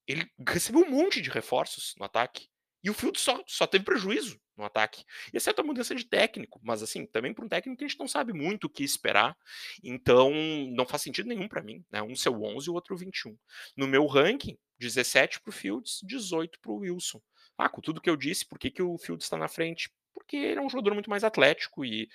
ele 0.06 0.30
recebeu 0.46 0.82
um 0.82 0.90
monte 0.90 1.20
de 1.20 1.30
reforços 1.30 1.94
no 1.98 2.04
ataque. 2.04 2.48
E 2.82 2.90
o 2.90 2.94
Field 2.94 3.18
só, 3.18 3.42
só 3.46 3.66
teve 3.66 3.82
prejuízo 3.82 4.38
no 4.54 4.64
ataque. 4.64 5.04
Exceto 5.32 5.62
a 5.62 5.64
mudança 5.64 5.94
de 5.94 6.04
técnico, 6.04 6.60
mas 6.62 6.82
assim, 6.82 7.06
também 7.06 7.32
para 7.32 7.44
um 7.44 7.48
técnico 7.48 7.78
que 7.78 7.84
a 7.84 7.88
gente 7.88 7.98
não 7.98 8.06
sabe 8.06 8.34
muito 8.34 8.64
o 8.64 8.70
que 8.70 8.84
esperar. 8.84 9.34
Então, 9.82 10.30
não 10.70 10.84
faz 10.84 11.00
sentido 11.00 11.26
nenhum 11.26 11.48
para 11.48 11.62
mim. 11.62 11.82
Né? 11.90 12.02
Um 12.02 12.14
seu 12.14 12.42
11 12.42 12.66
e 12.66 12.70
o 12.70 12.74
outro 12.74 12.94
21. 12.94 13.36
No 13.74 13.88
meu 13.88 14.06
ranking, 14.06 14.58
17 14.78 15.40
para 15.40 15.48
o 15.48 15.52
Fields, 15.52 16.00
18 16.02 16.60
para 16.60 16.72
o 16.72 16.76
Wilson. 16.80 17.22
Ah, 17.56 17.70
com 17.70 17.80
tudo 17.80 18.02
que 18.02 18.10
eu 18.10 18.16
disse, 18.16 18.46
por 18.46 18.58
que, 18.58 18.70
que 18.70 18.82
o 18.82 18.98
Fields 18.98 19.24
está 19.24 19.38
na 19.38 19.48
frente? 19.48 19.90
Porque 20.14 20.36
ele 20.36 20.60
é 20.60 20.62
um 20.62 20.70
jogador 20.70 20.94
muito 20.94 21.10
mais 21.10 21.24
atlético 21.24 21.84
e 21.84 22.08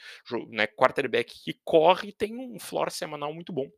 né, 0.48 0.66
quarterback 0.66 1.40
que 1.44 1.60
corre 1.64 2.12
tem 2.12 2.38
um 2.38 2.60
floor 2.60 2.90
semanal 2.90 3.34
muito 3.34 3.52
bom. 3.54 3.70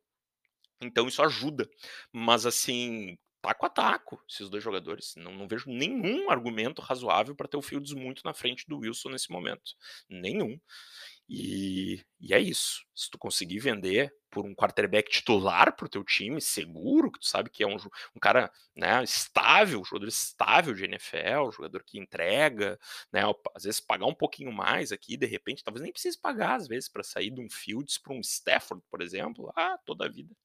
Então 0.82 1.08
isso 1.08 1.22
ajuda. 1.22 1.70
Mas 2.12 2.46
assim, 2.46 3.18
taco 3.42 3.66
a 3.66 3.70
taco, 3.70 4.24
esses 4.30 4.50
dois 4.50 4.64
jogadores. 4.64 5.14
Não, 5.18 5.34
não 5.34 5.48
vejo 5.48 5.70
nenhum 5.70 6.30
argumento 6.30 6.82
razoável 6.82 7.36
para 7.36 7.48
ter 7.48 7.58
o 7.58 7.62
Fields 7.62 7.94
muito 7.94 8.22
na 8.24 8.34
frente 8.34 8.66
do 8.68 8.80
Wilson 8.80 9.10
nesse 9.10 9.32
momento. 9.32 9.74
Nenhum. 10.08 10.60
E, 11.34 12.04
e, 12.20 12.34
é 12.34 12.39
isso. 12.41 12.86
Se 12.94 13.10
tu 13.10 13.17
conseguir 13.17 13.60
vender 13.60 14.13
por 14.30 14.46
um 14.46 14.54
quarterback 14.54 15.10
titular 15.10 15.74
pro 15.78 15.88
teu 15.88 16.04
time, 16.04 16.41
seguro, 16.41 17.10
que 17.10 17.22
tu 17.22 17.26
sabe 17.26 17.50
que 17.50 17.63
é 17.63 17.67
um, 17.67 17.78
um 18.13 18.20
cara 18.20 18.52
né, 18.76 19.02
estável, 19.02 19.80
um 19.80 19.86
jogador 19.86 20.10
estável 20.10 20.74
de 20.74 20.84
NFL, 20.84 21.48
um 21.48 21.52
jogador 21.54 21.86
que 21.86 21.98
entrega, 21.98 22.78
né, 23.13 23.22
às 23.56 23.63
vezes 23.63 23.80
pagar 23.80 24.08
um 24.08 24.13
pouquinho 24.13 24.52
mais 24.52 24.91
aqui, 24.91 25.15
de 25.15 25.26
repente, 25.26 25.63
talvez 25.63 25.82
nem 25.82 25.94
precise 25.94 26.20
pagar, 26.20 26.56
às 26.56 26.67
vezes, 26.67 26.89
para 26.89 27.02
sair 27.02 27.32
de 27.32 27.39
um 27.39 27.50
Fields 27.50 27.98
para 27.98 28.12
um 28.12 28.20
Stafford, 28.20 28.84
por 28.91 29.02
exemplo, 29.02 29.54
ah, 29.56 29.78
toda 29.86 30.08
a 30.08 30.10
vida. 30.10 30.36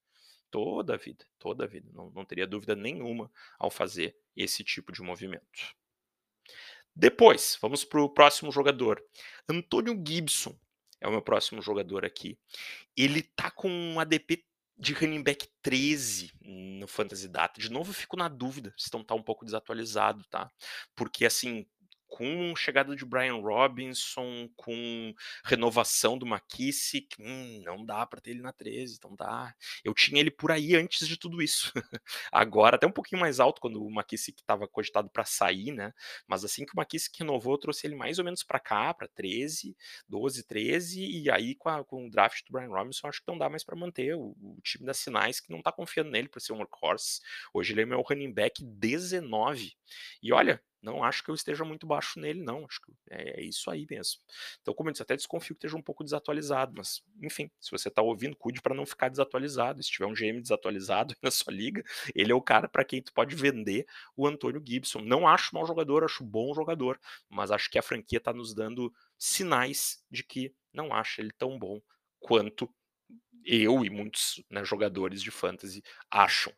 Toda 0.53 0.95
a 0.95 0.97
vida, 0.97 1.27
toda 1.37 1.65
a 1.65 1.67
vida. 1.67 1.91
Não, 1.93 2.11
não 2.11 2.25
teria 2.25 2.47
dúvida 2.47 2.77
nenhuma 2.77 3.29
ao 3.59 3.73
fazer 3.73 4.17
esse 4.37 4.63
tipo 4.63 4.93
de 4.93 5.03
movimento. 5.03 5.75
Depois, 6.95 7.59
vamos 7.61 7.85
para 7.85 8.01
o 8.01 8.09
próximo 8.09 8.53
jogador. 8.53 9.03
Antônio 9.49 10.01
Gibson 10.07 10.57
é 11.07 11.09
o 11.09 11.13
meu 11.13 11.23
próximo 11.23 11.63
jogador 11.63 12.05
aqui. 12.05 12.39
Ele 12.97 13.23
tá 13.23 13.51
com 13.51 13.71
um 13.71 14.01
ADP 14.01 14.45
de 14.79 14.93
running 14.93 15.23
back 15.23 15.49
13 15.63 16.33
no 16.43 16.87
Fantasy 16.87 17.29
Data. 17.29 17.61
De 17.61 17.71
novo, 17.71 17.91
eu 17.91 17.95
fico 17.95 18.17
na 18.17 18.29
dúvida 18.29 18.75
se 18.77 18.85
estão 18.85 19.03
tá 19.03 19.15
um 19.15 19.23
pouco 19.23 19.45
desatualizado, 19.45 20.23
tá? 20.25 20.51
Porque 20.95 21.25
assim, 21.25 21.67
com 22.17 22.57
chegada 22.57 22.97
de 22.97 23.05
Brian 23.05 23.43
Robinson, 23.43 24.49
com 24.57 25.15
renovação 25.45 26.17
do 26.17 26.25
McKissick, 26.27 27.15
hum, 27.21 27.61
não 27.63 27.85
dá 27.85 28.07
para 28.07 28.23
ter 28.23 28.31
ele 28.31 28.41
na 28.41 28.55
13, 28.55 28.99
não 29.05 29.15
dá. 29.15 29.55
Eu 29.85 29.93
tinha 29.93 30.19
ele 30.19 30.31
por 30.31 30.51
aí 30.51 30.75
antes 30.75 31.07
de 31.07 31.19
tudo 31.19 31.43
isso. 31.43 31.71
Agora, 32.33 32.77
até 32.77 32.87
um 32.87 32.91
pouquinho 32.91 33.21
mais 33.21 33.39
alto 33.39 33.61
quando 33.61 33.85
o 33.85 33.91
McKissick 33.91 34.41
estava 34.41 34.67
cogitado 34.67 35.11
para 35.11 35.27
sair, 35.27 35.73
né? 35.73 35.93
Mas 36.27 36.43
assim 36.43 36.65
que 36.65 36.73
o 36.75 36.81
McKissick 36.81 37.19
renovou, 37.19 37.53
eu 37.53 37.59
trouxe 37.59 37.87
ele 37.87 37.95
mais 37.95 38.19
ou 38.19 38.25
menos 38.25 38.43
para 38.43 38.59
cá, 38.59 38.95
para 38.95 39.09
13, 39.09 39.77
12, 40.09 40.43
13, 40.45 41.05
e 41.05 41.31
aí 41.31 41.55
com, 41.55 41.69
a, 41.69 41.85
com 41.85 42.07
o 42.07 42.11
draft 42.11 42.47
do 42.47 42.53
Brian 42.53 42.71
Robinson, 42.71 43.09
acho 43.09 43.21
que 43.21 43.29
não 43.29 43.37
dá 43.37 43.51
mais 43.51 43.63
para 43.63 43.77
manter. 43.77 44.17
O, 44.17 44.35
o, 44.41 44.59
time 44.63 44.87
das 44.87 44.97
sinais 44.97 45.39
que 45.39 45.53
não 45.53 45.61
tá 45.61 45.71
confiando 45.71 46.11
nele 46.11 46.31
para 46.31 46.41
ser 46.41 46.55
um 46.55 46.61
workhorse. 46.61 47.21
Hoje 47.53 47.75
ele 47.75 47.83
é 47.83 47.85
meu 47.85 48.01
running 48.01 48.33
back 48.33 48.65
19. 48.65 49.77
E 50.23 50.33
olha, 50.33 50.63
não 50.87 51.03
acho 51.03 51.25
que 51.25 51.31
eu 51.31 51.35
esteja 51.35 51.65
muito 51.65 51.85
baixo 51.85 52.21
nele, 52.21 52.41
não. 52.41 52.65
Acho 52.65 52.81
que 52.81 52.93
é, 53.11 53.41
é 53.41 53.45
isso 53.45 53.69
aí 53.69 53.85
mesmo. 53.91 54.21
Então, 54.63 54.73
como 54.73 54.89
eu 54.89 54.93
disse, 54.93 55.03
até 55.03 55.17
desconfio 55.17 55.57
que 55.57 55.59
esteja 55.59 55.77
um 55.77 55.83
pouco 55.83 56.05
desatualizado, 56.05 56.73
mas, 56.77 57.03
enfim, 57.21 57.51
se 57.61 57.73
você 57.73 57.89
está 57.89 58.01
ouvindo, 58.01 58.37
cuide 58.37 58.63
para 58.63 58.75
não 58.75 58.87
ficar 58.87 59.09
desatualizado. 59.09 59.83
Se 59.83 59.91
tiver 59.91 60.07
um 60.07 60.15
GM 60.15 60.41
desatualizado 60.41 61.15
na 61.21 61.31
sua 61.33 61.53
liga, 61.53 61.83
ele 62.15 62.31
é 62.31 62.35
o 62.35 62.41
cara 62.41 62.69
para 62.69 62.85
quem 62.85 63.03
tu 63.03 63.13
pode 63.13 63.35
vender 63.35 63.85
o 64.17 64.29
Antônio 64.29 64.63
Gibson. 64.65 65.01
Não 65.01 65.27
acho 65.27 65.53
mau 65.55 65.67
jogador, 65.67 66.05
acho 66.05 66.25
bom 66.25 66.55
jogador, 66.55 67.01
mas 67.29 67.51
acho 67.51 67.69
que 67.69 67.79
a 67.79 67.83
franquia 67.83 68.19
está 68.19 68.33
nos 68.33 68.55
dando 68.55 68.93
sinais 69.19 70.05
de 70.09 70.23
que 70.23 70.55
não 70.73 70.93
acha 70.95 71.21
ele 71.21 71.33
tão 71.33 71.59
bom 71.59 71.81
quanto 72.21 72.73
eu 73.47 73.85
e 73.85 73.91
muitos 73.91 74.43
né, 74.51 74.65
jogadores 74.65 75.23
de 75.23 75.31
fantasy 75.31 75.83
acham. 76.11 76.53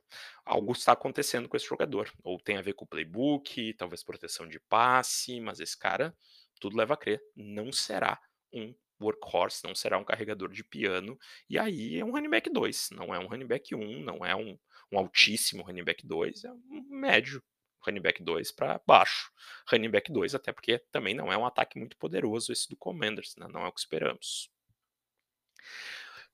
Algo 0.48 0.72
está 0.72 0.92
acontecendo 0.92 1.46
com 1.48 1.56
esse 1.56 1.66
jogador. 1.66 2.10
Ou 2.24 2.40
tem 2.40 2.56
a 2.56 2.62
ver 2.62 2.72
com 2.72 2.86
o 2.86 2.88
playbook, 2.88 3.74
talvez 3.74 4.02
proteção 4.02 4.48
de 4.48 4.58
passe, 4.58 5.38
mas 5.40 5.60
esse 5.60 5.78
cara, 5.78 6.16
tudo 6.58 6.76
leva 6.76 6.94
a 6.94 6.96
crer, 6.96 7.22
não 7.36 7.70
será 7.70 8.18
um 8.50 8.74
workhorse, 8.98 9.62
não 9.62 9.74
será 9.74 9.98
um 9.98 10.04
carregador 10.04 10.50
de 10.50 10.64
piano. 10.64 11.18
E 11.50 11.58
aí 11.58 11.98
é 11.98 12.04
um 12.04 12.12
running 12.12 12.30
back 12.30 12.50
2, 12.50 12.90
não 12.92 13.14
é 13.14 13.18
um 13.18 13.26
running 13.26 13.46
back 13.46 13.74
1, 13.74 14.00
não 14.00 14.24
é 14.24 14.34
um, 14.34 14.58
um 14.90 14.98
altíssimo 14.98 15.62
running 15.62 15.84
back 15.84 16.06
2, 16.06 16.44
é 16.44 16.50
um 16.50 16.86
médio 16.88 17.42
running 17.86 18.00
back 18.00 18.22
2 18.22 18.50
para 18.52 18.80
baixo. 18.86 19.30
Running 19.70 19.90
back 19.90 20.10
2, 20.10 20.34
até 20.34 20.50
porque 20.50 20.78
também 20.90 21.14
não 21.14 21.30
é 21.30 21.36
um 21.36 21.44
ataque 21.44 21.78
muito 21.78 21.96
poderoso 21.98 22.52
esse 22.52 22.68
do 22.68 22.76
Commanders, 22.76 23.36
né? 23.36 23.46
não 23.52 23.64
é 23.64 23.68
o 23.68 23.72
que 23.72 23.80
esperamos. 23.80 24.50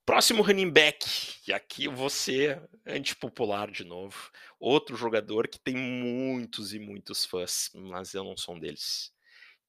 Próximo 0.05 0.43
running 0.43 0.69
back, 0.69 1.03
e 1.47 1.51
aqui 1.51 1.87
ser 2.11 2.61
antipopular 2.85 3.71
de 3.71 3.83
novo. 3.83 4.31
Outro 4.59 4.95
jogador 4.95 5.47
que 5.47 5.59
tem 5.59 5.75
muitos 5.75 6.75
e 6.75 6.79
muitos 6.79 7.25
fãs, 7.25 7.71
mas 7.73 8.13
eu 8.13 8.23
não 8.23 8.37
sou 8.37 8.53
um 8.53 8.59
deles. 8.59 9.11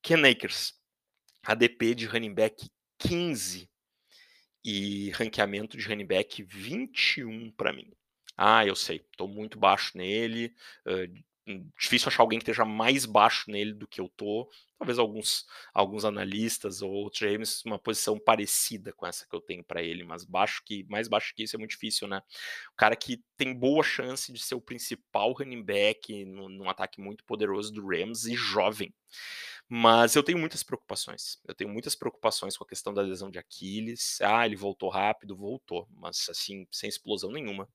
Ken 0.02 0.22
Akers, 0.30 0.74
ADP 1.42 1.94
de 1.94 2.04
running 2.04 2.34
back 2.34 2.68
15 2.98 3.66
e 4.62 5.10
ranqueamento 5.12 5.78
de 5.78 5.88
running 5.88 6.04
back 6.04 6.42
21 6.42 7.50
para 7.52 7.72
mim. 7.72 7.90
Ah, 8.36 8.66
eu 8.66 8.76
sei, 8.76 8.96
estou 9.10 9.26
muito 9.26 9.58
baixo 9.58 9.96
nele, 9.96 10.54
uh, 10.86 11.24
difícil 11.78 12.08
achar 12.08 12.22
alguém 12.22 12.38
que 12.38 12.42
esteja 12.42 12.64
mais 12.64 13.06
baixo 13.06 13.50
nele 13.50 13.72
do 13.72 13.86
que 13.86 14.00
eu 14.00 14.08
tô. 14.08 14.50
Talvez 14.78 14.98
alguns, 14.98 15.46
alguns 15.72 16.04
analistas 16.04 16.82
ou 16.82 16.90
outros 16.90 17.20
GMs 17.22 17.62
uma 17.64 17.78
posição 17.78 18.18
parecida 18.18 18.92
com 18.92 19.06
essa 19.06 19.26
que 19.26 19.34
eu 19.34 19.40
tenho 19.40 19.64
para 19.64 19.82
ele, 19.82 20.04
mas 20.04 20.24
baixo 20.24 20.62
que 20.64 20.84
mais 20.88 21.08
baixo 21.08 21.32
que 21.34 21.44
isso 21.44 21.56
é 21.56 21.58
muito 21.58 21.70
difícil, 21.70 22.06
né? 22.08 22.20
O 22.72 22.76
cara 22.76 22.94
que 22.96 23.22
tem 23.36 23.54
boa 23.54 23.82
chance 23.82 24.32
de 24.32 24.38
ser 24.42 24.54
o 24.54 24.60
principal 24.60 25.32
running 25.32 25.62
back 25.62 26.24
num, 26.26 26.48
num 26.48 26.68
ataque 26.68 27.00
muito 27.00 27.24
poderoso 27.24 27.72
do 27.72 27.86
Rams 27.86 28.26
e 28.26 28.34
jovem. 28.34 28.92
Mas 29.68 30.14
eu 30.14 30.22
tenho 30.22 30.38
muitas 30.38 30.62
preocupações. 30.62 31.38
Eu 31.46 31.54
tenho 31.54 31.70
muitas 31.70 31.94
preocupações 31.94 32.56
com 32.56 32.64
a 32.64 32.68
questão 32.68 32.94
da 32.94 33.02
lesão 33.02 33.30
de 33.30 33.38
Aquiles. 33.38 34.18
Ah, 34.20 34.46
ele 34.46 34.56
voltou 34.56 34.88
rápido, 34.88 35.36
voltou, 35.36 35.88
mas 35.90 36.26
assim, 36.30 36.66
sem 36.70 36.88
explosão 36.88 37.32
nenhuma. 37.32 37.68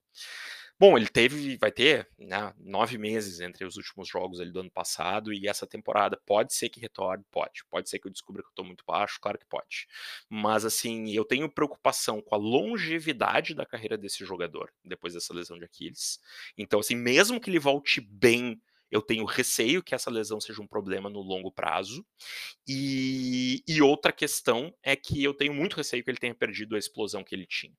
Bom, 0.82 0.98
ele 0.98 1.08
teve, 1.08 1.58
vai 1.58 1.72
ter 1.72 2.10
né, 2.18 2.52
nove 2.58 2.98
meses 2.98 3.40
entre 3.40 3.64
os 3.66 3.78
últimos 3.78 4.10
jogos 4.10 4.40
ali 4.40 4.52
do 4.52 4.62
ano 4.62 4.72
passado 4.72 5.32
e 5.32 5.48
essa 5.48 5.68
temporada. 5.68 6.20
Pode 6.26 6.56
ser 6.56 6.70
que 6.70 6.80
retorne, 6.80 7.24
pode. 7.30 7.64
Pode 7.70 7.88
ser 7.88 8.00
que 8.00 8.08
eu 8.08 8.12
descubra 8.12 8.42
que 8.42 8.48
eu 8.48 8.52
estou 8.52 8.66
muito 8.66 8.84
baixo, 8.84 9.20
claro 9.22 9.38
que 9.38 9.46
pode. 9.46 9.88
Mas 10.28 10.66
assim, 10.66 11.12
eu 11.12 11.24
tenho 11.24 11.48
preocupação 11.48 12.20
com 12.20 12.34
a 12.34 12.38
longevidade 12.40 13.54
da 13.54 13.64
carreira 13.64 13.96
desse 13.96 14.26
jogador 14.26 14.74
depois 14.84 15.14
dessa 15.14 15.32
lesão 15.36 15.60
de 15.60 15.66
Aquiles. 15.66 16.20
Então, 16.58 16.80
assim, 16.80 16.96
mesmo 16.96 17.40
que 17.40 17.52
ele 17.52 17.60
volte 17.60 18.02
bem, 18.02 18.60
eu 18.90 19.04
tenho 19.04 19.24
receio 19.24 19.84
que 19.84 19.94
essa 19.94 20.10
lesão 20.10 20.42
seja 20.42 20.64
um 20.64 20.68
problema 20.68 21.12
no 21.12 21.22
longo 21.22 21.52
prazo. 21.52 22.04
E, 22.68 23.64
e 23.68 23.84
outra 23.84 24.12
questão 24.12 24.74
é 24.82 24.96
que 24.96 25.24
eu 25.24 25.36
tenho 25.36 25.54
muito 25.54 25.76
receio 25.76 26.04
que 26.04 26.10
ele 26.10 26.18
tenha 26.18 26.34
perdido 26.34 26.76
a 26.76 26.80
explosão 26.80 27.24
que 27.24 27.36
ele 27.36 27.46
tinha. 27.46 27.78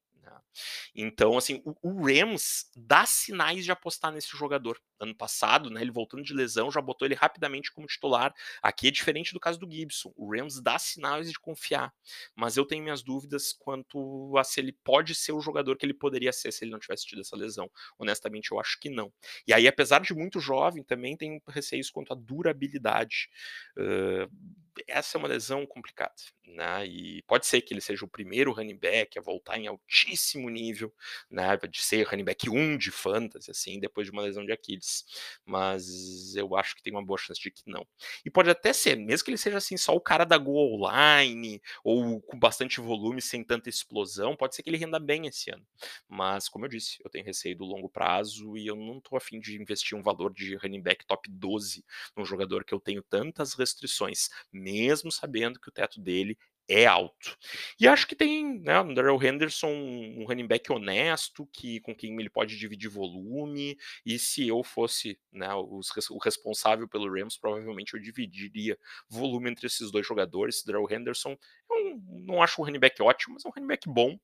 Então, 0.95 1.37
assim, 1.37 1.63
o, 1.65 1.75
o, 1.83 2.07
Rams 2.07 2.71
dá 2.77 3.07
sinais 3.07 3.65
de 3.65 3.73
apostar 3.73 4.13
nesse 4.13 4.37
jogador. 4.37 4.81
Ano 4.99 5.15
passado, 5.15 5.69
né, 5.69 5.81
ele 5.81 5.91
voltando 5.91 6.23
de 6.23 6.33
lesão, 6.33 6.71
já 6.71 6.81
botou 6.81 7.07
ele 7.07 7.15
rapidamente 7.15 7.73
como 7.73 7.87
titular. 7.87 8.33
Aqui 8.63 8.89
é 8.89 8.91
diferente 8.91 9.33
do 9.33 9.41
caso 9.41 9.59
do 9.59 9.71
Gibson. 9.71 10.13
O 10.17 10.31
Rams 10.31 10.61
dá 10.61 10.79
sinais 10.79 11.31
de 11.31 11.39
confiar. 11.39 11.93
Mas 12.37 12.57
eu 12.57 12.65
tenho 12.65 12.83
minhas 12.83 13.03
dúvidas 13.03 13.53
quanto 13.53 14.37
a 14.37 14.45
se 14.45 14.61
ele 14.61 14.73
pode 14.73 15.15
ser 15.15 15.33
o 15.33 15.41
jogador 15.41 15.77
que 15.77 15.85
ele 15.85 15.95
poderia 15.95 16.33
ser 16.33 16.53
se 16.53 16.65
ele 16.65 16.71
não 16.71 16.79
tivesse 16.79 17.07
tido 17.07 17.21
essa 17.21 17.37
lesão. 17.37 17.71
Honestamente, 17.99 18.53
eu 18.53 18.61
acho 18.61 18.79
que 18.79 18.91
não. 18.91 19.13
E 19.47 19.53
aí, 19.53 19.67
apesar 19.67 20.01
de 20.01 20.15
muito 20.15 20.41
jovem, 20.41 20.83
também 20.83 21.17
tem 21.17 21.41
receios 21.49 21.91
quanto 21.91 22.13
à 22.13 22.17
durabilidade. 22.17 23.29
Uh, 23.77 24.31
essa 24.87 25.17
é 25.17 25.19
uma 25.19 25.29
lesão 25.29 25.67
complicada, 25.67 26.15
né? 26.47 26.87
E 26.87 27.23
pode 27.23 27.47
ser 27.47 27.61
que 27.63 27.75
ele 27.75 27.81
seja 27.81 28.05
o 28.05 28.09
primeiro 28.09 28.53
running 28.53 28.77
back 28.77 29.19
a 29.19 29.23
voltar 29.23 29.59
em 29.59 29.67
altíssimo 29.67 30.49
nível, 30.49 30.93
né? 31.31 31.57
De 31.57 31.83
ser 31.83 32.07
running 32.07 32.25
back 32.25 32.49
1 32.49 32.77
de 32.77 32.91
fantasy, 32.91 33.51
assim, 33.51 33.81
depois 33.81 34.07
de 34.07 34.13
uma 34.13 34.23
lesão 34.23 34.45
de 34.45 34.53
Aquiles. 34.53 35.05
Mas 35.45 36.35
eu 36.37 36.57
acho 36.57 36.75
que 36.77 36.83
tem 36.83 36.93
uma 36.93 37.05
boa 37.05 37.19
chance 37.19 37.41
de 37.41 37.51
que 37.51 37.63
não. 37.67 37.87
E 38.25 38.31
pode 38.31 38.51
até 38.51 38.73
ser, 38.73 38.97
mesmo 38.97 39.25
que 39.25 39.31
ele 39.31 39.39
seja 39.39 39.59
assim, 39.59 39.77
só 39.77 39.95
o 39.95 40.01
cara 40.01 40.25
da 40.25 40.39
goal 40.39 40.79
line, 40.91 41.61
ou 41.85 42.21
com 42.23 42.39
bastante 42.39 42.81
volume, 42.81 43.21
sem 43.23 43.45
tanta 43.45 43.69
explosão, 43.69 44.37
pode 44.37 44.55
ser 44.55 44.63
que 44.63 44.71
ele 44.71 44.79
renda 44.79 44.99
bem 44.99 45.27
esse 45.27 45.51
ano. 45.51 45.67
Mas, 46.09 46.49
como 46.49 46.65
eu 46.65 46.69
disse, 46.69 46.99
eu 47.05 47.11
tenho 47.11 47.25
receio 47.25 47.57
do 47.57 47.65
longo 47.65 47.89
prazo 47.89 48.57
e 48.57 48.67
eu 48.67 48.77
não 48.77 49.01
tô 49.01 49.17
afim 49.17 49.41
de 49.41 49.61
investir 49.61 49.97
um 49.97 50.03
valor 50.03 50.33
de 50.33 50.57
running 50.57 50.83
back 50.83 51.05
top 51.07 51.29
12 51.31 51.85
num 52.17 52.25
jogador 52.25 52.65
que 52.65 52.75
eu 52.75 52.81
tenho 52.81 53.03
tantas 53.03 53.55
restrições 53.55 54.29
mesmo 54.63 55.11
sabendo 55.11 55.61
que 55.61 55.69
o 55.69 55.73
teto 55.73 56.01
dele 56.01 56.37
é 56.69 56.87
alto. 56.87 57.37
E 57.79 57.87
acho 57.87 58.07
que 58.07 58.15
tem 58.15 58.61
né, 58.61 58.81
o 58.81 58.95
Daryl 58.95 59.23
Henderson, 59.23 59.69
um 59.69 60.25
running 60.27 60.47
back 60.47 60.71
honesto, 60.73 61.47
que, 61.53 61.81
com 61.81 61.95
quem 61.95 62.19
ele 62.19 62.31
pode 62.31 62.57
dividir 62.57 62.89
volume, 62.89 63.77
e 64.07 64.19
se 64.19 64.47
eu 64.49 64.63
fosse 64.63 65.19
né, 65.33 65.53
os, 65.55 65.91
o 66.11 66.19
responsável 66.19 66.89
pelo 66.89 67.13
Rams, 67.13 67.37
provavelmente 67.37 67.95
eu 67.95 68.01
dividiria 68.01 68.79
volume 69.09 69.51
entre 69.51 69.67
esses 69.67 69.91
dois 69.91 70.07
jogadores. 70.07 70.63
Daryl 70.65 70.89
Henderson, 70.91 71.37
não, 71.73 71.99
não 72.27 72.43
acho 72.43 72.61
um 72.61 72.65
running 72.65 72.79
back 72.79 73.03
ótimo, 73.03 73.35
mas 73.35 73.45
é 73.45 73.49
um 73.49 73.53
running 73.53 73.67
back 73.67 73.89
bom, 73.89 74.19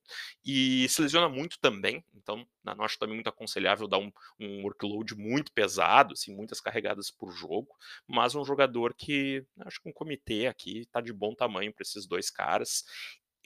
e 0.45 0.89
se 0.89 1.03
lesiona 1.03 1.29
muito 1.29 1.59
também, 1.61 2.05
então 2.15 2.47
não 2.65 2.85
acho 2.85 2.99
também 2.99 3.15
muito 3.15 3.29
aconselhável 3.29 3.89
dar 3.89 3.99
um, 3.99 4.13
um 4.39 4.63
workload 4.63 5.15
muito 5.17 5.53
pesado, 5.53 6.15
assim, 6.15 6.35
muitas 6.35 6.61
carregadas 6.61 7.11
por 7.11 7.33
jogo, 7.33 7.69
mas 8.07 8.35
um 8.35 8.45
jogador 8.45 8.95
que 8.95 9.45
acho 9.61 9.81
que 9.81 9.89
um 9.89 9.93
comitê 9.93 10.47
aqui 10.47 10.81
está 10.81 11.01
de 11.01 11.13
bom 11.13 11.35
tamanho 11.35 11.73
para 11.73 11.83
esses 11.83 12.07
dois 12.07 12.31
caras. 12.31 12.85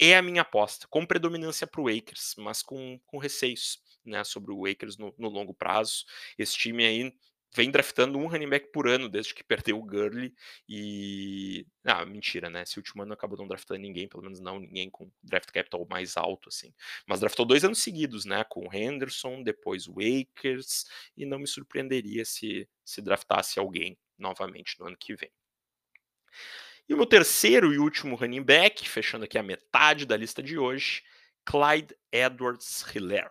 É 0.00 0.16
a 0.16 0.22
minha 0.22 0.42
aposta, 0.42 0.86
com 0.88 1.06
predominância 1.06 1.66
para 1.66 1.80
o 1.80 1.86
Akers, 1.86 2.34
mas 2.38 2.62
com, 2.62 2.98
com 3.06 3.18
receios 3.18 3.80
né, 4.04 4.24
sobre 4.24 4.52
o 4.52 4.66
Akers 4.66 4.96
no, 4.96 5.14
no 5.16 5.28
longo 5.28 5.54
prazo. 5.54 6.04
Esse 6.36 6.56
time 6.56 6.84
aí 6.84 7.12
vem 7.54 7.70
draftando 7.70 8.18
um 8.18 8.26
running 8.26 8.48
back 8.48 8.72
por 8.72 8.88
ano 8.88 9.08
desde 9.08 9.34
que 9.34 9.44
perdeu 9.44 9.78
o 9.78 9.82
Gurley 9.82 10.34
e 10.68 11.66
ah, 11.84 12.04
mentira, 12.04 12.48
né? 12.48 12.62
Esse 12.62 12.78
último 12.78 13.02
ano 13.02 13.12
acabou 13.12 13.36
não 13.36 13.46
draftando 13.46 13.80
ninguém, 13.80 14.08
pelo 14.08 14.22
menos 14.22 14.40
não 14.40 14.58
ninguém 14.58 14.88
com 14.88 15.10
draft 15.22 15.50
capital 15.50 15.86
mais 15.88 16.16
alto 16.16 16.48
assim. 16.48 16.72
Mas 17.06 17.20
draftou 17.20 17.44
dois 17.44 17.64
anos 17.64 17.82
seguidos, 17.82 18.24
né, 18.24 18.44
com 18.44 18.72
Henderson, 18.72 19.42
depois 19.42 19.86
o 19.86 19.96
Akers 19.98 20.86
e 21.16 21.26
não 21.26 21.38
me 21.38 21.46
surpreenderia 21.46 22.24
se 22.24 22.68
se 22.84 23.00
draftasse 23.00 23.58
alguém 23.58 23.98
novamente 24.18 24.78
no 24.78 24.86
ano 24.86 24.96
que 24.96 25.14
vem. 25.14 25.30
E 26.88 26.94
o 26.94 26.96
meu 26.96 27.06
terceiro 27.06 27.72
e 27.72 27.78
último 27.78 28.16
running 28.16 28.42
back, 28.42 28.88
fechando 28.88 29.24
aqui 29.24 29.38
a 29.38 29.42
metade 29.42 30.04
da 30.04 30.16
lista 30.16 30.42
de 30.42 30.58
hoje, 30.58 31.02
Clyde 31.44 31.94
Edwards 32.10 32.84
Hiller. 32.94 33.30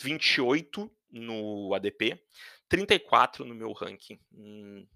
28 0.00 0.90
no 1.10 1.74
ADP, 1.74 2.20
34 2.68 3.44
no 3.44 3.54
meu 3.54 3.72
ranking. 3.72 4.18
Hum, 4.32 4.86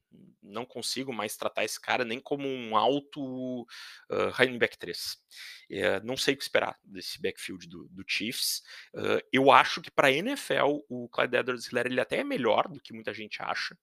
não 0.42 0.64
consigo 0.64 1.12
mais 1.12 1.36
tratar 1.36 1.64
esse 1.64 1.80
cara 1.80 2.04
nem 2.04 2.20
como 2.20 2.48
um 2.48 2.76
alto 2.76 3.62
uh, 3.62 4.30
running 4.32 4.58
back 4.58 4.78
3. 4.78 5.16
É, 5.70 6.00
não 6.00 6.16
sei 6.16 6.34
o 6.34 6.36
que 6.36 6.42
esperar 6.42 6.76
desse 6.82 7.20
backfield 7.20 7.68
do, 7.68 7.88
do 7.88 8.04
Chiefs. 8.06 8.62
Uh, 8.94 9.22
eu 9.32 9.50
acho 9.50 9.80
que 9.80 9.90
para 9.90 10.08
a 10.08 10.12
NFL 10.12 10.80
o 10.88 11.08
Clyde 11.08 11.36
Edwards-Helaire 11.36 11.88
ele 11.88 12.00
até 12.00 12.18
é 12.18 12.24
melhor 12.24 12.68
do 12.68 12.80
que 12.80 12.92
muita 12.92 13.14
gente 13.14 13.40
acha, 13.40 13.78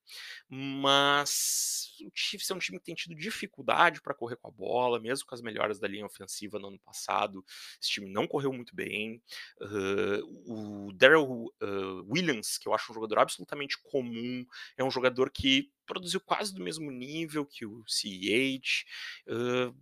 mas 0.49 1.95
o 2.05 2.11
Chiefs 2.13 2.49
é 2.49 2.53
um 2.53 2.59
time 2.59 2.79
que 2.79 2.85
tem 2.85 2.95
tido 2.95 3.15
dificuldade 3.15 4.01
para 4.01 4.13
correr 4.13 4.35
com 4.35 4.49
a 4.49 4.51
bola, 4.51 4.99
mesmo 4.99 5.25
com 5.25 5.35
as 5.35 5.41
melhoras 5.41 5.79
da 5.79 5.87
linha 5.87 6.05
ofensiva 6.05 6.59
no 6.59 6.67
ano 6.67 6.79
passado. 6.79 7.43
Esse 7.81 7.91
time 7.91 8.09
não 8.09 8.27
correu 8.27 8.51
muito 8.51 8.75
bem. 8.75 9.21
Uh, 9.61 10.87
o 10.87 10.93
Daryl 10.93 11.47
Williams, 12.09 12.57
que 12.57 12.67
eu 12.67 12.73
acho 12.73 12.91
um 12.91 12.95
jogador 12.95 13.19
absolutamente 13.19 13.77
comum, 13.81 14.45
é 14.77 14.83
um 14.83 14.91
jogador 14.91 15.31
que 15.31 15.71
produziu 15.87 16.21
quase 16.21 16.53
do 16.53 16.63
mesmo 16.63 16.91
nível 16.91 17.45
que 17.45 17.65
o 17.65 17.83
CEH. 17.87 18.85
Uh, 19.27 19.73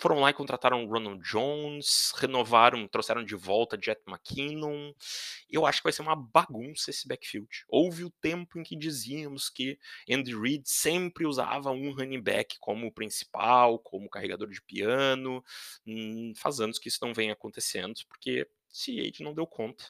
foram 0.00 0.20
lá 0.20 0.30
e 0.30 0.34
contrataram 0.34 0.84
o 0.84 0.88
Ronald 0.88 1.22
Jones, 1.22 2.12
renovaram, 2.16 2.88
trouxeram 2.88 3.24
de 3.24 3.34
volta 3.34 3.78
Jet 3.80 4.00
McKinnon. 4.08 4.92
Eu 5.50 5.66
acho 5.66 5.80
que 5.80 5.84
vai 5.84 5.92
ser 5.92 6.02
uma 6.02 6.16
bagunça 6.16 6.90
esse 6.90 7.06
backfield. 7.06 7.48
Houve 7.68 8.04
o 8.04 8.10
tempo 8.10 8.58
em 8.58 8.62
que 8.62 8.76
dizíamos 8.76 9.50
que 9.50 9.78
Andy 10.10 10.34
Reid 10.34 10.62
sempre 10.66 11.26
usava 11.26 11.70
um 11.70 11.92
running 11.92 12.22
back 12.22 12.56
como 12.60 12.92
principal, 12.92 13.78
como 13.78 14.08
carregador 14.08 14.48
de 14.48 14.62
piano. 14.62 15.44
Hum, 15.86 16.32
faz 16.36 16.60
anos 16.60 16.78
que 16.78 16.88
isso 16.88 16.98
não 17.02 17.12
vem 17.12 17.30
acontecendo, 17.30 17.94
porque 18.08 18.48
Seahawks 18.72 19.20
não 19.20 19.34
deu 19.34 19.46
conta. 19.46 19.84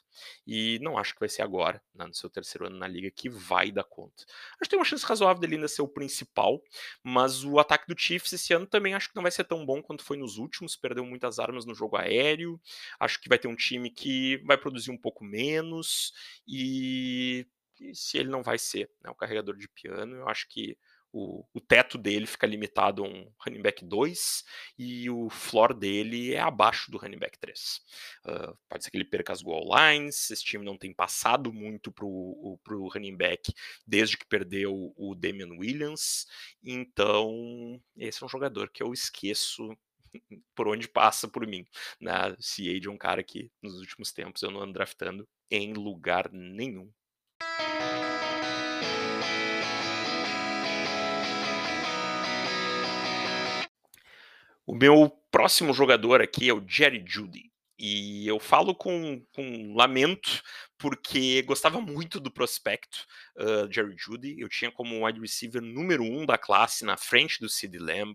E 0.45 0.77
não 0.81 0.97
acho 0.97 1.13
que 1.13 1.19
vai 1.19 1.29
ser 1.29 1.41
agora, 1.41 1.81
né, 1.95 2.05
no 2.05 2.13
seu 2.13 2.29
terceiro 2.29 2.67
ano 2.67 2.77
na 2.77 2.87
liga, 2.87 3.09
que 3.09 3.29
vai 3.29 3.71
dar 3.71 3.85
conta. 3.85 4.23
Acho 4.23 4.63
que 4.63 4.69
tem 4.69 4.79
uma 4.79 4.85
chance 4.85 5.05
razoável 5.05 5.39
dele 5.39 5.55
ainda 5.55 5.67
ser 5.67 5.81
o 5.81 5.87
principal, 5.87 6.61
mas 7.01 7.43
o 7.45 7.57
ataque 7.59 7.87
do 7.87 7.99
Chiefs 7.99 8.33
esse 8.33 8.53
ano 8.53 8.67
também 8.67 8.93
acho 8.93 9.09
que 9.09 9.15
não 9.15 9.23
vai 9.23 9.31
ser 9.31 9.45
tão 9.45 9.65
bom 9.65 9.81
quanto 9.81 10.03
foi 10.03 10.17
nos 10.17 10.37
últimos. 10.37 10.75
Perdeu 10.75 11.05
muitas 11.05 11.39
armas 11.39 11.65
no 11.65 11.73
jogo 11.73 11.95
aéreo. 11.95 12.59
Acho 12.99 13.19
que 13.21 13.29
vai 13.29 13.39
ter 13.39 13.47
um 13.47 13.55
time 13.55 13.89
que 13.89 14.37
vai 14.45 14.57
produzir 14.57 14.91
um 14.91 14.97
pouco 14.97 15.23
menos. 15.23 16.13
E, 16.45 17.47
e 17.79 17.95
se 17.95 18.17
ele 18.17 18.29
não 18.29 18.43
vai 18.43 18.59
ser 18.59 18.91
né, 19.01 19.09
o 19.09 19.15
carregador 19.15 19.55
de 19.55 19.69
piano, 19.69 20.15
eu 20.17 20.27
acho 20.27 20.47
que 20.49 20.77
o, 21.13 21.45
o, 21.53 21.61
teto 21.61 21.97
dele 21.97 22.25
fica 22.25 22.47
limitado 22.47 23.03
a 23.03 23.07
um 23.07 23.31
running 23.37 23.61
back 23.61 23.85
2 23.85 24.43
e 24.79 25.09
o 25.09 25.29
floor 25.29 25.73
dele 25.73 26.33
é 26.33 26.39
abaixo 26.39 26.89
do 26.89 26.97
running 26.97 27.19
back 27.19 27.37
3. 27.37 27.81
Uh, 28.25 28.57
pode 28.67 28.83
ser 28.83 28.89
que 28.89 28.97
ele 28.97 29.05
perca 29.05 29.31
as 29.31 29.41
goal 29.43 29.63
lines, 29.63 30.31
esse 30.31 30.43
time 30.43 30.65
não 30.65 30.75
tem 30.75 30.91
passado 30.91 31.53
muito 31.53 31.91
para 31.91 32.05
o 32.05 32.59
running 32.91 33.15
back 33.15 33.53
desde 33.85 34.17
que 34.17 34.25
perdeu 34.25 34.91
o 34.97 35.13
Damian 35.13 35.55
Williams, 35.57 36.25
então 36.63 37.79
esse 37.95 38.23
é 38.23 38.25
um 38.25 38.29
jogador 38.29 38.69
que 38.69 38.81
eu 38.81 38.91
esqueço 38.91 39.77
por 40.55 40.67
onde 40.67 40.87
passa 40.87 41.27
por 41.27 41.45
mim. 41.45 41.65
Né? 42.01 42.11
Ciade 42.39 42.87
é 42.87 42.91
um 42.91 42.97
cara 42.97 43.23
que 43.23 43.51
nos 43.61 43.79
últimos 43.79 44.11
tempos 44.11 44.41
eu 44.41 44.51
não 44.51 44.61
ando 44.61 44.73
draftando 44.73 45.27
em 45.49 45.73
lugar 45.73 46.31
nenhum. 46.31 46.91
O 54.65 54.75
meu 54.75 55.09
próximo 55.31 55.73
jogador 55.73 56.21
aqui 56.21 56.49
é 56.49 56.53
o 56.53 56.63
Jerry 56.65 57.03
Judy. 57.05 57.51
E 57.77 58.27
eu 58.27 58.39
falo 58.39 58.73
com, 58.73 59.21
com 59.33 59.73
lamento, 59.75 60.41
porque 60.83 61.41
gostava 61.43 61.79
muito 61.79 62.19
do 62.19 62.29
prospecto 62.29 63.07
uh, 63.37 63.71
Jerry 63.71 63.95
Judy. 63.97 64.35
Eu 64.37 64.49
tinha 64.49 64.69
como 64.69 65.05
wide 65.05 65.17
receiver 65.17 65.61
número 65.61 66.03
um 66.03 66.25
da 66.25 66.37
classe 66.37 66.83
na 66.83 66.97
frente 66.97 67.39
do 67.39 67.47
Sid 67.47 67.79
Lamb. 67.79 68.13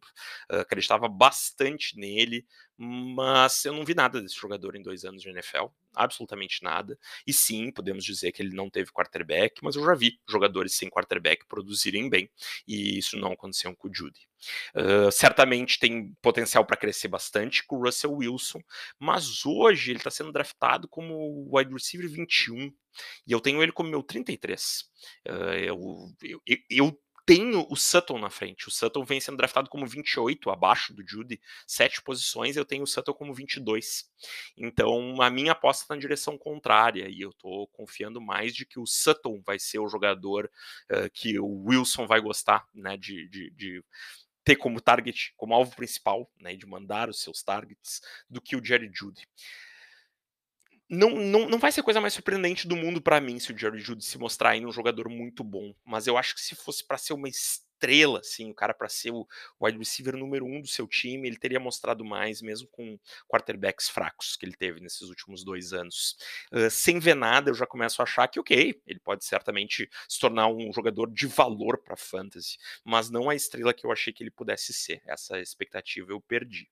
Uh, 0.52 0.56
acreditava 0.56 1.08
bastante 1.08 1.96
nele, 1.96 2.44
mas 2.76 3.64
eu 3.64 3.72
não 3.72 3.86
vi 3.86 3.94
nada 3.94 4.20
desse 4.20 4.36
jogador 4.36 4.76
em 4.76 4.82
dois 4.82 5.06
anos 5.06 5.22
de 5.22 5.30
NFL 5.30 5.68
absolutamente 5.94 6.62
nada. 6.62 6.98
E 7.26 7.32
sim, 7.32 7.70
podemos 7.70 8.04
dizer 8.04 8.32
que 8.32 8.42
ele 8.42 8.54
não 8.54 8.70
teve 8.70 8.92
quarterback, 8.92 9.62
mas 9.62 9.76
eu 9.76 9.84
já 9.84 9.94
vi 9.94 10.18
jogadores 10.28 10.74
sem 10.74 10.88
quarterback 10.88 11.46
produzirem 11.46 12.08
bem, 12.08 12.30
e 12.66 12.98
isso 12.98 13.18
não 13.18 13.32
aconteceu 13.32 13.74
com 13.74 13.88
o 13.88 13.94
Judy. 13.94 14.28
Uh, 14.74 15.10
certamente 15.10 15.80
tem 15.80 16.14
potencial 16.22 16.64
para 16.64 16.76
crescer 16.76 17.08
bastante 17.08 17.66
com 17.66 17.76
o 17.76 17.84
Russell 17.84 18.12
Wilson, 18.12 18.60
mas 18.98 19.44
hoje 19.44 19.90
ele 19.90 19.98
está 19.98 20.10
sendo 20.10 20.30
draftado 20.30 20.86
como 20.86 21.48
wide 21.52 21.72
receiver 21.72 22.08
21 22.08 22.57
e 23.26 23.32
eu 23.32 23.40
tenho 23.40 23.62
ele 23.62 23.72
como 23.72 23.90
meu 23.90 24.02
33. 24.02 24.90
Uh, 25.26 25.32
eu, 25.54 26.14
eu, 26.22 26.58
eu 26.68 27.00
tenho 27.28 27.66
o 27.68 27.76
Sutton 27.76 28.18
na 28.18 28.30
frente. 28.30 28.68
O 28.68 28.70
Sutton 28.70 29.04
vem 29.04 29.20
sendo 29.20 29.36
draftado 29.36 29.68
como 29.68 29.86
28, 29.86 30.48
abaixo 30.48 30.94
do 30.94 31.06
Judy, 31.06 31.38
sete 31.66 32.00
posições, 32.00 32.56
eu 32.56 32.64
tenho 32.64 32.84
o 32.84 32.86
Sutton 32.86 33.12
como 33.12 33.34
22. 33.34 34.10
Então, 34.56 35.20
a 35.20 35.28
minha 35.28 35.52
aposta 35.52 35.84
está 35.84 35.94
na 35.94 36.00
direção 36.00 36.38
contrária, 36.38 37.06
e 37.06 37.20
eu 37.20 37.28
estou 37.28 37.68
confiando 37.68 38.18
mais 38.18 38.54
de 38.54 38.64
que 38.64 38.80
o 38.80 38.86
Sutton 38.86 39.42
vai 39.44 39.58
ser 39.58 39.78
o 39.78 39.88
jogador 39.88 40.50
uh, 40.90 41.10
que 41.12 41.38
o 41.38 41.64
Wilson 41.66 42.06
vai 42.06 42.18
gostar, 42.18 42.66
né, 42.72 42.96
de, 42.96 43.28
de, 43.28 43.50
de 43.50 43.84
ter 44.42 44.56
como 44.56 44.80
target, 44.80 45.34
como 45.36 45.52
alvo 45.52 45.76
principal, 45.76 46.32
né, 46.40 46.56
de 46.56 46.64
mandar 46.64 47.10
os 47.10 47.20
seus 47.20 47.42
targets, 47.42 48.00
do 48.30 48.40
que 48.40 48.56
o 48.56 48.64
Jerry 48.64 48.90
Judy 48.90 49.28
não, 50.88 51.10
não, 51.10 51.48
não 51.48 51.58
vai 51.58 51.70
ser 51.70 51.80
a 51.80 51.84
coisa 51.84 52.00
mais 52.00 52.14
surpreendente 52.14 52.66
do 52.66 52.76
mundo 52.76 53.00
para 53.00 53.20
mim 53.20 53.38
se 53.38 53.52
o 53.52 53.58
Jerry 53.58 53.78
Judy 53.78 54.04
se 54.04 54.18
mostrar 54.18 54.50
ainda 54.50 54.68
um 54.68 54.72
jogador 54.72 55.08
muito 55.08 55.44
bom. 55.44 55.74
Mas 55.84 56.06
eu 56.06 56.16
acho 56.16 56.34
que 56.34 56.40
se 56.40 56.54
fosse 56.54 56.86
para 56.86 56.96
ser 56.96 57.12
uma 57.12 57.28
estrela, 57.28 57.67
assim, 58.18 58.50
o 58.50 58.54
cara 58.54 58.74
para 58.74 58.88
ser 58.88 59.10
o 59.12 59.26
wide 59.60 59.78
receiver 59.78 60.16
número 60.16 60.44
um 60.44 60.60
do 60.60 60.66
seu 60.66 60.86
time, 60.86 61.28
ele 61.28 61.36
teria 61.36 61.60
mostrado 61.60 62.04
mais, 62.04 62.42
mesmo 62.42 62.68
com 62.68 62.98
quarterbacks 63.28 63.88
fracos 63.88 64.36
que 64.36 64.44
ele 64.44 64.54
teve 64.54 64.80
nesses 64.80 65.02
últimos 65.02 65.44
dois 65.44 65.72
anos. 65.72 66.16
Uh, 66.52 66.70
sem 66.70 66.98
ver 66.98 67.14
nada, 67.14 67.50
eu 67.50 67.54
já 67.54 67.66
começo 67.66 68.00
a 68.00 68.04
achar 68.04 68.28
que, 68.28 68.40
ok, 68.40 68.80
ele 68.86 69.00
pode 69.00 69.24
certamente 69.24 69.88
se 70.08 70.18
tornar 70.18 70.48
um 70.48 70.72
jogador 70.72 71.10
de 71.10 71.26
valor 71.26 71.78
para 71.78 71.96
fantasy, 71.96 72.58
mas 72.84 73.10
não 73.10 73.30
a 73.30 73.34
estrela 73.34 73.74
que 73.74 73.86
eu 73.86 73.92
achei 73.92 74.12
que 74.12 74.22
ele 74.22 74.30
pudesse 74.30 74.72
ser. 74.72 75.02
Essa 75.06 75.38
expectativa 75.40 76.12
eu 76.12 76.20
perdi. 76.20 76.68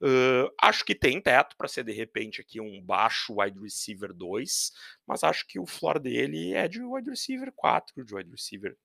Uh, 0.00 0.50
acho 0.60 0.84
que 0.84 0.94
tem 0.94 1.20
teto 1.20 1.56
para 1.56 1.68
ser, 1.68 1.84
de 1.84 1.92
repente, 1.92 2.40
aqui 2.40 2.60
um 2.60 2.80
baixo 2.82 3.40
wide 3.40 3.58
receiver 3.60 4.12
2, 4.12 4.72
mas 5.06 5.22
acho 5.22 5.46
que 5.46 5.58
o 5.58 5.66
floor 5.66 5.98
dele 5.98 6.54
é 6.54 6.68
de 6.68 6.82
wide 6.82 7.10
receiver 7.10 7.52
4, 7.54 8.04
de 8.04 8.14
wide 8.14 8.30
receiver 8.30 8.76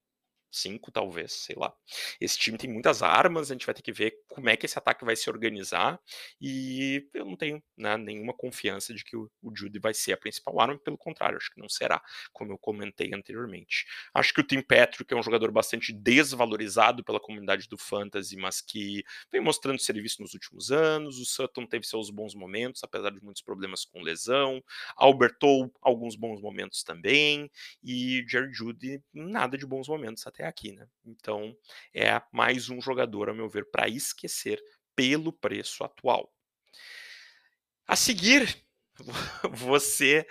cinco, 0.52 0.92
talvez, 0.92 1.32
sei 1.32 1.56
lá. 1.56 1.74
Esse 2.20 2.38
time 2.38 2.58
tem 2.58 2.70
muitas 2.70 3.02
armas, 3.02 3.50
a 3.50 3.54
gente 3.54 3.66
vai 3.66 3.74
ter 3.74 3.82
que 3.82 3.92
ver 3.92 4.14
como 4.28 4.50
é 4.50 4.58
que 4.58 4.66
esse 4.66 4.78
ataque 4.78 5.06
vai 5.06 5.16
se 5.16 5.30
organizar. 5.30 6.00
E 6.40 7.08
eu 7.14 7.26
não 7.26 7.36
tenho 7.36 7.64
né, 7.78 7.98
nenhuma 7.98 8.34
confiança 8.34 8.94
de 8.94 9.04
que 9.04 9.16
o, 9.16 9.30
o 9.42 9.56
Judy 9.56 9.80
vai 9.80 9.94
ser 9.94 10.14
a 10.14 10.18
principal 10.18 10.60
arma, 10.60 10.78
pelo 10.78 10.98
contrário, 10.98 11.38
acho 11.38 11.52
que 11.52 11.60
não 11.60 11.70
será, 11.70 12.02
como 12.34 12.52
eu 12.52 12.58
comentei 12.58 13.14
anteriormente. 13.14 13.86
Acho 14.14 14.34
que 14.34 14.42
o 14.42 14.44
Tim 14.44 14.62
Patrick 14.62 15.12
é 15.14 15.18
um 15.18 15.24
jogador 15.24 15.52
bastante 15.52 15.94
desvalorizado 15.94 17.04
pela 17.04 17.20
comunidade 17.20 17.68
do 17.68 17.78
Fantasy, 17.78 18.36
mas 18.36 18.62
que 18.62 19.04
vem 19.32 19.42
mostrando 19.42 19.80
serviço 19.80 20.22
nos 20.22 20.34
últimos 20.34 20.72
anos. 20.72 21.20
O 21.20 21.26
Sutton 21.26 21.66
teve 21.66 21.86
seus 21.86 22.10
bons 22.10 22.36
momentos, 22.36 22.84
apesar 22.84 23.12
de 23.12 23.24
muitos 23.24 23.42
problemas 23.42 23.86
com 23.86 24.02
lesão. 24.02 24.64
Albertou 24.96 25.72
alguns 25.82 26.16
bons 26.16 26.42
momentos 26.42 26.84
também. 26.84 27.50
E 27.84 28.24
Jerry 28.28 28.54
Judy, 28.54 29.02
nada 29.14 29.58
de 29.58 29.66
bons 29.66 29.88
momentos 29.88 30.26
até 30.28 30.41
até 30.42 30.48
aqui, 30.48 30.72
né? 30.74 30.88
Então 31.06 31.56
é 31.94 32.22
mais 32.32 32.70
um 32.70 32.82
jogador, 32.82 33.30
a 33.30 33.34
meu 33.34 33.48
ver, 33.48 33.70
para 33.70 33.88
esquecer 33.88 34.62
pelo 34.96 35.32
preço 35.32 35.84
atual. 35.84 36.34
A 37.88 37.96
seguir, 37.96 38.64
você 39.52 40.28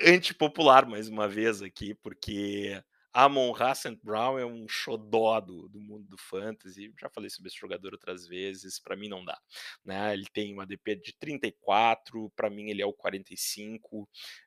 antipopular 0.00 0.86
mais 0.86 1.08
uma 1.08 1.26
vez 1.26 1.62
aqui, 1.62 1.94
porque 1.94 2.82
Amon 3.12 3.54
Hassan 3.54 3.96
Brown 4.02 4.38
é 4.38 4.44
um 4.44 4.66
xodó 4.68 5.40
do, 5.40 5.68
do, 5.68 5.80
mundo 5.80 6.04
do 6.08 6.18
fantasy. 6.18 6.92
Já 7.00 7.08
falei 7.08 7.30
sobre 7.30 7.48
esse 7.48 7.58
jogador 7.58 7.92
outras 7.92 8.26
vezes. 8.26 8.80
Para 8.80 8.96
mim 8.96 9.08
não 9.08 9.24
dá. 9.24 9.40
Né? 9.84 10.12
Ele 10.12 10.26
tem 10.32 10.52
um 10.52 10.60
ADP 10.60 10.96
de 10.96 11.16
34, 11.18 12.30
para 12.34 12.50
mim 12.50 12.70
ele 12.70 12.82
é 12.82 12.86
o 12.86 12.92
45. 12.92 14.02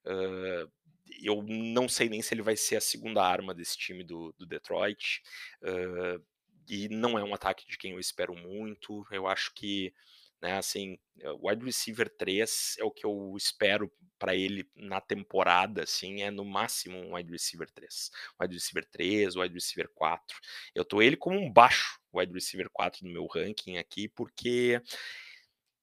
Uh, 0.05 0.71
eu 1.21 1.43
não 1.43 1.87
sei 1.87 2.09
nem 2.09 2.21
se 2.21 2.33
ele 2.33 2.41
vai 2.41 2.55
ser 2.55 2.77
a 2.77 2.81
segunda 2.81 3.23
arma 3.23 3.53
desse 3.53 3.77
time 3.77 4.03
do, 4.03 4.33
do 4.37 4.45
Detroit. 4.45 5.21
Uh, 5.61 6.23
e 6.69 6.89
não 6.89 7.17
é 7.17 7.23
um 7.23 7.33
ataque 7.33 7.65
de 7.67 7.77
quem 7.77 7.93
eu 7.93 7.99
espero 7.99 8.35
muito. 8.35 9.05
Eu 9.11 9.27
acho 9.27 9.53
que, 9.53 9.93
né, 10.41 10.57
assim, 10.57 10.97
o 11.23 11.49
wide 11.49 11.65
receiver 11.65 12.09
3 12.09 12.75
é 12.79 12.83
o 12.83 12.91
que 12.91 13.05
eu 13.05 13.33
espero 13.37 13.91
para 14.19 14.35
ele 14.35 14.67
na 14.75 14.99
temporada, 14.99 15.83
assim, 15.83 16.23
é 16.23 16.31
no 16.31 16.43
máximo 16.43 16.97
um 16.97 17.15
wide 17.15 17.31
receiver 17.31 17.69
3. 17.69 18.11
Wide 18.41 18.53
receiver 18.53 18.85
3, 18.89 19.35
wide 19.35 19.53
receiver 19.53 19.89
4. 19.93 20.37
Eu 20.73 20.83
tô 20.83 21.01
ele 21.01 21.15
como 21.15 21.39
um 21.39 21.51
baixo 21.51 21.99
wide 22.13 22.33
receiver 22.33 22.69
4 22.71 23.05
no 23.05 23.13
meu 23.13 23.27
ranking 23.27 23.77
aqui, 23.77 24.07
porque 24.09 24.81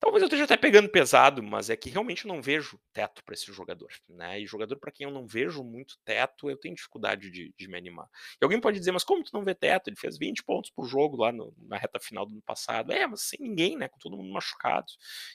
Talvez 0.05 0.21
eu 0.21 0.27
esteja 0.27 0.45
até 0.45 0.59
pegando 0.59 0.87
pesado, 0.87 1.43
mas 1.43 1.71
é 1.71 1.77
que 1.77 1.89
realmente 1.89 2.27
eu 2.27 2.29
não 2.29 2.43
vejo 2.43 2.79
teto 2.93 3.25
para 3.25 3.33
esse 3.33 3.51
jogador, 3.51 3.89
né? 4.07 4.39
E 4.39 4.47
jogador 4.47 4.77
para 4.77 4.93
quem 4.93 5.07
eu 5.07 5.11
não 5.11 5.27
vejo 5.27 5.65
muito 5.65 5.97
teto, 6.05 6.51
eu 6.51 6.59
tenho 6.59 6.75
dificuldade 6.75 7.31
de, 7.31 7.55
de, 7.57 7.69
me 7.69 7.79
animar. 7.79 8.07
E 8.39 8.45
alguém 8.45 8.61
pode 8.61 8.79
dizer, 8.79 8.93
mas 8.93 9.03
como 9.03 9.25
tu 9.25 9.31
não 9.33 9.43
vê 9.43 9.55
teto? 9.55 9.89
Ele 9.89 9.97
fez 9.97 10.19
20 10.19 10.45
pontos 10.45 10.71
por 10.71 10.85
jogo 10.87 11.17
lá 11.17 11.33
no, 11.33 11.55
na 11.57 11.79
reta 11.79 11.99
final 11.99 12.27
do 12.27 12.33
ano 12.33 12.43
passado. 12.43 12.93
É, 12.93 13.07
mas 13.07 13.23
sem 13.23 13.39
ninguém, 13.41 13.79
né? 13.79 13.89
Com 13.89 13.97
todo 13.97 14.15
mundo 14.15 14.31
machucado. 14.31 14.93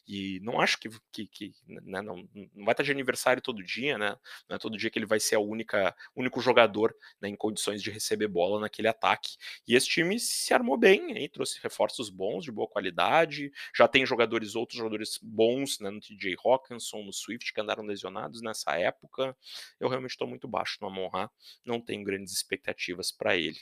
E 0.07 0.39
não 0.43 0.61
acho 0.61 0.79
que, 0.79 0.87
que, 1.11 1.25
que 1.25 1.51
né? 1.67 2.03
não, 2.03 2.17
não 2.53 2.63
vai 2.63 2.73
estar 2.73 2.83
de 2.83 2.91
aniversário 2.91 3.41
todo 3.41 3.63
dia, 3.63 3.97
né? 3.97 4.15
Não 4.47 4.55
é 4.55 4.59
todo 4.59 4.77
dia 4.77 4.91
que 4.91 4.99
ele 4.99 5.07
vai 5.07 5.19
ser 5.19 5.37
única 5.37 5.95
único 6.15 6.39
jogador 6.39 6.95
né, 7.19 7.27
em 7.27 7.35
condições 7.35 7.81
de 7.81 7.89
receber 7.89 8.27
bola 8.27 8.59
naquele 8.59 8.87
ataque. 8.87 9.35
E 9.67 9.75
esse 9.75 9.87
time 9.87 10.19
se 10.19 10.53
armou 10.53 10.77
bem, 10.77 11.27
trouxe 11.29 11.59
reforços 11.59 12.11
bons, 12.11 12.43
de 12.43 12.51
boa 12.51 12.67
qualidade, 12.67 13.51
já 13.75 13.87
tem 13.87 14.05
jogadores 14.05 14.58
outros 14.59 14.77
jogadores 14.77 15.19
bons, 15.21 15.79
né, 15.79 15.89
no 15.89 15.99
TJ 15.99 16.35
Hawkinson, 16.43 17.03
no 17.03 17.13
Swift, 17.13 17.53
que 17.53 17.61
andaram 17.61 17.83
lesionados 17.83 18.41
nessa 18.41 18.77
época. 18.77 19.35
Eu 19.79 19.89
realmente 19.89 20.11
estou 20.11 20.27
muito 20.27 20.47
baixo 20.47 20.77
no 20.81 20.87
Amon 20.87 21.09
Ra, 21.09 21.31
não 21.65 21.81
tenho 21.81 22.03
grandes 22.03 22.33
expectativas 22.33 23.11
para 23.11 23.35
ele. 23.35 23.59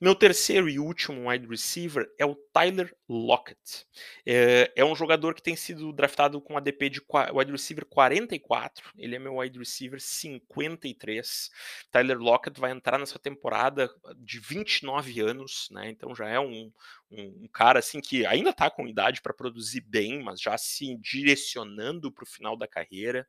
Meu 0.00 0.14
terceiro 0.14 0.68
e 0.68 0.78
último 0.78 1.28
wide 1.28 1.48
receiver 1.48 2.08
é 2.16 2.24
o 2.24 2.36
Tyler 2.52 2.94
Lockett. 3.08 3.84
É, 4.24 4.72
é, 4.76 4.84
um 4.84 4.94
jogador 4.94 5.34
que 5.34 5.42
tem 5.42 5.56
sido 5.56 5.92
draftado 5.92 6.40
com 6.40 6.56
ADP 6.56 6.88
de 6.88 7.00
wide 7.34 7.50
receiver 7.50 7.84
44. 7.84 8.92
Ele 8.96 9.16
é 9.16 9.18
meu 9.18 9.38
wide 9.38 9.58
receiver 9.58 10.00
53. 10.00 11.50
Tyler 11.90 12.16
Lockett 12.16 12.60
vai 12.60 12.70
entrar 12.70 12.96
nessa 12.96 13.18
temporada 13.18 13.90
de 14.18 14.38
29 14.38 15.20
anos, 15.20 15.66
né? 15.72 15.90
Então 15.90 16.14
já 16.14 16.28
é 16.28 16.38
um, 16.38 16.70
um, 17.10 17.44
um 17.44 17.48
cara 17.52 17.80
assim 17.80 18.00
que 18.00 18.24
ainda 18.24 18.50
está 18.50 18.70
com 18.70 18.86
idade 18.86 19.20
para 19.20 19.34
produzir 19.34 19.80
bem, 19.80 20.22
mas 20.22 20.40
já 20.40 20.56
se 20.56 20.96
direcionando 20.98 22.12
para 22.12 22.22
o 22.22 22.28
final 22.28 22.56
da 22.56 22.68
carreira. 22.68 23.26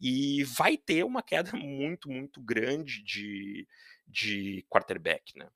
E 0.00 0.44
vai 0.44 0.76
ter 0.76 1.04
uma 1.04 1.20
queda 1.20 1.50
muito, 1.56 2.08
muito 2.08 2.40
grande 2.40 3.02
de 3.02 3.66
de 4.06 4.64
quarterback, 4.68 5.36
né? 5.38 5.48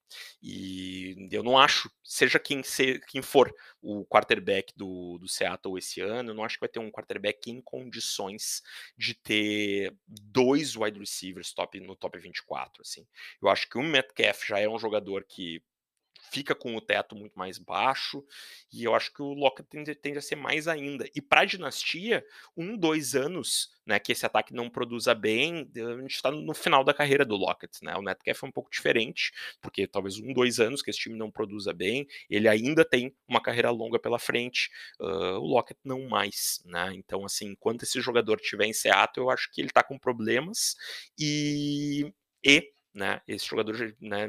E 0.43 1.29
eu 1.31 1.43
não 1.43 1.59
acho, 1.59 1.91
seja 2.03 2.39
quem, 2.39 2.63
ser, 2.63 3.05
quem 3.07 3.21
for 3.23 3.55
o 3.83 4.05
quarterback 4.07 4.73
do, 4.77 5.19
do 5.19 5.29
Seattle 5.29 5.79
esse 5.79 6.01
ano, 6.01 6.31
eu 6.31 6.35
não 6.35 6.45
acho 6.45 6.57
que 6.57 6.61
vai 6.61 6.69
ter 6.69 6.79
um 6.79 6.91
quarterback 6.91 7.51
em 7.51 7.61
condições 7.61 8.63
de 8.97 9.15
ter 9.15 9.95
dois 10.07 10.77
wide 10.77 10.99
receivers 10.99 11.53
top, 11.53 11.79
no 11.81 11.95
top 11.95 12.19
24, 12.19 12.83
assim. 12.83 13.07
Eu 13.43 13.49
acho 13.49 13.69
que 13.69 13.79
o 13.79 13.83
Metcalf 13.83 14.47
já 14.47 14.59
é 14.59 14.69
um 14.69 14.79
jogador 14.79 15.25
que 15.25 15.63
fica 16.31 16.55
com 16.55 16.75
o 16.77 16.81
teto 16.81 17.15
muito 17.15 17.39
mais 17.39 17.59
baixo, 17.59 18.25
e 18.73 18.85
eu 18.85 18.95
acho 18.95 19.13
que 19.13 19.23
o 19.23 19.33
Lockett 19.33 19.69
tende, 19.69 19.95
tende 19.95 20.19
a 20.19 20.23
ser 20.23 20.37
mais 20.37 20.69
ainda. 20.69 21.09
E 21.15 21.21
para 21.21 21.43
a 21.43 21.45
dinastia, 21.45 22.25
um, 22.57 22.77
dois 22.77 23.15
anos, 23.15 23.71
né, 23.87 23.99
que 23.99 24.13
esse 24.13 24.27
ataque 24.27 24.53
não 24.53 24.69
produza 24.69 25.15
bem, 25.15 25.71
a 25.77 26.01
gente 26.01 26.15
está 26.15 26.31
no 26.31 26.55
final 26.55 26.83
da 26.85 26.95
carreira 26.95 27.25
do 27.25 27.37
Lockett, 27.37 27.79
né, 27.83 27.95
o 27.97 28.03
Metcalf 28.03 28.43
é 28.43 28.47
um 28.47 28.53
pouco 28.53 28.71
diferente, 28.71 29.33
porque 29.61 29.87
talvez 29.87 30.19
um, 30.19 30.33
dois 30.33 30.61
anos 30.61 30.83
que 30.83 30.91
esse 30.91 31.01
time 31.01 31.17
não 31.17 31.31
produza 31.31 31.73
bem, 31.73 32.07
ele 32.29 32.49
ainda 32.49 32.85
tem 32.85 33.15
uma 33.29 33.41
carreira 33.41 33.71
longa 33.71 33.99
pela 33.99 34.19
frente, 34.19 34.71
uh, 35.01 35.39
o 35.39 35.47
Lockett 35.47 35.81
não 35.85 36.09
mais, 36.09 36.61
né, 36.65 36.93
então 36.95 37.25
assim, 37.25 37.49
enquanto 37.49 37.85
esse 37.85 38.01
jogador 38.01 38.39
estiver 38.41 38.67
em 38.67 38.73
Seattle, 38.73 39.27
eu 39.27 39.31
acho 39.31 39.51
que 39.53 39.61
ele 39.61 39.69
está 39.69 39.83
com 39.83 39.99
problemas, 39.99 40.75
e 41.19 42.13
e 42.45 42.73
né? 42.97 43.21
Esse 43.29 43.47
jogador, 43.47 43.95
né, 44.01 44.29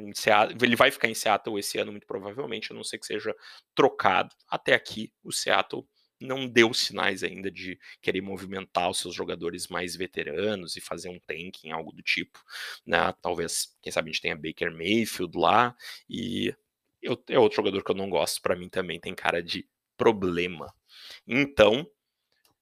ele 0.62 0.76
vai 0.76 0.92
ficar 0.92 1.08
em 1.08 1.14
Seattle 1.14 1.58
esse 1.58 1.78
ano 1.80 1.92
muito 1.92 2.06
provavelmente, 2.06 2.72
a 2.72 2.76
não 2.76 2.84
ser 2.84 2.98
que 3.00 3.06
seja 3.06 3.34
trocado. 3.74 4.36
Até 4.50 4.74
aqui, 4.74 5.12
o 5.24 5.32
Seattle 5.32 5.88
não 6.20 6.48
deu 6.48 6.74
sinais 6.74 7.24
ainda 7.24 7.50
de 7.50 7.80
querer 8.02 8.22
movimentar 8.22 8.90
os 8.90 9.00
seus 9.00 9.16
jogadores 9.16 9.68
mais 9.68 9.96
veteranos 9.96 10.76
e 10.76 10.82
fazer 10.82 11.10
um 11.10 11.20
tanking, 11.20 11.72
algo 11.72 11.94
do 11.94 12.02
tipo, 12.02 12.44
né? 12.86 13.14
Talvez, 13.22 13.74
quem 13.82 13.92
sabe 13.92 14.10
a 14.10 14.12
gente 14.12 14.22
tenha 14.22 14.36
Baker 14.36 14.72
Mayfield 14.72 15.38
lá 15.38 15.76
e 16.10 16.54
é 17.30 17.40
outro 17.40 17.56
jogador 17.56 17.84
que 17.84 17.92
eu 17.92 17.96
não 17.96 18.10
gosto, 18.10 18.42
para 18.42 18.56
mim 18.56 18.68
também 18.68 19.00
tem 19.00 19.16
cara 19.16 19.42
de 19.42 19.66
problema. 19.96 20.74
Então, 21.26 21.90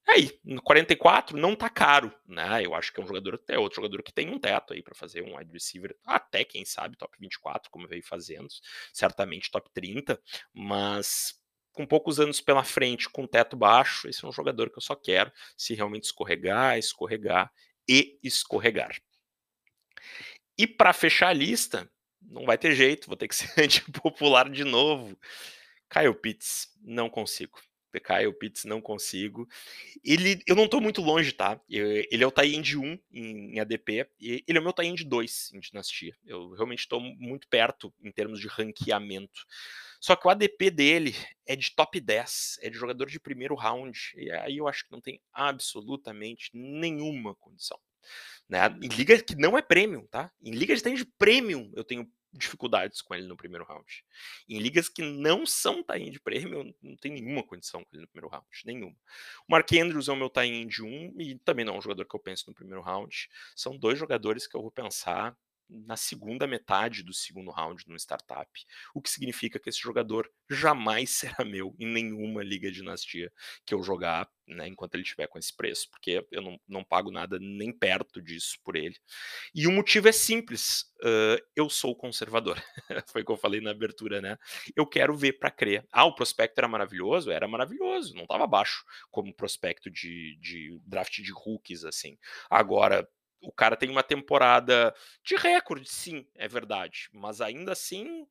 Aí, 0.08 0.38
no 0.44 0.62
44 0.62 1.36
não 1.36 1.56
tá 1.56 1.68
caro, 1.68 2.14
né? 2.26 2.64
Eu 2.64 2.74
acho 2.74 2.92
que 2.92 3.00
é 3.00 3.02
um 3.04 3.06
jogador, 3.06 3.42
é 3.48 3.58
outro 3.58 3.76
jogador 3.76 4.02
que 4.02 4.12
tem 4.12 4.30
um 4.30 4.38
teto 4.38 4.72
aí 4.72 4.82
para 4.82 4.94
fazer 4.94 5.22
um 5.22 5.36
wide 5.36 5.52
receiver, 5.52 5.96
até 6.04 6.44
quem 6.44 6.64
sabe 6.64 6.96
top 6.96 7.16
24, 7.18 7.70
como 7.70 7.88
veio 7.88 8.02
fazendo, 8.04 8.48
certamente 8.92 9.50
top 9.50 9.68
30, 9.74 10.20
mas 10.54 11.34
com 11.72 11.84
poucos 11.84 12.20
anos 12.20 12.40
pela 12.40 12.64
frente, 12.64 13.08
com 13.08 13.26
teto 13.26 13.56
baixo, 13.56 14.08
esse 14.08 14.24
é 14.24 14.28
um 14.28 14.32
jogador 14.32 14.70
que 14.70 14.78
eu 14.78 14.82
só 14.82 14.94
quero 14.94 15.30
se 15.56 15.74
realmente 15.74 16.04
escorregar, 16.04 16.78
escorregar 16.78 17.52
e 17.88 18.18
escorregar. 18.22 18.96
E 20.56 20.66
para 20.66 20.92
fechar 20.92 21.28
a 21.28 21.32
lista, 21.32 21.90
não 22.22 22.46
vai 22.46 22.56
ter 22.56 22.74
jeito, 22.74 23.08
vou 23.08 23.16
ter 23.16 23.28
que 23.28 23.34
ser 23.36 23.52
antipopular 23.60 24.48
de 24.48 24.64
novo. 24.64 25.18
Kyle 25.90 26.14
Pitts, 26.14 26.68
não 26.82 27.10
consigo. 27.10 27.58
Kyle 28.00 28.32
Pitts 28.32 28.64
não 28.64 28.80
consigo. 28.80 29.48
Ele, 30.04 30.42
eu 30.46 30.54
não 30.54 30.68
tô 30.68 30.80
muito 30.80 31.00
longe, 31.00 31.32
tá? 31.32 31.60
Eu, 31.68 31.86
ele 32.10 32.22
é 32.24 32.26
o 32.26 32.30
tie-end 32.30 32.76
1 32.76 32.84
em, 32.84 33.54
em, 33.54 33.60
ADP, 33.60 34.08
e 34.20 34.44
ele 34.46 34.58
é 34.58 34.60
o 34.60 34.64
meu 34.64 34.72
tie-end 34.72 35.04
2 35.04 35.50
em 35.54 35.60
Dinastia. 35.60 36.16
Eu 36.24 36.50
realmente 36.50 36.80
estou 36.80 37.00
muito 37.00 37.48
perto 37.48 37.92
em 38.02 38.10
termos 38.10 38.40
de 38.40 38.48
ranqueamento. 38.48 39.46
Só 40.00 40.14
que 40.14 40.26
o 40.26 40.30
ADP 40.30 40.70
dele 40.70 41.14
é 41.46 41.56
de 41.56 41.74
top 41.74 42.00
10, 42.00 42.58
é 42.62 42.70
de 42.70 42.76
jogador 42.76 43.08
de 43.08 43.18
primeiro 43.18 43.54
round, 43.54 43.98
e 44.16 44.30
aí 44.30 44.56
eu 44.58 44.68
acho 44.68 44.84
que 44.84 44.92
não 44.92 45.00
tem 45.00 45.20
absolutamente 45.32 46.50
nenhuma 46.54 47.34
condição. 47.34 47.78
Né? 48.48 48.60
Em 48.80 48.88
liga 48.88 49.20
que 49.20 49.34
não 49.34 49.58
é 49.58 49.62
premium, 49.62 50.06
tá? 50.06 50.30
Em 50.40 50.52
liga 50.52 50.74
de 50.76 51.04
premium 51.18 51.72
eu 51.74 51.82
tenho 51.82 52.08
dificuldades 52.36 53.00
com 53.00 53.14
ele 53.14 53.26
no 53.26 53.36
primeiro 53.36 53.64
round. 53.64 54.04
Em 54.48 54.58
ligas 54.58 54.88
que 54.88 55.02
não 55.02 55.46
são 55.46 55.82
tie 55.82 56.10
de 56.10 56.20
prêmio, 56.20 56.74
não 56.82 56.96
tem 56.96 57.12
nenhuma 57.12 57.42
condição 57.42 57.84
com 57.84 57.90
ele 57.92 58.02
no 58.02 58.08
primeiro 58.08 58.28
round, 58.28 58.46
nenhuma. 58.64 58.96
O 59.48 59.52
Mark 59.52 59.70
Andrews 59.72 60.08
é 60.08 60.12
o 60.12 60.16
meu 60.16 60.30
tie 60.30 60.64
de 60.64 60.82
um 60.82 61.14
e 61.20 61.38
também 61.38 61.64
não 61.64 61.74
é 61.74 61.78
um 61.78 61.82
jogador 61.82 62.04
que 62.04 62.14
eu 62.14 62.20
penso 62.20 62.44
no 62.48 62.54
primeiro 62.54 62.82
round. 62.82 63.28
São 63.54 63.76
dois 63.76 63.98
jogadores 63.98 64.46
que 64.46 64.56
eu 64.56 64.62
vou 64.62 64.70
pensar 64.70 65.36
na 65.68 65.96
segunda 65.96 66.46
metade 66.46 67.02
do 67.02 67.12
segundo 67.12 67.50
round 67.50 67.84
no 67.86 67.96
startup, 67.96 68.50
o 68.94 69.02
que 69.02 69.10
significa 69.10 69.58
que 69.58 69.68
esse 69.68 69.80
jogador 69.80 70.30
jamais 70.50 71.10
será 71.42 71.44
meu 71.44 71.74
em 71.78 71.86
nenhuma 71.86 72.42
liga 72.42 72.70
dinastia 72.70 73.32
que 73.64 73.74
eu 73.74 73.82
jogar, 73.82 74.28
né, 74.46 74.68
enquanto 74.68 74.94
ele 74.94 75.02
estiver 75.02 75.26
com 75.26 75.38
esse 75.38 75.54
preço, 75.54 75.88
porque 75.90 76.24
eu 76.30 76.40
não, 76.40 76.60
não 76.68 76.84
pago 76.84 77.10
nada 77.10 77.38
nem 77.40 77.72
perto 77.72 78.22
disso 78.22 78.58
por 78.64 78.76
ele. 78.76 78.96
E 79.54 79.66
o 79.66 79.72
motivo 79.72 80.08
é 80.08 80.12
simples, 80.12 80.82
uh, 81.02 81.42
eu 81.54 81.68
sou 81.68 81.96
conservador, 81.96 82.62
foi 83.10 83.22
o 83.22 83.24
que 83.24 83.32
eu 83.32 83.36
falei 83.36 83.60
na 83.60 83.72
abertura, 83.72 84.20
né? 84.20 84.38
Eu 84.76 84.86
quero 84.86 85.16
ver 85.16 85.34
para 85.34 85.50
crer. 85.50 85.86
Ah, 85.92 86.04
o 86.04 86.14
prospecto 86.14 86.60
era 86.60 86.68
maravilhoso? 86.68 87.30
Era 87.30 87.48
maravilhoso, 87.48 88.14
não 88.14 88.22
estava 88.22 88.46
baixo 88.46 88.84
como 89.10 89.34
prospecto 89.34 89.90
de, 89.90 90.38
de 90.40 90.80
draft 90.84 91.20
de 91.20 91.32
rookies, 91.32 91.84
assim. 91.84 92.16
Agora, 92.48 93.08
o 93.42 93.52
cara 93.52 93.76
tem 93.76 93.90
uma 93.90 94.02
temporada 94.02 94.94
de 95.24 95.36
recorde, 95.36 95.88
sim, 95.88 96.26
é 96.34 96.48
verdade, 96.48 97.08
mas 97.12 97.40
ainda 97.40 97.72
assim 97.72 98.26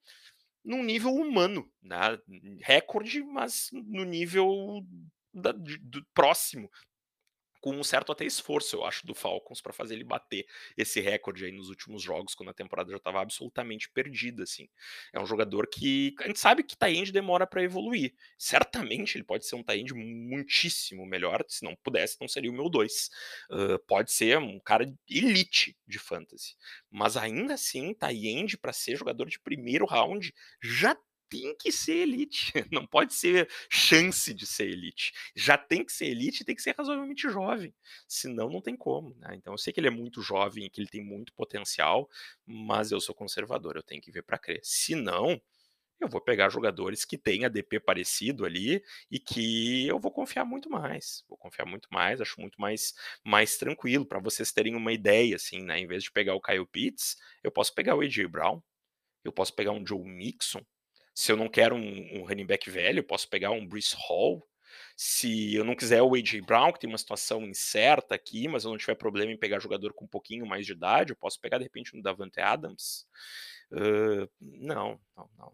num 0.64 0.84
nível 0.84 1.14
humano, 1.14 1.72
né? 1.82 2.20
Recorde, 2.62 3.24
mas 3.24 3.70
no 3.72 4.04
nível 4.04 4.84
da, 5.34 5.52
do 5.52 6.04
próximo 6.14 6.70
com 7.66 7.72
um 7.72 7.84
certo 7.84 8.12
até 8.12 8.24
esforço, 8.24 8.76
eu 8.76 8.86
acho, 8.86 9.08
do 9.08 9.16
Falcons 9.16 9.60
para 9.60 9.74
fazer 9.74 9.96
ele 9.96 10.04
bater 10.04 10.46
esse 10.78 11.02
recorde 11.02 11.46
aí 11.46 11.52
nos 11.52 11.68
últimos 11.68 12.04
jogos, 12.04 12.36
quando 12.36 12.50
a 12.50 12.54
temporada 12.54 12.92
já 12.92 12.98
estava 12.98 13.20
absolutamente 13.20 13.90
perdida, 13.90 14.44
assim. 14.44 14.70
É 15.12 15.20
um 15.20 15.26
jogador 15.26 15.66
que 15.66 16.14
a 16.20 16.28
gente 16.28 16.38
sabe 16.38 16.62
que 16.62 16.78
Tyrande 16.78 17.12
demora 17.12 17.48
para 17.48 17.64
evoluir. 17.64 18.14
Certamente 18.38 19.18
ele 19.18 19.24
pode 19.24 19.48
ser 19.48 19.56
um 19.56 19.64
Tyrande 19.64 19.96
muitíssimo 19.96 21.08
melhor, 21.08 21.44
se 21.48 21.66
não 21.66 21.76
pudesse, 21.78 22.18
não 22.22 22.28
seria 22.28 22.52
o 22.52 22.54
meu 22.54 22.70
2. 22.70 23.10
Uh, 23.50 23.80
pode 23.88 24.12
ser 24.12 24.38
um 24.38 24.60
cara 24.60 24.86
elite 25.10 25.76
de 25.88 25.98
fantasy, 25.98 26.56
mas 26.92 27.18
ainda 27.18 27.56
assim, 27.56 27.96
Tyrande 27.96 28.60
para 28.60 28.74
ser 28.74 28.96
jogador 28.96 29.28
de 29.28 29.40
primeiro 29.40 29.88
round 29.88 30.32
já 30.62 30.96
tem 31.36 31.56
que 31.56 31.72
ser 31.72 31.98
elite, 31.98 32.54
não 32.72 32.86
pode 32.86 33.14
ser 33.14 33.50
chance 33.70 34.34
de 34.34 34.46
ser 34.46 34.70
elite. 34.70 35.14
Já 35.36 35.58
tem 35.58 35.84
que 35.84 35.92
ser 35.92 36.06
elite 36.06 36.42
e 36.42 36.46
tem 36.46 36.56
que 36.56 36.62
ser 36.62 36.76
razoavelmente 36.78 37.30
jovem, 37.30 37.74
senão 38.08 38.50
não 38.50 38.62
tem 38.62 38.76
como. 38.76 39.14
Né? 39.16 39.36
Então 39.36 39.54
eu 39.54 39.58
sei 39.58 39.74
que 39.74 39.80
ele 39.80 39.88
é 39.88 39.92
muito 39.92 40.22
jovem, 40.22 40.70
que 40.70 40.80
ele 40.80 40.88
tem 40.88 41.04
muito 41.04 41.34
potencial, 41.34 42.10
mas 42.46 42.92
eu 42.92 43.02
sou 43.02 43.14
conservador, 43.14 43.76
eu 43.76 43.84
tenho 43.84 44.02
que 44.02 44.12
ver 44.12 44.24
para 44.24 44.38
crer. 44.38 44.62
Se 44.64 44.96
não, 44.96 45.42
eu 46.00 46.08
vou 46.08 46.22
pegar 46.22 46.50
jogadores 46.50 47.06
que 47.06 47.18
têm 47.18 47.46
ADP 47.46 47.80
parecido 47.80 48.46
ali 48.46 48.84
e 49.10 49.20
que 49.20 49.88
eu 49.88 50.00
vou 50.00 50.12
confiar 50.12 50.46
muito 50.46 50.70
mais. 50.70 51.24
Vou 51.28 51.38
confiar 51.38 51.66
muito 51.66 51.88
mais, 51.92 52.22
acho 52.22 52.40
muito 52.40 52.60
mais, 52.60 52.94
mais 53.24 53.58
tranquilo. 53.58 54.06
Para 54.06 54.20
vocês 54.20 54.52
terem 54.52 54.76
uma 54.76 54.92
ideia, 54.94 55.36
assim, 55.36 55.62
né? 55.64 55.80
Em 55.80 55.88
vez 55.88 56.04
de 56.04 56.12
pegar 56.12 56.36
o 56.36 56.42
Kyle 56.42 56.66
Pitts, 56.66 57.18
eu 57.44 57.52
posso 57.52 57.74
pegar 57.74 57.96
o 57.96 58.02
AJ 58.02 58.28
Brown, 58.28 58.62
eu 59.24 59.32
posso 59.32 59.54
pegar 59.56 59.72
um 59.72 59.86
Joe 59.86 60.04
Mixon, 60.04 60.62
se 61.16 61.32
eu 61.32 61.38
não 61.38 61.48
quero 61.48 61.76
um, 61.76 62.20
um 62.20 62.26
running 62.26 62.46
back 62.46 62.70
velho, 62.70 63.00
eu 63.00 63.04
posso 63.04 63.30
pegar 63.30 63.52
um 63.52 63.66
Bruce 63.66 63.96
Hall. 63.98 64.46
Se 64.98 65.56
eu 65.56 65.64
não 65.64 65.76
quiser 65.76 66.02
o 66.02 66.14
A.J. 66.14 66.42
Brown, 66.42 66.74
que 66.74 66.80
tem 66.80 66.90
uma 66.90 66.98
situação 66.98 67.44
incerta 67.46 68.14
aqui, 68.14 68.50
mas 68.50 68.66
eu 68.66 68.72
não 68.72 68.78
tiver 68.78 68.96
problema 68.96 69.32
em 69.32 69.38
pegar 69.38 69.60
jogador 69.60 69.94
com 69.94 70.04
um 70.04 70.10
pouquinho 70.10 70.46
mais 70.46 70.66
de 70.66 70.74
idade, 70.74 71.12
eu 71.12 71.16
posso 71.16 71.40
pegar 71.40 71.58
de 71.58 71.64
repente 71.64 71.96
um 71.96 72.02
Davante 72.02 72.42
Adams. 72.42 73.08
Uh, 73.72 74.30
não, 74.42 75.00
não, 75.16 75.30
não. 75.38 75.54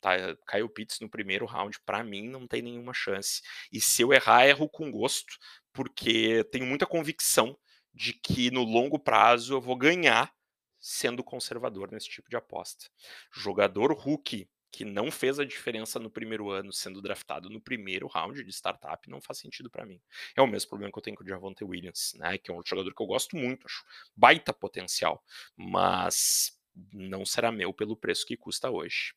Tá, 0.00 0.16
Kyle 0.50 0.68
Pitts 0.68 1.00
no 1.00 1.10
primeiro 1.10 1.44
round, 1.44 1.78
para 1.84 2.02
mim, 2.02 2.26
não 2.28 2.46
tem 2.46 2.62
nenhuma 2.62 2.94
chance. 2.94 3.42
E 3.70 3.78
se 3.78 4.00
eu 4.00 4.12
errar, 4.12 4.46
erro 4.46 4.68
com 4.68 4.90
gosto, 4.90 5.36
porque 5.72 6.44
tenho 6.44 6.64
muita 6.64 6.86
convicção 6.86 7.58
de 7.92 8.14
que 8.14 8.50
no 8.50 8.62
longo 8.62 8.98
prazo 8.98 9.52
eu 9.52 9.60
vou 9.60 9.76
ganhar 9.76 10.32
sendo 10.80 11.22
conservador 11.22 11.90
nesse 11.92 12.08
tipo 12.08 12.30
de 12.30 12.36
aposta. 12.36 12.86
Jogador 13.30 13.92
rookie 13.92 14.48
que 14.72 14.86
não 14.86 15.10
fez 15.10 15.38
a 15.38 15.44
diferença 15.44 16.00
no 16.00 16.10
primeiro 16.10 16.50
ano 16.50 16.72
sendo 16.72 17.02
draftado 17.02 17.50
no 17.50 17.60
primeiro 17.60 18.06
round 18.06 18.42
de 18.42 18.50
startup 18.50 19.08
não 19.10 19.20
faz 19.20 19.38
sentido 19.38 19.68
para 19.70 19.84
mim. 19.84 20.00
É 20.34 20.40
o 20.40 20.46
mesmo 20.46 20.70
problema 20.70 20.90
que 20.90 20.98
eu 20.98 21.02
tenho 21.02 21.16
com 21.16 21.22
o 21.22 21.28
Javonte 21.28 21.62
Williams, 21.62 22.14
né, 22.16 22.38
que 22.38 22.50
é 22.50 22.54
um 22.54 22.62
jogador 22.64 22.92
que 22.94 23.02
eu 23.02 23.06
gosto 23.06 23.36
muito, 23.36 23.66
acho 23.66 23.84
baita 24.16 24.52
potencial, 24.52 25.22
mas 25.54 26.58
não 26.90 27.26
será 27.26 27.52
meu 27.52 27.74
pelo 27.74 27.94
preço 27.94 28.24
que 28.24 28.34
custa 28.34 28.70
hoje. 28.70 29.14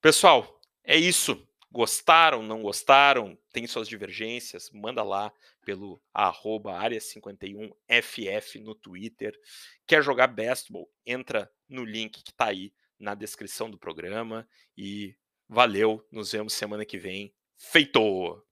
Pessoal, 0.00 0.60
é 0.84 0.96
isso. 0.96 1.46
Gostaram, 1.72 2.40
não 2.40 2.62
gostaram? 2.62 3.36
Tem 3.52 3.66
suas 3.66 3.88
divergências? 3.88 4.70
Manda 4.70 5.02
lá 5.02 5.32
pelo 5.64 6.00
arroba 6.12 6.72
área51ff 6.80 8.60
no 8.62 8.76
Twitter. 8.76 9.36
Quer 9.84 10.04
jogar 10.04 10.28
bestball? 10.28 10.88
Entra 11.04 11.50
no 11.68 11.84
link 11.84 12.22
que 12.22 12.30
está 12.30 12.46
aí 12.46 12.72
na 13.04 13.14
descrição 13.14 13.70
do 13.70 13.78
programa. 13.78 14.48
E 14.76 15.14
valeu, 15.48 16.04
nos 16.10 16.32
vemos 16.32 16.54
semana 16.54 16.84
que 16.84 16.98
vem. 16.98 17.32
Feito! 17.56 18.42